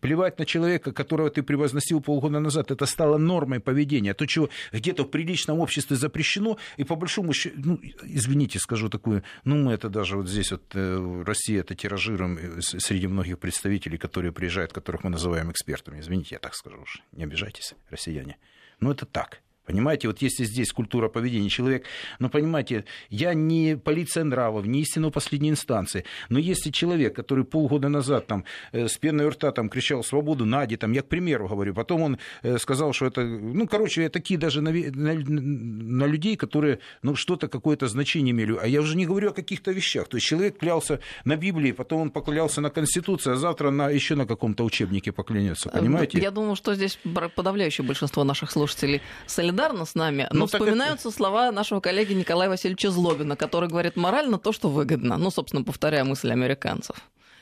плевать 0.00 0.38
на 0.38 0.46
человека, 0.46 0.92
которого 0.92 1.30
ты 1.30 1.42
превозносил 1.42 2.00
полгода 2.00 2.40
назад, 2.40 2.70
это 2.70 2.86
стало 2.86 3.18
нормой 3.18 3.60
поведения. 3.60 4.14
То, 4.14 4.26
чего 4.26 4.48
где-то 4.72 5.04
в 5.04 5.10
приличном 5.10 5.60
обществе 5.60 5.96
запрещено, 5.96 6.58
и 6.76 6.84
по 6.84 6.96
большому 6.96 7.32
счету, 7.32 7.56
ну, 7.56 7.80
извините, 8.02 8.58
скажу 8.58 8.88
такую, 8.88 9.22
ну, 9.44 9.56
мы 9.56 9.72
это 9.72 9.88
даже 9.88 10.16
вот 10.16 10.28
здесь 10.28 10.50
вот 10.50 10.74
э, 10.74 10.96
в 10.96 11.24
России 11.24 11.58
это 11.58 11.74
тиражируем 11.74 12.38
э, 12.38 12.60
среди 12.60 13.06
многих 13.06 13.38
представителей, 13.38 13.98
которые 13.98 14.32
приезжают, 14.32 14.72
которых 14.72 15.04
мы 15.04 15.10
называем 15.10 15.50
экспертами. 15.50 16.00
Извините, 16.00 16.36
я 16.36 16.38
так 16.38 16.54
скажу 16.54 16.82
уж, 16.82 17.02
не 17.12 17.24
обижайтесь, 17.24 17.74
россияне. 17.90 18.36
Но 18.80 18.90
это 18.90 19.06
так. 19.06 19.40
Понимаете, 19.64 20.08
вот 20.08 20.20
если 20.22 20.44
здесь 20.44 20.72
культура 20.72 21.08
поведения 21.08 21.48
человек, 21.48 21.84
ну, 22.18 22.28
понимаете, 22.28 22.84
я 23.10 23.32
не 23.32 23.76
полиция 23.76 24.24
нравов, 24.24 24.66
не 24.66 24.80
истину 24.80 25.12
последней 25.12 25.50
инстанции, 25.50 26.04
но 26.28 26.40
если 26.40 26.70
человек, 26.70 27.14
который 27.14 27.44
полгода 27.44 27.88
назад 27.88 28.26
там 28.26 28.44
э, 28.72 28.88
с 28.88 28.98
пеной 28.98 29.26
у 29.26 29.30
рта 29.30 29.52
там 29.52 29.68
кричал 29.68 30.02
«свободу 30.02 30.44
Наде», 30.44 30.76
там, 30.76 30.90
я 30.90 31.02
к 31.02 31.06
примеру 31.06 31.46
говорю, 31.46 31.74
потом 31.74 32.02
он 32.02 32.18
э, 32.42 32.58
сказал, 32.58 32.92
что 32.92 33.06
это, 33.06 33.22
ну, 33.22 33.68
короче, 33.68 34.08
такие 34.08 34.36
даже 34.36 34.62
на, 34.62 34.72
на, 34.72 35.14
на 35.14 36.06
людей, 36.06 36.36
которые, 36.36 36.80
ну, 37.02 37.14
что-то, 37.14 37.46
какое-то 37.46 37.86
значение 37.86 38.32
имели, 38.32 38.56
а 38.60 38.66
я 38.66 38.80
уже 38.80 38.96
не 38.96 39.06
говорю 39.06 39.30
о 39.30 39.32
каких-то 39.32 39.70
вещах, 39.70 40.08
то 40.08 40.16
есть 40.16 40.26
человек 40.26 40.58
клялся 40.58 40.98
на 41.24 41.36
Библии, 41.36 41.70
потом 41.70 42.00
он 42.00 42.10
поклялся 42.10 42.60
на 42.60 42.70
Конституции, 42.70 43.32
а 43.32 43.36
завтра 43.36 43.70
на, 43.70 43.90
еще 43.90 44.16
на 44.16 44.26
каком-то 44.26 44.64
учебнике 44.64 45.12
поклянется, 45.12 45.68
э, 45.68 45.78
понимаете? 45.78 46.18
Я 46.18 46.32
думаю, 46.32 46.56
что 46.56 46.74
здесь 46.74 46.98
подавляющее 47.36 47.86
большинство 47.86 48.24
наших 48.24 48.50
слушателей 48.50 49.00
солидарны 49.26 49.51
солидарны 49.52 49.86
с 49.86 49.94
нами, 49.94 50.28
но 50.30 50.40
ну, 50.40 50.46
вспоминаются 50.46 51.08
это... 51.08 51.16
слова 51.16 51.52
нашего 51.52 51.80
коллеги 51.80 52.14
Николая 52.14 52.48
Васильевича 52.48 52.90
Злобина, 52.90 53.36
который 53.36 53.68
говорит 53.68 53.96
морально 53.96 54.38
то, 54.38 54.52
что 54.52 54.68
выгодно. 54.68 55.16
Ну, 55.18 55.30
собственно, 55.30 55.62
повторяя 55.62 56.04
мысль 56.04 56.32
американцев. 56.32 56.96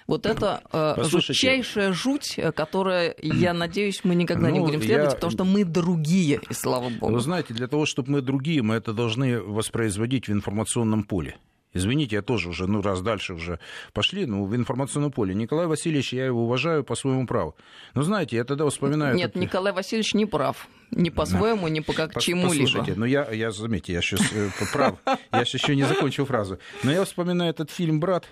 Вот 0.06 0.26
это 0.26 0.62
э, 0.72 1.04
жутчайшая 1.04 1.92
жуть, 1.92 2.34
э, 2.36 2.50
которая, 2.50 3.14
я 3.22 3.52
надеюсь, 3.54 4.00
мы 4.02 4.16
никогда 4.16 4.48
ну, 4.48 4.54
не 4.54 4.60
будем 4.60 4.82
следовать, 4.82 5.10
я... 5.10 5.14
потому 5.14 5.30
что 5.30 5.44
мы 5.44 5.64
другие, 5.64 6.40
и 6.50 6.52
слава 6.52 6.88
богу. 6.88 7.12
Вы 7.12 7.20
знаете, 7.20 7.54
для 7.54 7.68
того, 7.68 7.86
чтобы 7.86 8.10
мы 8.10 8.20
другие, 8.20 8.60
мы 8.62 8.74
это 8.74 8.92
должны 8.92 9.40
воспроизводить 9.40 10.26
в 10.26 10.32
информационном 10.32 11.04
поле. 11.04 11.36
Извините, 11.72 12.16
я 12.16 12.22
тоже 12.22 12.48
уже, 12.48 12.66
ну, 12.66 12.83
раз 12.83 13.00
дальше 13.00 13.35
уже 13.35 13.61
пошли, 13.92 14.26
ну, 14.26 14.44
в 14.44 14.56
информационном 14.56 15.12
поле. 15.12 15.35
Николай 15.35 15.66
Васильевич, 15.66 16.12
я 16.12 16.26
его 16.26 16.44
уважаю 16.44 16.83
по 16.83 16.96
своему 16.96 17.26
праву. 17.26 17.54
Но 17.94 18.02
знаете, 18.02 18.37
я 18.37 18.44
тогда 18.44 18.68
вспоминаю... 18.68 19.14
Нет, 19.14 19.30
этот... 19.30 19.42
Николай 19.42 19.72
Васильевич 19.72 20.14
не 20.14 20.26
прав. 20.26 20.68
Ни 20.90 21.11
по-своему, 21.11 21.68
ни 21.68 21.80
по 21.80 21.92
как 21.92 22.20
чему-либо. 22.20 22.64
Послушайте, 22.64 22.94
ну 22.96 23.04
я, 23.04 23.30
я, 23.30 23.52
заметьте, 23.52 23.92
я 23.92 24.02
сейчас 24.02 24.20
э, 24.33 24.50
прав, 24.72 24.98
я 25.06 25.40
еще 25.40 25.76
не 25.76 25.85
закончил 25.85 26.26
фразу. 26.26 26.59
Но 26.83 26.90
я 26.90 27.04
вспоминаю 27.04 27.50
этот 27.50 27.70
фильм 27.70 28.00
«Брат», 28.00 28.26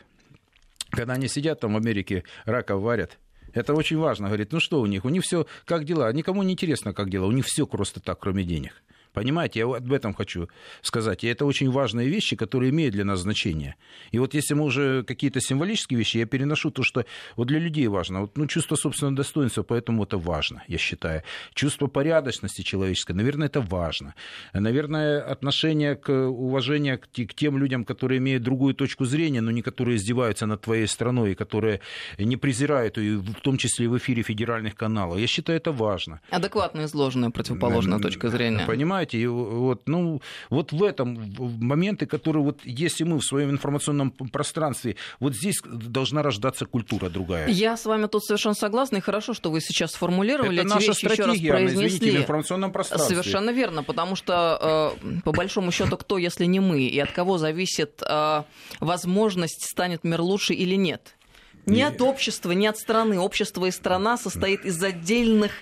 когда 0.90 1.12
они 1.12 1.28
сидят 1.28 1.60
там 1.60 1.74
в 1.74 1.76
Америке, 1.76 2.24
раков 2.44 2.82
варят, 2.82 3.18
это 3.52 3.74
очень 3.74 3.98
важно. 3.98 4.26
Говорит, 4.26 4.52
ну 4.52 4.58
что 4.58 4.80
у 4.80 4.86
них? 4.86 5.04
У 5.04 5.08
них 5.08 5.22
все 5.22 5.46
как 5.64 5.84
дела? 5.84 6.12
Никому 6.12 6.42
не 6.42 6.52
интересно, 6.52 6.92
как 6.92 7.10
дела. 7.10 7.26
У 7.26 7.32
них 7.32 7.44
все 7.46 7.66
просто 7.66 8.00
так, 8.00 8.18
кроме 8.18 8.42
денег. 8.42 8.82
Понимаете, 9.18 9.58
я 9.58 9.66
об 9.66 9.92
этом 9.92 10.14
хочу 10.14 10.48
сказать. 10.80 11.24
И 11.24 11.26
это 11.26 11.44
очень 11.44 11.72
важные 11.72 12.08
вещи, 12.08 12.36
которые 12.36 12.70
имеют 12.70 12.94
для 12.94 13.04
нас 13.04 13.18
значение. 13.20 13.74
И 14.12 14.18
вот 14.20 14.32
если 14.34 14.54
мы 14.54 14.64
уже 14.64 15.02
какие-то 15.02 15.40
символические 15.40 15.98
вещи, 15.98 16.18
я 16.18 16.26
переношу 16.26 16.70
то, 16.70 16.84
что 16.84 17.04
вот 17.34 17.48
для 17.48 17.58
людей 17.58 17.88
важно. 17.88 18.20
Вот, 18.20 18.38
ну, 18.38 18.46
чувство 18.46 18.76
собственного 18.76 19.16
достоинства, 19.16 19.64
поэтому 19.64 20.04
это 20.04 20.18
важно, 20.18 20.62
я 20.68 20.78
считаю. 20.78 21.22
Чувство 21.52 21.88
порядочности 21.88 22.62
человеческой, 22.62 23.16
наверное, 23.16 23.48
это 23.48 23.60
важно. 23.60 24.14
Наверное, 24.52 25.20
отношение 25.20 25.96
к 25.96 26.12
уважению 26.12 27.00
к, 27.00 27.06
к 27.08 27.34
тем 27.34 27.58
людям, 27.58 27.84
которые 27.84 28.18
имеют 28.18 28.44
другую 28.44 28.74
точку 28.74 29.04
зрения, 29.04 29.40
но 29.40 29.50
не 29.50 29.62
которые 29.62 29.96
издеваются 29.96 30.46
над 30.46 30.60
твоей 30.60 30.86
страной, 30.86 31.32
и 31.32 31.34
которые 31.34 31.80
не 32.18 32.36
презирают 32.36 32.98
ее, 32.98 33.18
в 33.18 33.40
том 33.42 33.56
числе 33.56 33.86
и 33.86 33.88
в 33.88 33.96
эфире 33.96 34.22
федеральных 34.22 34.76
каналов. 34.76 35.18
Я 35.18 35.26
считаю, 35.26 35.56
это 35.58 35.72
важно. 35.72 36.20
Адекватно 36.30 36.84
изложенная 36.84 37.30
противоположная 37.30 37.98
точка 37.98 38.28
зрения. 38.28 38.64
Понимаете? 38.66 39.07
Понимаете, 39.08 39.28
вот, 39.28 39.82
ну, 39.86 40.20
вот 40.50 40.72
в 40.72 40.82
этом 40.82 41.34
моменты, 41.38 42.06
которые 42.06 42.42
вот 42.42 42.60
если 42.64 43.04
мы 43.04 43.18
в 43.18 43.24
своем 43.24 43.50
информационном 43.50 44.10
пространстве, 44.10 44.96
вот 45.20 45.34
здесь 45.34 45.60
должна 45.64 46.22
рождаться 46.22 46.66
культура 46.66 47.08
другая. 47.08 47.48
Я 47.48 47.76
с 47.76 47.84
вами 47.84 48.06
тут 48.06 48.24
совершенно 48.24 48.54
согласна, 48.54 48.98
и 48.98 49.00
хорошо, 49.00 49.34
что 49.34 49.50
вы 49.50 49.60
сейчас 49.60 49.92
сформулировали 49.92 50.58
Это 50.58 50.66
эти 50.66 50.74
наша 50.74 50.86
вещи, 50.88 51.04
еще 51.04 51.24
раз 51.24 51.38
произнесли. 51.38 51.86
извините, 51.86 52.18
в 52.18 52.22
информационном 52.22 52.72
пространстве. 52.72 53.16
Совершенно 53.16 53.50
верно, 53.50 53.82
потому 53.82 54.16
что, 54.16 54.94
э, 55.02 55.20
по 55.24 55.32
большому 55.32 55.72
счету, 55.72 55.96
кто, 55.96 56.18
если 56.18 56.44
не 56.44 56.60
мы, 56.60 56.82
и 56.82 56.98
от 56.98 57.12
кого 57.12 57.38
зависит 57.38 58.02
э, 58.08 58.42
возможность, 58.80 59.68
станет 59.70 60.04
мир 60.04 60.20
лучше 60.20 60.54
или 60.54 60.74
нет? 60.74 61.14
Не 61.66 61.82
от 61.82 62.00
общества, 62.00 62.52
не 62.52 62.66
от 62.66 62.78
страны. 62.78 63.18
Общество 63.18 63.66
и 63.66 63.70
страна 63.70 64.16
состоит 64.16 64.64
из 64.64 64.82
отдельных, 64.82 65.52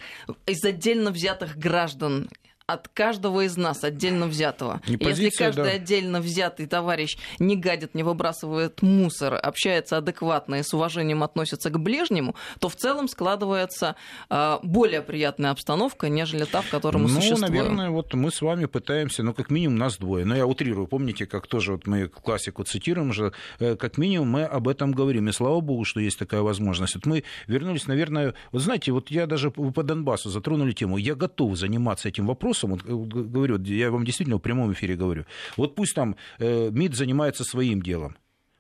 из 0.47 0.63
отдельно 0.65 1.11
взятых 1.11 1.57
граждан 1.57 2.29
от 2.66 2.88
каждого 2.88 3.44
из 3.44 3.57
нас 3.57 3.85
отдельно 3.85 4.26
взятого. 4.26 4.81
Не 4.88 4.96
позиция, 4.96 5.24
Если 5.26 5.38
каждый 5.38 5.64
да. 5.64 5.70
отдельно 5.70 6.20
взятый 6.20 6.66
товарищ 6.66 7.16
не 7.38 7.57
гадит, 7.57 7.94
не 7.94 8.02
выбрасывает 8.02 8.83
мусор, 8.83 9.35
общается 9.40 9.98
адекватно 9.98 10.57
и 10.57 10.62
с 10.64 10.74
уважением 10.74 11.22
относится 11.22 11.70
к 11.70 11.79
ближнему, 11.79 12.35
то 12.59 12.68
в 12.68 12.74
целом 12.74 13.07
складывается 13.07 13.94
э, 14.31 14.58
более 14.64 15.02
приятная 15.02 15.52
обстановка, 15.52 16.08
нежели 16.08 16.44
та, 16.44 16.60
в 16.60 16.69
которой 16.69 16.98
мы 16.98 17.08
ну, 17.08 17.21
существуем. 17.21 17.40
наверное, 17.40 17.90
вот 17.90 18.12
мы 18.14 18.33
с 18.33 18.42
вами 18.42 18.64
пытаемся, 18.64 19.23
ну, 19.23 19.33
как 19.33 19.50
минимум, 19.50 19.79
нас 19.79 19.96
двое. 19.98 20.25
Но 20.25 20.35
я 20.35 20.44
утрирую, 20.44 20.88
помните, 20.88 21.27
как 21.27 21.46
тоже 21.46 21.73
вот 21.73 21.87
мы 21.87 22.08
классику 22.08 22.64
цитируем 22.64 23.12
же, 23.12 23.33
э, 23.60 23.77
как 23.77 23.96
минимум 23.96 24.31
мы 24.31 24.42
об 24.42 24.67
этом 24.67 24.90
говорим. 24.90 25.29
И 25.29 25.33
слава 25.33 25.60
богу, 25.60 25.85
что 25.85 26.00
есть 26.00 26.19
такая 26.19 26.40
возможность. 26.40 26.96
Вот 26.96 27.06
мы 27.06 27.23
вернулись, 27.46 27.87
наверное, 27.87 28.35
вот 28.50 28.62
знаете, 28.62 28.90
вот 28.90 29.12
я 29.12 29.27
даже 29.27 29.52
по 29.52 29.83
Донбассу 29.85 30.31
затронули 30.31 30.73
тему. 30.73 30.96
Я 30.96 31.14
готов 31.14 31.56
заниматься 31.56 32.08
этим 32.08 32.27
вопросом. 32.27 32.56
Вот, 32.63 32.81
э, 32.85 32.88
говорю, 32.88 33.59
я 33.63 33.90
вам 33.90 34.04
действительно 34.04 34.38
в 34.38 34.42
прямом 34.42 34.73
эфире 34.73 34.96
говорю. 34.96 35.25
Вот 35.57 35.75
пусть 35.75 35.94
там 35.94 36.17
э, 36.38 36.71
МИД 36.71 36.94
занимается 36.94 37.44
своим 37.44 37.83
делом. 37.83 38.17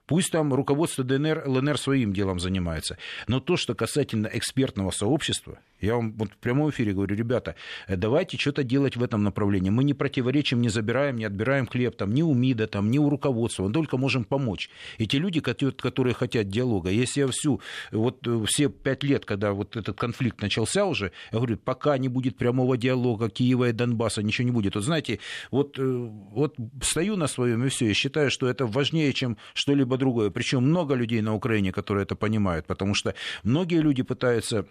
Пусть 0.06 0.30
там 0.30 0.54
руководство 0.54 1.02
ДНР, 1.02 1.42
ЛНР 1.46 1.78
своим 1.78 2.12
делом 2.12 2.38
занимается. 2.38 2.96
Но 3.26 3.40
то, 3.40 3.56
что 3.56 3.74
касательно 3.74 4.28
экспертного 4.32 4.92
сообщества, 4.92 5.58
я 5.80 5.96
вам 5.96 6.12
вот 6.12 6.32
в 6.32 6.36
прямом 6.36 6.70
эфире 6.70 6.92
говорю, 6.92 7.16
ребята, 7.16 7.56
э, 7.88 7.96
давайте 7.96 8.38
что-то 8.38 8.62
делать 8.62 8.96
в 8.96 9.02
этом 9.02 9.24
направлении. 9.24 9.70
Мы 9.70 9.84
не 9.84 9.94
противоречим, 9.94 10.60
не 10.60 10.68
забираем, 10.68 11.16
не 11.16 11.24
отбираем 11.24 11.66
хлеб 11.66 11.96
там, 11.96 12.14
ни 12.14 12.22
у 12.22 12.32
МИДа, 12.34 12.68
там, 12.68 12.90
ни 12.90 12.98
у 12.98 13.10
руководства. 13.10 13.64
Мы 13.64 13.72
только 13.72 13.96
можем 13.98 14.24
помочь. 14.24 14.70
И 14.98 15.06
те 15.06 15.18
люди, 15.18 15.40
которые 15.40 16.14
хотят 16.14 16.48
диалога, 16.48 16.90
если 16.90 17.20
я 17.20 17.26
всю, 17.26 17.60
вот 17.90 18.26
э, 18.26 18.44
все 18.46 18.68
пять 18.68 19.02
лет, 19.02 19.24
когда 19.24 19.52
вот 19.52 19.76
этот 19.76 19.98
конфликт 19.98 20.40
начался 20.40 20.86
уже, 20.86 21.12
я 21.32 21.38
говорю, 21.38 21.56
пока 21.58 21.98
не 21.98 22.08
будет 22.08 22.36
прямого 22.36 22.76
диалога 22.76 23.28
Киева 23.28 23.68
и 23.68 23.72
Донбасса, 23.72 24.22
ничего 24.22 24.46
не 24.46 24.52
будет. 24.52 24.76
Вот 24.76 24.84
знаете, 24.84 25.18
вот, 25.50 25.78
э, 25.78 25.82
вот 25.82 26.54
стою 26.80 27.16
на 27.16 27.26
своем 27.26 27.64
и 27.64 27.68
все, 27.68 27.90
и 27.90 27.92
считаю, 27.92 28.30
что 28.30 28.48
это 28.48 28.66
важнее, 28.66 29.12
чем 29.12 29.36
что-либо 29.52 29.95
другое. 29.96 30.30
Причем 30.30 30.62
много 30.62 30.94
людей 30.94 31.22
на 31.22 31.34
Украине, 31.34 31.72
которые 31.72 32.04
это 32.04 32.16
понимают, 32.16 32.66
потому 32.66 32.94
что 32.94 33.14
многие 33.42 33.80
люди 33.80 34.02
пытаются 34.02 34.66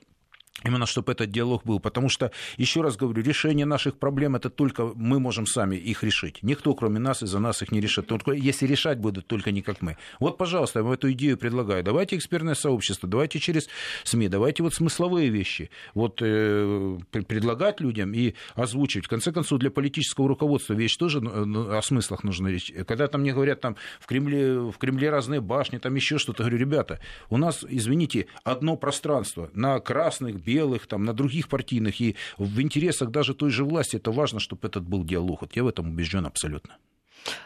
Именно 0.64 0.86
чтобы 0.86 1.12
этот 1.12 1.32
диалог 1.32 1.64
был. 1.64 1.80
Потому 1.80 2.10
что, 2.10 2.32
еще 2.58 2.82
раз 2.82 2.96
говорю, 2.96 3.22
решение 3.22 3.66
наших 3.66 3.98
проблем 3.98 4.36
это 4.36 4.50
только 4.50 4.86
мы 4.96 5.20
можем 5.20 5.46
сами 5.46 5.76
их 5.76 6.04
решить. 6.04 6.40
Никто, 6.42 6.74
кроме 6.74 7.00
нас, 7.00 7.22
из-за 7.22 7.40
нас 7.40 7.62
их 7.62 7.72
не 7.72 7.82
решит. 7.82 8.08
Только 8.08 8.32
если 8.32 8.66
решать 8.66 9.00
будут 9.00 9.28
только 9.28 9.52
не 9.52 9.62
как 9.62 9.82
мы. 9.82 9.98
Вот, 10.20 10.38
пожалуйста, 10.38 10.80
я 10.80 10.94
эту 10.94 11.12
идею 11.12 11.38
предлагаю. 11.38 11.84
Давайте 11.84 12.16
экспертное 12.16 12.56
сообщество, 12.56 13.08
давайте 13.08 13.40
через 13.40 13.68
СМИ, 14.06 14.30
давайте 14.30 14.64
вот 14.64 14.74
смысловые 14.74 15.30
вещи 15.30 15.70
вот, 15.94 16.20
э, 16.22 16.98
предлагать 17.12 17.82
людям 17.82 18.14
и 18.14 18.34
озвучивать. 18.56 19.06
В 19.06 19.10
конце 19.10 19.32
концов, 19.32 19.60
для 19.60 19.72
политического 19.72 20.28
руководства 20.28 20.74
вещь 20.74 20.96
тоже 20.96 21.20
ну, 21.22 21.76
о 21.76 21.82
смыслах 21.82 22.24
нужно 22.24 22.48
речь. 22.48 22.72
Когда 22.88 23.08
там 23.08 23.22
мне 23.22 23.34
говорят, 23.34 23.60
там 23.60 23.76
в 24.00 24.08
Кремле, 24.08 24.58
в 24.60 24.78
Кремле 24.78 25.10
разные 25.10 25.42
башни, 25.42 25.80
там 25.80 25.96
еще 25.96 26.18
что-то, 26.18 26.44
говорю, 26.44 26.58
ребята, 26.58 27.00
у 27.30 27.38
нас, 27.38 27.66
извините, 27.68 28.28
одно 28.44 28.78
пространство 28.78 29.50
на 29.54 29.80
красных, 29.80 30.38
белых, 30.46 30.88
там, 30.88 31.04
на 31.06 31.14
других 31.14 31.48
партийных, 31.48 32.02
и 32.02 32.16
в 32.38 32.62
интересах 32.62 33.10
даже 33.10 33.34
той 33.34 33.50
же 33.50 33.64
власти 33.64 33.98
это 33.98 34.12
важно, 34.12 34.40
чтобы 34.40 34.68
этот 34.68 34.84
был 34.84 35.04
диалог. 35.04 35.42
Вот 35.42 35.56
я 35.56 35.64
в 35.64 35.68
этом 35.68 35.90
убежден 35.90 36.26
абсолютно. 36.26 36.78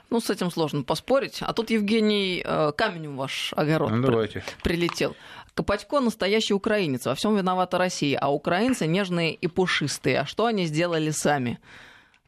Ну, 0.10 0.20
с 0.20 0.30
этим 0.30 0.52
сложно 0.52 0.84
поспорить. 0.84 1.38
А 1.42 1.54
тут 1.54 1.70
Евгений 1.70 2.42
э, 2.44 2.72
камень 2.76 3.10
в 3.10 3.16
ваш 3.16 3.54
огород 3.56 3.92
ну, 3.92 4.02
давайте. 4.02 4.44
прилетел. 4.64 5.16
Копатько 5.54 6.00
настоящий 6.00 6.54
украинец, 6.54 7.06
во 7.06 7.16
всем 7.16 7.36
виновата 7.36 7.78
Россия, 7.78 8.20
а 8.20 8.32
украинцы 8.32 8.88
нежные 8.88 9.34
и 9.34 9.48
пушистые. 9.48 10.22
А 10.22 10.26
что 10.26 10.46
они 10.46 10.66
сделали 10.66 11.12
сами? 11.12 11.60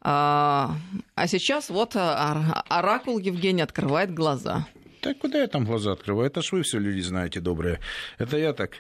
А, 0.02 0.76
а 1.16 1.28
сейчас 1.28 1.70
вот 1.70 1.96
оракул 1.96 3.20
Евгений 3.20 3.62
открывает 3.62 4.14
глаза. 4.14 4.66
Так 5.02 5.18
куда 5.18 5.40
я 5.40 5.48
там 5.48 5.66
глаза 5.66 5.94
открываю? 5.94 6.28
Это 6.28 6.42
ж 6.42 6.52
вы 6.52 6.62
все 6.62 6.78
люди 6.78 7.02
знаете 7.02 7.40
добрые. 7.40 7.80
Это 8.20 8.38
я 8.38 8.54
так 8.54 8.74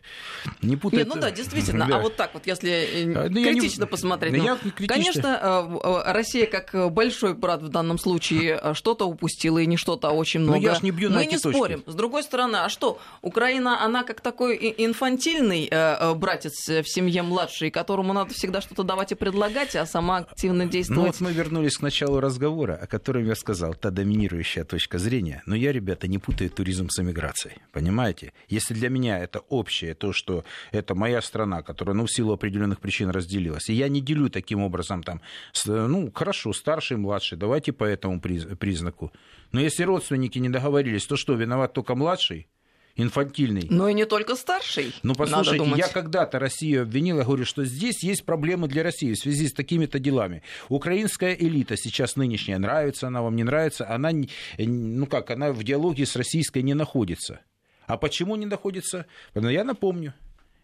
не 0.62 0.78
путаю. 0.78 1.06
Нет, 1.06 1.16
ну 1.16 1.20
да, 1.20 1.32
действительно. 1.32 1.88
Да. 1.88 1.98
А 1.98 2.00
вот 2.00 2.16
так 2.16 2.34
вот, 2.34 2.46
если 2.46 3.12
а, 3.16 3.28
да 3.28 3.42
критично 3.44 3.84
не... 3.84 3.88
посмотреть. 3.88 4.38
Ну, 4.38 4.56
критично. 4.58 4.88
Конечно, 4.88 5.80
э, 5.84 6.12
Россия 6.12 6.46
как 6.46 6.92
большой 6.92 7.34
брат 7.34 7.64
в 7.64 7.70
данном 7.70 7.98
случае 7.98 8.60
э, 8.62 8.74
что-то 8.76 9.06
упустила 9.06 9.58
и 9.58 9.66
не 9.66 9.78
что-то, 9.78 10.10
а 10.10 10.12
очень 10.12 10.42
много. 10.42 10.60
Но 10.60 10.64
я 10.64 10.76
ж 10.76 10.84
не 10.84 10.92
бью 10.92 11.10
Мы 11.10 11.16
на 11.16 11.26
не 11.26 11.38
точки. 11.38 11.58
спорим. 11.58 11.84
С 11.88 11.96
другой 11.96 12.22
стороны, 12.24 12.58
а 12.58 12.70
что? 12.70 13.00
Украина, 13.22 13.84
она 13.84 14.04
как 14.04 14.22
такой 14.22 14.56
инфантильный 14.78 15.68
э, 15.72 16.14
братец 16.14 16.68
в 16.68 16.86
семье 16.86 17.24
младший, 17.24 17.72
которому 17.72 18.14
надо 18.14 18.34
всегда 18.36 18.62
что-то 18.62 18.84
давать 18.84 19.12
и 19.12 19.16
предлагать, 19.16 19.76
а 19.76 19.88
сама 19.88 20.18
активно 20.18 20.68
действовать. 20.68 21.02
Ну 21.02 21.08
вот 21.08 21.20
мы 21.20 21.32
вернулись 21.34 21.78
к 21.78 21.82
началу 21.82 22.20
разговора, 22.20 22.80
о 22.80 22.86
котором 22.86 23.26
я 23.26 23.36
сказал, 23.36 23.74
та 23.74 23.90
доминирующая 23.90 24.66
точка 24.66 25.00
зрения. 25.00 25.42
Но 25.48 25.56
я, 25.56 25.72
ребята, 25.72 26.11
не 26.12 26.20
путаю 26.20 26.50
туризм 26.50 26.90
с 26.90 27.00
эмиграцией. 27.00 27.56
Понимаете? 27.72 28.34
Если 28.50 28.76
для 28.76 28.90
меня 28.90 29.18
это 29.18 29.40
общее, 29.50 29.96
то, 29.96 30.14
что 30.14 30.44
это 30.72 30.94
моя 30.94 31.22
страна, 31.22 31.64
которая, 31.64 31.96
ну, 31.96 32.06
в 32.06 32.12
силу 32.12 32.34
определенных 32.34 32.80
причин 32.80 33.10
разделилась, 33.10 33.70
и 33.70 33.74
я 33.74 33.90
не 33.90 34.02
делю 34.02 34.30
таким 34.30 34.62
образом 34.62 35.02
там, 35.02 35.22
ну, 35.66 36.12
хорошо, 36.14 36.54
старший, 36.54 36.98
младший, 36.98 37.38
давайте 37.38 37.72
по 37.72 37.86
этому 37.86 38.20
признаку. 38.22 39.12
Но 39.52 39.62
если 39.62 39.84
родственники 39.84 40.40
не 40.40 40.50
договорились, 40.50 41.08
то 41.08 41.16
что, 41.16 41.34
виноват 41.34 41.74
только 41.74 41.96
младший? 41.96 42.48
Инфантильный. 42.96 43.68
Но 43.70 43.88
и 43.88 43.94
не 43.94 44.06
только 44.06 44.36
старший. 44.36 44.94
Ну, 45.04 45.16
послушайте, 45.16 45.66
я 45.76 45.88
когда-то 45.88 46.40
Россию 46.40 46.84
обвинил, 46.84 47.18
я 47.18 47.24
говорю, 47.24 47.46
что 47.46 47.64
здесь 47.66 48.04
есть 48.04 48.26
проблемы 48.26 48.68
для 48.68 48.84
России 48.84 49.14
в 49.14 49.18
связи 49.18 49.48
с 49.48 49.54
такими-то 49.54 50.00
делами. 50.00 50.44
Украинская 50.70 51.34
элита 51.34 51.76
сейчас 51.78 52.16
нынешняя, 52.16 52.58
нравится 52.58 53.08
она 53.08 53.22
вам, 53.22 53.36
не 53.36 53.44
нравится, 53.44 53.90
она, 53.90 54.12
ну 54.58 55.06
как, 55.06 55.32
она 55.32 55.52
в 55.52 55.64
диалоге 55.64 56.06
с 56.06 56.16
российской 56.16 56.62
не 56.62 56.74
находится. 56.74 57.42
А 57.88 57.98
почему 57.98 58.36
не 58.36 58.46
находится? 58.46 59.06
Я 59.36 59.64
напомню. 59.64 60.14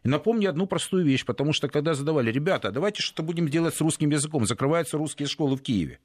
Напомню 0.03 0.49
одну 0.49 0.67
простую 0.67 1.03
вещь, 1.03 1.25
потому 1.25 1.51
что 1.51 1.67
когда 1.67 1.93
задавали, 1.93 2.31
ребята, 2.31 2.71
давайте 2.71 3.01
что-то 3.01 3.23
будем 3.23 3.49
делать 3.49 3.75
с 3.75 3.81
русским 3.81 4.09
языком, 4.09 4.45
закрываются 4.45 4.97
русские 4.97 5.27
школы 5.27 5.57
в 5.57 5.61
Киеве. 5.61 5.99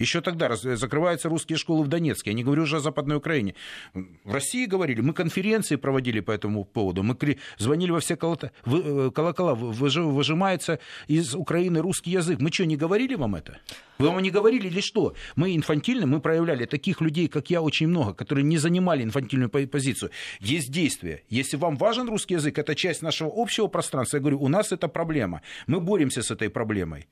Еще 0.00 0.20
тогда 0.20 0.56
закрываются 0.56 1.28
русские 1.28 1.56
школы 1.56 1.84
в 1.84 1.88
Донецке. 1.88 2.30
Я 2.30 2.34
не 2.34 2.42
говорю 2.42 2.64
уже 2.64 2.78
о 2.78 2.80
Западной 2.80 3.16
Украине. 3.16 3.54
В 3.92 4.32
России 4.32 4.66
говорили, 4.66 5.00
мы 5.00 5.12
конференции 5.12 5.76
проводили 5.76 6.18
по 6.18 6.32
этому 6.32 6.64
поводу. 6.64 7.04
Мы 7.04 7.16
звонили 7.58 7.92
во 7.92 8.00
все 8.00 8.14
э, 8.14 9.10
колокола. 9.14 9.54
Выжимается 9.54 10.80
из 11.06 11.36
Украины 11.36 11.80
русский 11.80 12.10
язык. 12.10 12.40
Мы 12.40 12.50
что, 12.50 12.66
не 12.66 12.76
говорили 12.76 13.14
вам 13.14 13.36
это? 13.36 13.58
Вы 13.98 14.08
вам 14.08 14.20
не 14.20 14.32
говорили 14.32 14.66
или 14.66 14.80
что? 14.80 15.14
Мы 15.36 15.54
инфантильны, 15.54 16.06
мы 16.06 16.20
проявляли 16.20 16.66
таких 16.66 17.00
людей, 17.00 17.28
как 17.28 17.50
я, 17.50 17.62
очень 17.62 17.86
много, 17.86 18.14
которые 18.14 18.42
не 18.42 18.58
занимали 18.58 19.04
инфантильную 19.04 19.48
позицию. 19.48 20.10
Есть 20.40 20.72
действия. 20.72 21.22
Если 21.28 21.56
вам 21.56 21.76
важен 21.76 22.08
русский 22.08 22.34
язык, 22.34 22.58
это 22.58 22.74
часть 22.74 23.02
нашего 23.02 23.30
общего 23.32 23.68
пространства, 23.68 24.16
я 24.16 24.20
говорю, 24.20 24.40
у 24.40 24.48
нас 24.48 24.72
это 24.72 24.88
проблема. 24.88 25.42
Мы 25.68 25.80
боремся 25.80 26.22
с 26.22 26.32
этой 26.32 26.50
проблемой. 26.50 27.06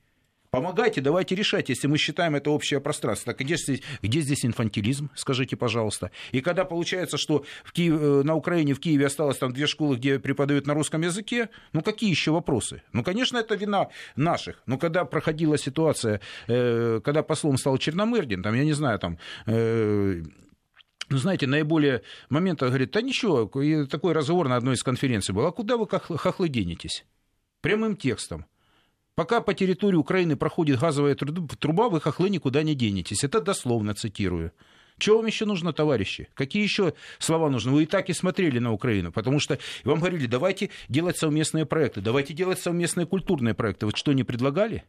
Помогайте, 0.53 1.01
давайте 1.01 1.33
решать, 1.33 1.69
если 1.69 1.87
мы 1.87 1.97
считаем 1.97 2.35
это 2.35 2.51
общее 2.51 2.79
пространство. 2.79 3.33
Так 3.33 3.43
где 3.43 3.57
здесь, 3.57 3.81
где 4.03 4.21
здесь 4.21 4.45
инфантилизм, 4.45 5.09
скажите, 5.15 5.55
пожалуйста. 5.55 6.11
И 6.31 6.41
когда 6.41 6.63
получается, 6.63 7.17
что 7.17 7.43
в 7.63 7.71
Киев, 7.71 7.99
э, 7.99 8.21
на 8.21 8.35
Украине, 8.35 8.75
в 8.75 8.79
Киеве 8.79 9.07
осталось 9.07 9.39
там 9.39 9.51
две 9.51 9.65
школы, 9.65 9.95
где 9.95 10.19
преподают 10.19 10.67
на 10.67 10.75
русском 10.75 11.01
языке, 11.01 11.49
ну 11.73 11.81
какие 11.81 12.11
еще 12.11 12.29
вопросы? 12.29 12.83
Ну, 12.91 13.03
конечно, 13.03 13.39
это 13.39 13.55
вина 13.55 13.87
наших. 14.15 14.61
Но 14.67 14.77
когда 14.77 15.05
проходила 15.05 15.57
ситуация, 15.57 16.21
э, 16.47 17.01
когда 17.03 17.23
послом 17.23 17.57
стал 17.57 17.79
Черномырдин, 17.79 18.43
там, 18.43 18.53
я 18.53 18.63
не 18.63 18.73
знаю, 18.73 18.99
там... 18.99 19.17
Э, 19.47 20.21
ну, 21.09 21.17
знаете, 21.17 21.47
наиболее 21.47 22.03
момента 22.29 22.67
говорит, 22.67 22.91
да 22.91 23.01
ничего, 23.01 23.47
такой 23.87 24.13
разговор 24.13 24.49
на 24.49 24.57
одной 24.57 24.75
из 24.75 24.83
конференций 24.83 25.33
был, 25.33 25.47
а 25.47 25.51
куда 25.51 25.77
вы 25.77 25.87
хохлы 25.87 26.47
денетесь? 26.47 27.05
Прямым 27.61 27.95
текстом. 27.97 28.45
Пока 29.15 29.41
по 29.41 29.53
территории 29.53 29.95
Украины 29.95 30.35
проходит 30.35 30.79
газовая 30.79 31.15
труба, 31.15 31.89
вы 31.89 32.01
хохлы 32.01 32.29
никуда 32.29 32.63
не 32.63 32.73
денетесь. 32.73 33.23
Это 33.23 33.41
дословно 33.41 33.93
цитирую. 33.93 34.51
Чего 34.97 35.17
вам 35.17 35.25
еще 35.25 35.45
нужно, 35.45 35.73
товарищи? 35.73 36.29
Какие 36.33 36.63
еще 36.63 36.93
слова 37.19 37.49
нужны? 37.49 37.71
Вы 37.71 37.83
и 37.83 37.85
так 37.85 38.09
и 38.09 38.13
смотрели 38.13 38.59
на 38.59 38.71
Украину, 38.71 39.11
потому 39.11 39.39
что 39.39 39.59
вам 39.83 39.99
говорили, 39.99 40.27
давайте 40.27 40.69
делать 40.87 41.17
совместные 41.17 41.65
проекты, 41.65 42.01
давайте 42.01 42.33
делать 42.33 42.59
совместные 42.59 43.05
культурные 43.05 43.53
проекты. 43.53 43.85
Вот 43.85 43.97
что 43.97 44.13
не 44.13 44.23
предлагали? 44.23 44.83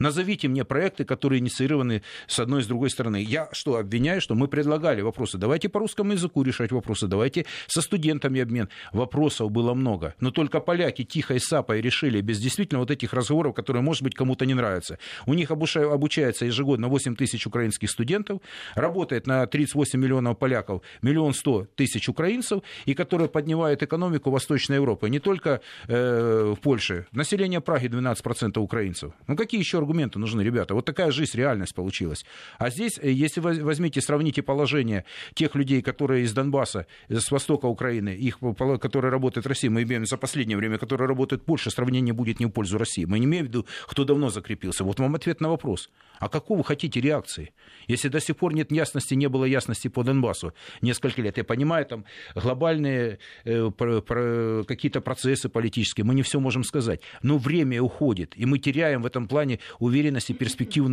Назовите 0.00 0.48
мне 0.48 0.64
проекты, 0.64 1.04
которые 1.04 1.40
инициированы 1.40 2.02
с 2.26 2.40
одной 2.40 2.62
и 2.62 2.64
с 2.64 2.66
другой 2.66 2.88
стороны. 2.88 3.22
Я 3.22 3.50
что, 3.52 3.76
обвиняю, 3.76 4.22
что 4.22 4.34
мы 4.34 4.48
предлагали 4.48 5.02
вопросы. 5.02 5.36
Давайте 5.36 5.68
по 5.68 5.78
русскому 5.78 6.12
языку 6.12 6.42
решать 6.42 6.72
вопросы, 6.72 7.06
давайте 7.06 7.44
со 7.66 7.82
студентами 7.82 8.40
обмен. 8.40 8.70
Вопросов 8.92 9.50
было 9.50 9.74
много. 9.74 10.14
Но 10.18 10.30
только 10.30 10.60
поляки 10.60 11.04
тихо 11.04 11.34
и 11.34 11.38
сапой 11.38 11.82
решили, 11.82 12.22
без 12.22 12.40
действительно 12.40 12.80
вот 12.80 12.90
этих 12.90 13.12
разговоров, 13.12 13.54
которые, 13.54 13.82
может 13.82 14.02
быть, 14.02 14.14
кому-то 14.14 14.46
не 14.46 14.54
нравятся. 14.54 14.98
У 15.26 15.34
них 15.34 15.50
обучается 15.50 16.46
ежегодно 16.46 16.88
8 16.88 17.14
тысяч 17.14 17.46
украинских 17.46 17.90
студентов, 17.90 18.40
работает 18.74 19.26
на 19.26 19.46
38 19.46 20.00
миллионов 20.00 20.38
поляков, 20.38 20.80
миллион 21.02 21.34
сто 21.34 21.66
тысяч 21.74 22.08
украинцев, 22.08 22.62
и 22.86 22.94
которые 22.94 23.28
поднимают 23.28 23.82
экономику 23.82 24.30
Восточной 24.30 24.76
Европы. 24.76 25.10
Не 25.10 25.18
только 25.18 25.60
э, 25.88 26.54
в 26.56 26.60
Польше. 26.60 27.06
Население 27.12 27.60
Праги 27.60 27.86
12% 27.86 28.58
украинцев. 28.58 29.12
Ну 29.26 29.36
какие 29.36 29.60
еще 29.60 29.89
аргументы 29.90 30.18
нужны, 30.18 30.42
ребята? 30.42 30.74
Вот 30.74 30.84
такая 30.84 31.10
жизнь, 31.10 31.36
реальность 31.36 31.74
получилась. 31.74 32.24
А 32.58 32.70
здесь, 32.70 32.98
э, 33.02 33.10
если 33.10 33.40
возьмите, 33.40 34.00
сравните 34.00 34.42
положение 34.42 35.04
тех 35.34 35.54
людей, 35.54 35.82
которые 35.82 36.24
из 36.24 36.32
Донбасса, 36.32 36.86
с 37.08 37.30
востока 37.30 37.66
Украины, 37.66 38.10
их, 38.10 38.38
которые 38.80 39.10
работают 39.10 39.46
в 39.46 39.48
России, 39.48 39.68
мы 39.68 39.82
имеем 39.82 40.06
за 40.06 40.16
последнее 40.16 40.56
время, 40.56 40.78
которые 40.78 41.08
работают 41.08 41.42
в 41.42 41.44
Польше, 41.44 41.70
сравнение 41.70 42.14
будет 42.14 42.40
не 42.40 42.46
в 42.46 42.50
пользу 42.50 42.78
России. 42.78 43.04
Мы 43.04 43.18
не 43.18 43.26
имеем 43.26 43.46
в 43.46 43.48
виду, 43.48 43.66
кто 43.86 44.04
давно 44.04 44.30
закрепился. 44.30 44.84
Вот 44.84 45.00
вам 45.00 45.14
ответ 45.14 45.40
на 45.40 45.48
вопрос. 45.48 45.90
А 46.18 46.28
какого 46.28 46.58
вы 46.58 46.64
хотите 46.64 47.00
реакции? 47.00 47.52
Если 47.88 48.08
до 48.08 48.20
сих 48.20 48.36
пор 48.36 48.54
нет 48.54 48.70
ясности, 48.72 49.14
не 49.14 49.28
было 49.28 49.44
ясности 49.44 49.88
по 49.88 50.04
Донбассу 50.04 50.52
несколько 50.82 51.22
лет. 51.22 51.38
Я 51.38 51.44
понимаю, 51.44 51.86
там 51.86 52.04
глобальные 52.34 53.18
э, 53.44 53.70
про, 53.70 54.00
про, 54.02 54.64
какие-то 54.64 55.00
процессы 55.00 55.48
политические, 55.48 56.04
мы 56.04 56.14
не 56.14 56.22
все 56.22 56.38
можем 56.38 56.64
сказать. 56.64 57.00
Но 57.22 57.38
время 57.38 57.82
уходит, 57.82 58.34
и 58.36 58.46
мы 58.46 58.58
теряем 58.58 59.02
в 59.02 59.06
этом 59.06 59.26
плане 59.28 59.58
уверенность 59.80 60.30
и 60.30 60.34
перспективу, 60.34 60.88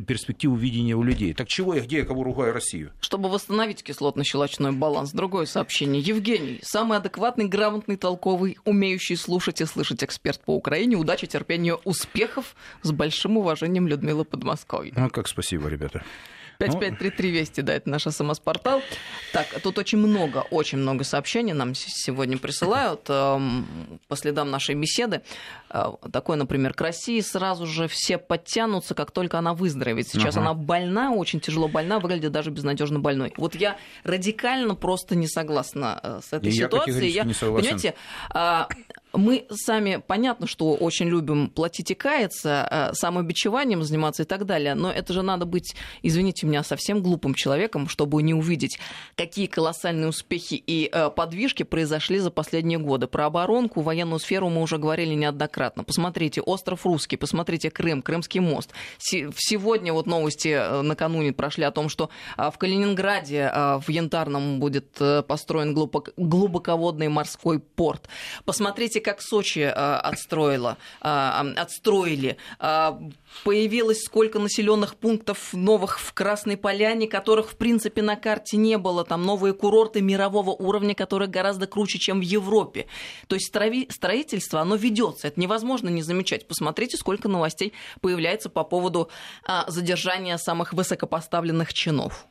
перспективу 0.00 0.56
видения 0.56 0.96
у 0.96 1.02
людей. 1.02 1.34
Так 1.34 1.46
чего 1.46 1.74
я, 1.74 1.82
где 1.82 1.98
я 1.98 2.04
кого 2.04 2.24
ругаю 2.24 2.52
Россию? 2.52 2.92
Чтобы 3.00 3.28
восстановить 3.28 3.82
кислотно-щелочной 3.82 4.72
баланс, 4.72 5.12
другое 5.12 5.46
сообщение. 5.46 6.02
Евгений, 6.02 6.58
самый 6.62 6.98
адекватный, 6.98 7.46
грамотный, 7.46 7.96
толковый, 7.96 8.58
умеющий 8.64 9.16
слушать 9.16 9.60
и 9.60 9.66
слышать 9.66 10.02
эксперт 10.02 10.40
по 10.40 10.56
Украине. 10.56 10.96
Удачи, 10.96 11.26
терпения, 11.26 11.74
успехов. 11.84 12.56
С 12.82 12.90
большим 12.90 13.36
уважением, 13.36 13.86
Людмила 13.86 14.24
Подмосковья. 14.24 14.92
Ну, 14.96 15.10
как 15.10 15.28
спасибо, 15.28 15.68
ребята. 15.68 16.02
5533 16.60 17.30
Вести, 17.30 17.62
да, 17.62 17.74
это 17.74 17.88
наш 17.88 18.02
СМС-портал. 18.02 18.82
Так, 19.32 19.46
тут 19.62 19.78
очень 19.78 19.98
много, 19.98 20.44
очень 20.50 20.78
много 20.78 21.04
сообщений 21.04 21.52
нам 21.52 21.74
сегодня 21.74 22.36
присылают 22.36 23.06
эм, 23.08 24.00
по 24.08 24.16
следам 24.16 24.50
нашей 24.50 24.74
беседы. 24.74 25.22
Э, 25.70 25.92
такое, 26.12 26.36
например, 26.36 26.74
к 26.74 26.80
России 26.80 27.20
сразу 27.20 27.66
же 27.66 27.88
все 27.88 28.18
подтянутся, 28.18 28.94
как 28.94 29.10
только 29.10 29.38
она 29.38 29.54
выздоровеет. 29.54 30.08
Сейчас 30.08 30.36
ага. 30.36 30.46
она 30.46 30.54
больна, 30.54 31.12
очень 31.12 31.40
тяжело 31.40 31.68
больна, 31.68 31.98
выглядит 31.98 32.32
даже 32.32 32.50
безнадежно 32.50 33.00
больной. 33.00 33.32
Вот 33.36 33.54
я 33.54 33.76
радикально 34.04 34.74
просто 34.74 35.14
не 35.14 35.28
согласна 35.28 36.00
э, 36.02 36.20
с 36.22 36.32
этой 36.32 36.50
И 36.50 36.52
ситуацией. 36.52 37.10
Я, 37.10 37.22
я. 37.24 37.34
Понимаете, 37.40 37.94
а, 38.30 38.68
мы 39.12 39.46
сами, 39.50 40.02
понятно, 40.06 40.46
что 40.46 40.74
очень 40.74 41.08
любим 41.08 41.48
платить 41.48 41.90
и 41.90 41.94
каяться, 41.94 42.68
э, 42.70 42.94
самобичеванием 42.94 43.82
заниматься 43.82 44.22
и 44.22 44.26
так 44.26 44.46
далее, 44.46 44.74
но 44.74 44.90
это 44.90 45.12
же 45.12 45.22
надо 45.22 45.46
быть, 45.46 45.74
извините 46.02 46.46
меня, 46.46 46.62
совсем 46.62 47.02
глупым 47.02 47.34
человеком, 47.34 47.88
чтобы 47.88 48.22
не 48.22 48.34
увидеть, 48.34 48.78
какие 49.16 49.46
колоссальные 49.46 50.08
успехи 50.08 50.54
и 50.54 50.88
э, 50.92 51.10
подвижки 51.10 51.64
произошли 51.64 52.18
за 52.18 52.30
последние 52.30 52.78
годы. 52.78 53.06
Про 53.06 53.26
оборонку, 53.26 53.80
военную 53.80 54.20
сферу 54.20 54.48
мы 54.48 54.62
уже 54.62 54.78
говорили 54.78 55.14
неоднократно. 55.14 55.84
Посмотрите, 55.84 56.40
остров 56.40 56.86
Русский, 56.86 57.16
посмотрите 57.16 57.70
Крым, 57.70 58.02
Крымский 58.02 58.40
мост. 58.40 58.70
Сегодня 58.98 59.92
вот 59.92 60.06
новости 60.06 60.48
э, 60.48 60.82
накануне 60.82 61.32
прошли 61.32 61.64
о 61.64 61.70
том, 61.70 61.88
что 61.88 62.10
в 62.36 62.56
Калининграде 62.58 63.50
в 63.54 63.84
Янтарном 63.88 64.60
будет 64.60 64.98
построен 65.26 65.74
глубоководный 65.74 67.08
морской 67.08 67.58
порт. 67.58 68.08
Посмотрите, 68.44 68.99
Посмотрите, 69.00 69.10
как 69.10 69.22
Сочи 69.22 69.60
а, 69.60 70.00
отстроила, 70.00 70.76
а, 71.00 71.44
отстроили. 71.56 72.36
А, 72.58 73.00
появилось 73.44 74.02
сколько 74.02 74.38
населенных 74.38 74.96
пунктов 74.96 75.52
новых 75.52 75.98
в 75.98 76.12
Красной 76.12 76.56
Поляне, 76.56 77.06
которых, 77.08 77.50
в 77.50 77.56
принципе, 77.56 78.02
на 78.02 78.16
карте 78.16 78.56
не 78.56 78.78
было. 78.78 79.04
Там 79.04 79.22
новые 79.22 79.54
курорты 79.54 80.00
мирового 80.02 80.50
уровня, 80.50 80.94
которые 80.94 81.28
гораздо 81.28 81.66
круче, 81.66 81.98
чем 81.98 82.20
в 82.20 82.22
Европе. 82.22 82.86
То 83.26 83.36
есть 83.36 83.46
строительство, 83.46 84.60
оно 84.60 84.76
ведется. 84.76 85.28
Это 85.28 85.40
невозможно 85.40 85.88
не 85.88 86.02
замечать. 86.02 86.46
Посмотрите, 86.46 86.96
сколько 86.96 87.28
новостей 87.28 87.72
появляется 88.00 88.50
по 88.50 88.64
поводу 88.64 89.08
задержания 89.68 90.36
самых 90.36 90.72
высокопоставленных 90.72 91.72
чинов. 91.72 92.26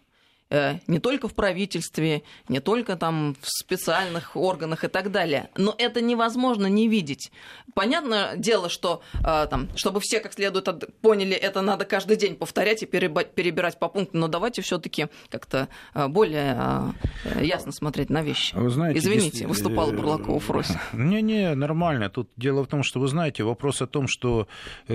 Э, 0.52 0.80
не 0.88 1.00
только 1.00 1.28
в 1.28 1.36
правительстве, 1.36 2.24
не 2.47 2.60
только 2.60 2.95
там 2.95 3.36
в 3.39 3.47
специальных 3.47 4.36
органах 4.36 4.84
и 4.84 4.88
так 4.88 5.12
далее. 5.12 5.50
Но 5.56 5.76
это 5.78 6.02
невозможно 6.02 6.66
не 6.66 6.88
видеть. 6.88 7.32
Понятное 7.76 8.36
дело, 8.36 8.68
что 8.68 9.04
э, 9.24 9.45
там, 9.47 9.70
чтобы 9.76 10.00
все 10.00 10.20
как 10.20 10.34
следует 10.34 10.68
поняли, 11.02 11.34
это 11.34 11.62
надо 11.62 11.86
каждый 11.86 12.18
день 12.18 12.36
повторять 12.36 12.82
и 12.82 12.88
перебирать 12.88 13.78
по 13.78 13.89
пунктам, 13.89 14.22
но 14.22 14.28
давайте 14.28 14.64
все-таки 14.64 15.08
как-то 15.30 15.68
э, 15.93 16.08
более 16.08 16.93
ясно 17.39 17.72
смотреть 17.72 18.10
на 18.10 18.24
вещи. 18.24 18.56
Вы 18.56 18.70
знаете, 18.70 19.00
Извините, 19.00 19.28
если... 19.28 19.45
выступал 19.45 19.91
Бурлакова 19.91 20.39
Фрось. 20.39 20.72
Не-не, 20.93 21.54
нормально. 21.54 22.10
Тут 22.10 22.30
дело 22.38 22.64
в 22.64 22.68
том, 22.68 22.82
что 22.82 23.00
вы 23.00 23.08
знаете, 23.08 23.43
вопрос 23.43 23.82
о 23.82 23.88
том, 23.88 24.08
что 24.08 24.47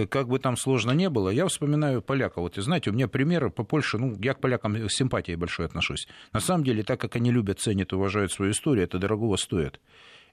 как 0.08 0.28
бы 0.28 0.38
там 0.38 0.56
сложно 0.56 0.90
не 0.92 1.08
было, 1.08 1.28
я 1.28 1.46
вспоминаю 1.46 2.02
поляка. 2.02 2.40
Вот, 2.40 2.58
и 2.58 2.60
знаете, 2.60 2.90
у 2.90 2.92
меня 2.92 3.06
примеры 3.06 3.50
по 3.50 3.62
Польше, 3.62 3.98
ну, 3.98 4.16
я 4.20 4.34
к 4.34 4.40
полякам 4.40 4.88
с 4.88 4.94
симпатией 4.94 5.36
большой 5.44 5.66
отношусь. 5.66 6.08
На 6.32 6.40
самом 6.40 6.64
деле, 6.64 6.82
так 6.82 7.00
как 7.00 7.16
они 7.16 7.30
любят, 7.30 7.60
ценят 7.60 7.92
уважают 7.92 8.32
свою 8.32 8.52
историю, 8.52 8.84
это 8.84 8.98
дорогого 8.98 9.36
стоит. 9.36 9.80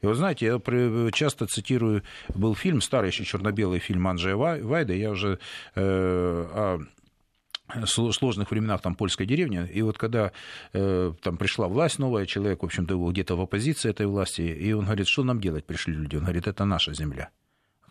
И 0.01 0.07
вот 0.07 0.15
знаете, 0.15 0.45
я 0.45 1.11
часто 1.11 1.45
цитирую, 1.45 2.03
был 2.33 2.55
фильм, 2.55 2.81
старый 2.81 3.09
еще 3.09 3.23
черно-белый 3.23 3.79
фильм 3.79 4.07
Анджея 4.07 4.35
Вайда, 4.35 4.93
я 4.93 5.11
уже 5.11 5.37
э, 5.75 5.81
о 5.83 6.79
сложных 7.85 8.51
временах 8.51 8.81
там 8.81 8.95
польской 8.95 9.25
деревни, 9.25 9.67
и 9.71 9.81
вот 9.81 9.97
когда 9.97 10.31
э, 10.73 11.13
там 11.21 11.37
пришла 11.37 11.67
власть 11.67 11.99
новая, 11.99 12.25
человек, 12.25 12.63
в 12.63 12.65
общем-то, 12.65 13.11
где-то 13.11 13.35
в 13.35 13.41
оппозиции 13.41 13.89
этой 13.89 14.07
власти, 14.07 14.41
и 14.41 14.73
он 14.73 14.85
говорит, 14.85 15.07
что 15.07 15.23
нам 15.23 15.39
делать 15.39 15.65
пришли 15.65 15.93
люди? 15.93 16.15
Он 16.15 16.23
говорит, 16.23 16.47
это 16.47 16.65
наша 16.65 16.93
земля. 16.93 17.29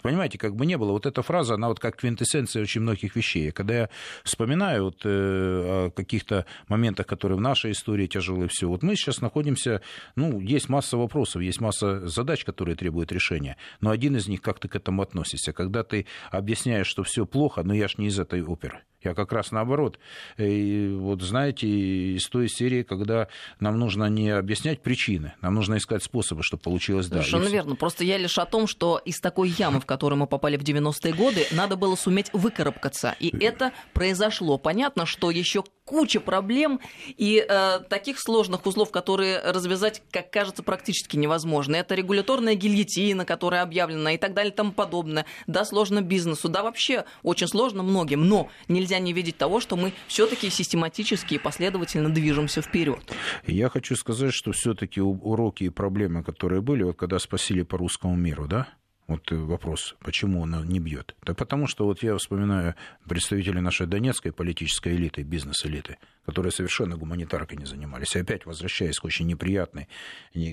Понимаете, 0.03 0.39
как 0.39 0.55
бы 0.57 0.67
не 0.67 0.77
было. 0.77 0.93
Вот 0.93 1.07
эта 1.07 1.23
фраза, 1.23 1.55
она 1.55 1.69
вот 1.69 1.81
как 1.81 1.97
квинтэссенция 1.97 2.63
очень 2.63 2.81
многих 2.81 3.17
вещей. 3.17 3.51
Когда 3.51 3.75
я 3.75 3.91
вспоминаю 4.25 4.85
вот, 4.85 5.03
э, 5.05 5.09
о 5.09 5.91
каких-то 5.91 6.47
моментах, 6.69 7.07
которые 7.07 7.39
в 7.39 7.41
нашей 7.41 7.73
истории 7.73 8.07
тяжелые, 8.07 8.49
все. 8.49 8.69
Вот 8.69 8.83
мы 8.83 8.97
сейчас 8.97 9.21
находимся, 9.21 9.83
ну, 10.17 10.41
есть 10.41 10.69
масса 10.69 10.97
вопросов, 10.97 11.43
есть 11.43 11.61
масса 11.61 12.07
задач, 12.07 12.45
которые 12.45 12.77
требуют 12.77 13.13
решения. 13.13 13.57
Но 13.81 13.91
один 13.91 14.17
из 14.17 14.29
них, 14.29 14.43
как 14.43 14.59
ты 14.59 14.69
к 14.69 14.77
этому 14.77 15.03
относишься? 15.03 15.53
Когда 15.53 15.83
ты 15.83 16.07
объясняешь, 16.31 16.87
что 16.87 17.03
все 17.03 17.27
плохо, 17.27 17.63
но 17.63 17.75
я 17.75 17.89
ж 17.89 17.99
не 17.99 18.07
из 18.07 18.19
этой 18.19 18.43
оперы. 18.43 18.83
Я 19.03 19.15
как 19.15 19.33
раз 19.33 19.51
наоборот. 19.51 19.99
И 20.37 20.95
вот 20.99 21.23
знаете, 21.23 21.67
из 21.67 22.29
той 22.29 22.49
серии, 22.49 22.83
когда 22.83 23.29
нам 23.59 23.79
нужно 23.79 24.07
не 24.07 24.31
объяснять 24.31 24.83
причины, 24.83 25.35
нам 25.41 25.55
нужно 25.55 25.79
искать 25.79 26.03
способы, 26.03 26.43
чтобы 26.43 26.63
получилось 26.63 27.09
да. 27.09 27.17
Совершенно 27.17 27.49
верно. 27.49 27.77
Просто 27.77 28.05
я 28.05 28.19
лишь 28.19 28.39
о 28.39 28.45
том, 28.45 28.67
что 28.67 29.01
из 29.05 29.21
такой 29.21 29.49
ямы, 29.49 29.81
в 29.81 29.87
которую 29.87 30.19
мы 30.19 30.27
попали 30.27 30.57
в 30.57 30.63
90-е 30.63 31.15
годы, 31.15 31.47
надо 31.53 31.77
было 31.77 31.97
суметь 31.97 32.31
выкарабкаться. 32.33 33.17
И 33.21 33.35
э. 33.35 33.47
это 33.47 33.73
произошло. 33.95 34.59
Понятно, 34.59 35.07
что 35.07 35.31
еще 35.31 35.65
куча 35.85 36.21
проблем 36.21 36.81
и 37.09 37.45
э, 37.47 37.81
таких 37.89 38.21
сложных 38.21 38.65
узлов, 38.65 38.91
которые 38.93 39.41
развязать, 39.41 40.03
как 40.13 40.31
кажется, 40.31 40.63
практически 40.63 41.17
невозможно. 41.17 41.75
Это 41.77 41.95
регуляторная 41.95 42.55
гильотина, 42.55 43.25
которая 43.25 43.63
объявлена 43.63 44.13
и 44.13 44.19
так 44.19 44.35
далее 44.35 44.53
и 44.53 44.55
тому 44.55 44.73
подобное. 44.73 45.27
Да, 45.47 45.65
сложно 45.65 46.01
бизнесу, 46.01 46.49
да, 46.49 46.63
вообще 46.63 47.05
очень 47.23 47.49
сложно 47.49 47.83
многим, 47.83 48.29
но 48.29 48.49
нельзя 48.69 48.89
не 48.99 49.12
видеть 49.12 49.36
того, 49.36 49.61
что 49.61 49.76
мы 49.76 49.93
все-таки 50.09 50.51
систематически 50.51 51.34
и 51.34 51.38
последовательно 51.38 52.11
движемся 52.11 52.62
вперед. 52.62 53.01
Я 53.47 53.68
хочу 53.68 53.97
сказать, 53.97 54.32
что 54.32 54.53
все-таки 54.53 55.01
уроки 55.01 55.64
и 55.64 55.68
проблемы, 55.68 56.22
которые 56.22 56.61
были, 56.61 56.82
вот 56.82 56.97
когда 56.97 57.18
спасили 57.18 57.62
по 57.62 57.78
русскому 57.78 58.16
миру, 58.16 58.47
да, 58.47 58.68
вот 59.11 59.28
вопрос, 59.32 59.97
почему 59.99 60.45
она 60.45 60.62
не 60.64 60.78
бьет? 60.78 61.16
Да 61.26 61.34
потому 61.34 61.66
что 61.66 61.84
вот 61.84 62.01
я 62.01 62.16
вспоминаю 62.16 62.76
представителей 63.09 63.61
нашей 63.61 63.88
донецкой 63.88 64.30
политической 64.30 64.95
элиты, 64.95 65.24
бизнес-элиты, 65.24 65.99
которые 66.24 66.53
совершенно 66.53 66.97
гуманитаркой 66.97 67.59
не 67.59 67.64
занимались. 67.64 68.14
И 68.14 68.20
опять 68.20 68.47
возвращаясь 68.47 69.01
к 69.01 69.05
очень 69.05 69.26
неприятной, 69.26 69.88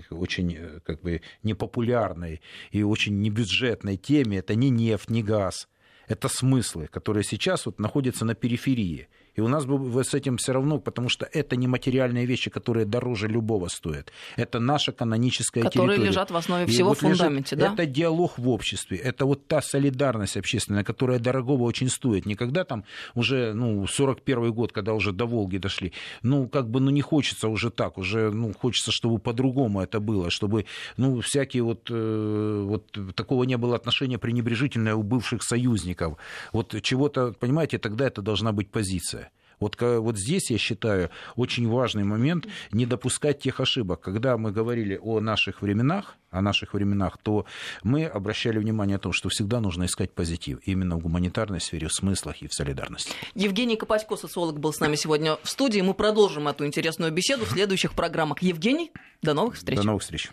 очень 0.09 0.55
э, 0.55 0.79
как 0.83 1.03
бы 1.03 1.21
непопулярной 1.43 2.41
и 2.71 2.81
очень 2.81 3.21
небюджетной 3.21 3.95
теме, 3.95 4.39
это 4.39 4.55
не 4.55 4.71
нефть, 4.71 5.11
не 5.11 5.21
газ, 5.21 5.67
это 6.07 6.29
смыслы, 6.29 6.87
которые 6.87 7.23
сейчас 7.23 7.65
вот 7.65 7.79
находятся 7.79 8.25
на 8.25 8.33
периферии. 8.33 9.07
И 9.37 9.41
у 9.41 9.47
нас 9.47 9.65
бы 9.65 10.03
с 10.03 10.15
этим 10.15 10.37
все 10.37 10.51
равно, 10.51 10.79
потому 10.79 11.09
что 11.09 11.29
это 11.31 11.55
не 11.55 11.67
материальные 11.67 12.25
вещи, 12.25 12.49
которые 12.49 12.85
дороже 12.85 13.27
любого 13.27 13.67
стоят. 13.67 14.11
Это 14.35 14.59
наша 14.59 14.91
каноническая 14.91 15.63
которые 15.63 15.89
территория. 15.89 15.95
Которые 15.95 16.09
лежат 16.09 16.31
в 16.31 16.35
основе 16.35 16.65
всего 16.65 16.89
вот 16.89 16.97
фундаменте, 16.97 17.55
лежит, 17.55 17.75
да? 17.75 17.83
Это 17.83 17.85
диалог 17.85 18.39
в 18.39 18.49
обществе, 18.49 18.97
это 18.97 19.25
вот 19.25 19.47
та 19.47 19.61
солидарность 19.61 20.37
общественная, 20.37 20.83
которая 20.83 21.19
дорогого 21.19 21.63
очень 21.63 21.87
стоит. 21.89 22.25
Никогда 22.25 22.63
там 22.63 22.83
уже, 23.13 23.53
ну, 23.53 23.85
41 23.85 24.51
год, 24.51 24.71
когда 24.71 24.93
уже 24.93 25.11
до 25.11 25.27
Волги 25.27 25.57
дошли, 25.57 25.93
ну, 26.23 26.47
как 26.47 26.71
бы, 26.71 26.79
ну, 26.79 26.89
не 26.89 27.01
хочется 27.01 27.47
уже 27.47 27.69
так, 27.69 27.99
уже, 27.99 28.31
ну, 28.31 28.53
хочется, 28.53 28.91
чтобы 28.91 29.19
по-другому 29.19 29.81
это 29.81 29.99
было, 29.99 30.31
чтобы, 30.31 30.65
ну, 30.97 31.21
всякие 31.21 31.61
вот, 31.61 31.91
э, 31.91 32.63
вот 32.65 32.97
такого 33.13 33.43
не 33.43 33.57
было 33.57 33.75
отношения 33.75 34.17
пренебрежительное 34.17 34.95
у 34.95 35.03
бывших 35.03 35.43
союзников. 35.43 36.17
Вот 36.53 36.75
чего-то, 36.81 37.33
понимаете, 37.39 37.77
тогда 37.77 38.07
это 38.07 38.23
должна 38.23 38.51
быть 38.51 38.71
позиция. 38.71 39.26
Вот, 39.59 39.79
вот 39.81 40.17
здесь, 40.17 40.51
я 40.51 40.57
считаю, 40.57 41.09
очень 41.35 41.67
важный 41.67 42.03
момент 42.03 42.47
не 42.71 42.85
допускать 42.85 43.39
тех 43.39 43.59
ошибок. 43.59 44.01
Когда 44.01 44.37
мы 44.37 44.51
говорили 44.51 44.99
о 45.01 45.19
наших 45.19 45.61
временах, 45.61 46.15
о 46.29 46.41
наших 46.41 46.73
временах, 46.73 47.17
то 47.17 47.45
мы 47.83 48.05
обращали 48.05 48.59
внимание 48.59 48.97
о 48.97 48.99
том, 48.99 49.13
что 49.13 49.29
всегда 49.29 49.59
нужно 49.59 49.85
искать 49.85 50.11
позитив 50.11 50.59
именно 50.65 50.97
в 50.97 50.99
гуманитарной 50.99 51.61
сфере, 51.61 51.87
в 51.87 51.93
смыслах 51.93 52.41
и 52.41 52.47
в 52.47 52.53
солидарности. 52.53 53.11
Евгений 53.35 53.77
Копатько, 53.77 54.15
социолог, 54.15 54.59
был 54.59 54.73
с 54.73 54.79
нами 54.79 54.95
сегодня 54.95 55.37
в 55.41 55.49
студии. 55.49 55.81
Мы 55.81 55.93
продолжим 55.93 56.47
эту 56.47 56.65
интересную 56.65 57.11
беседу 57.11 57.45
в 57.45 57.49
следующих 57.49 57.93
программах. 57.93 58.41
Евгений, 58.41 58.91
до 59.21 59.33
новых 59.33 59.55
встреч. 59.55 59.77
До 59.77 59.85
новых 59.85 60.03
встреч. 60.03 60.31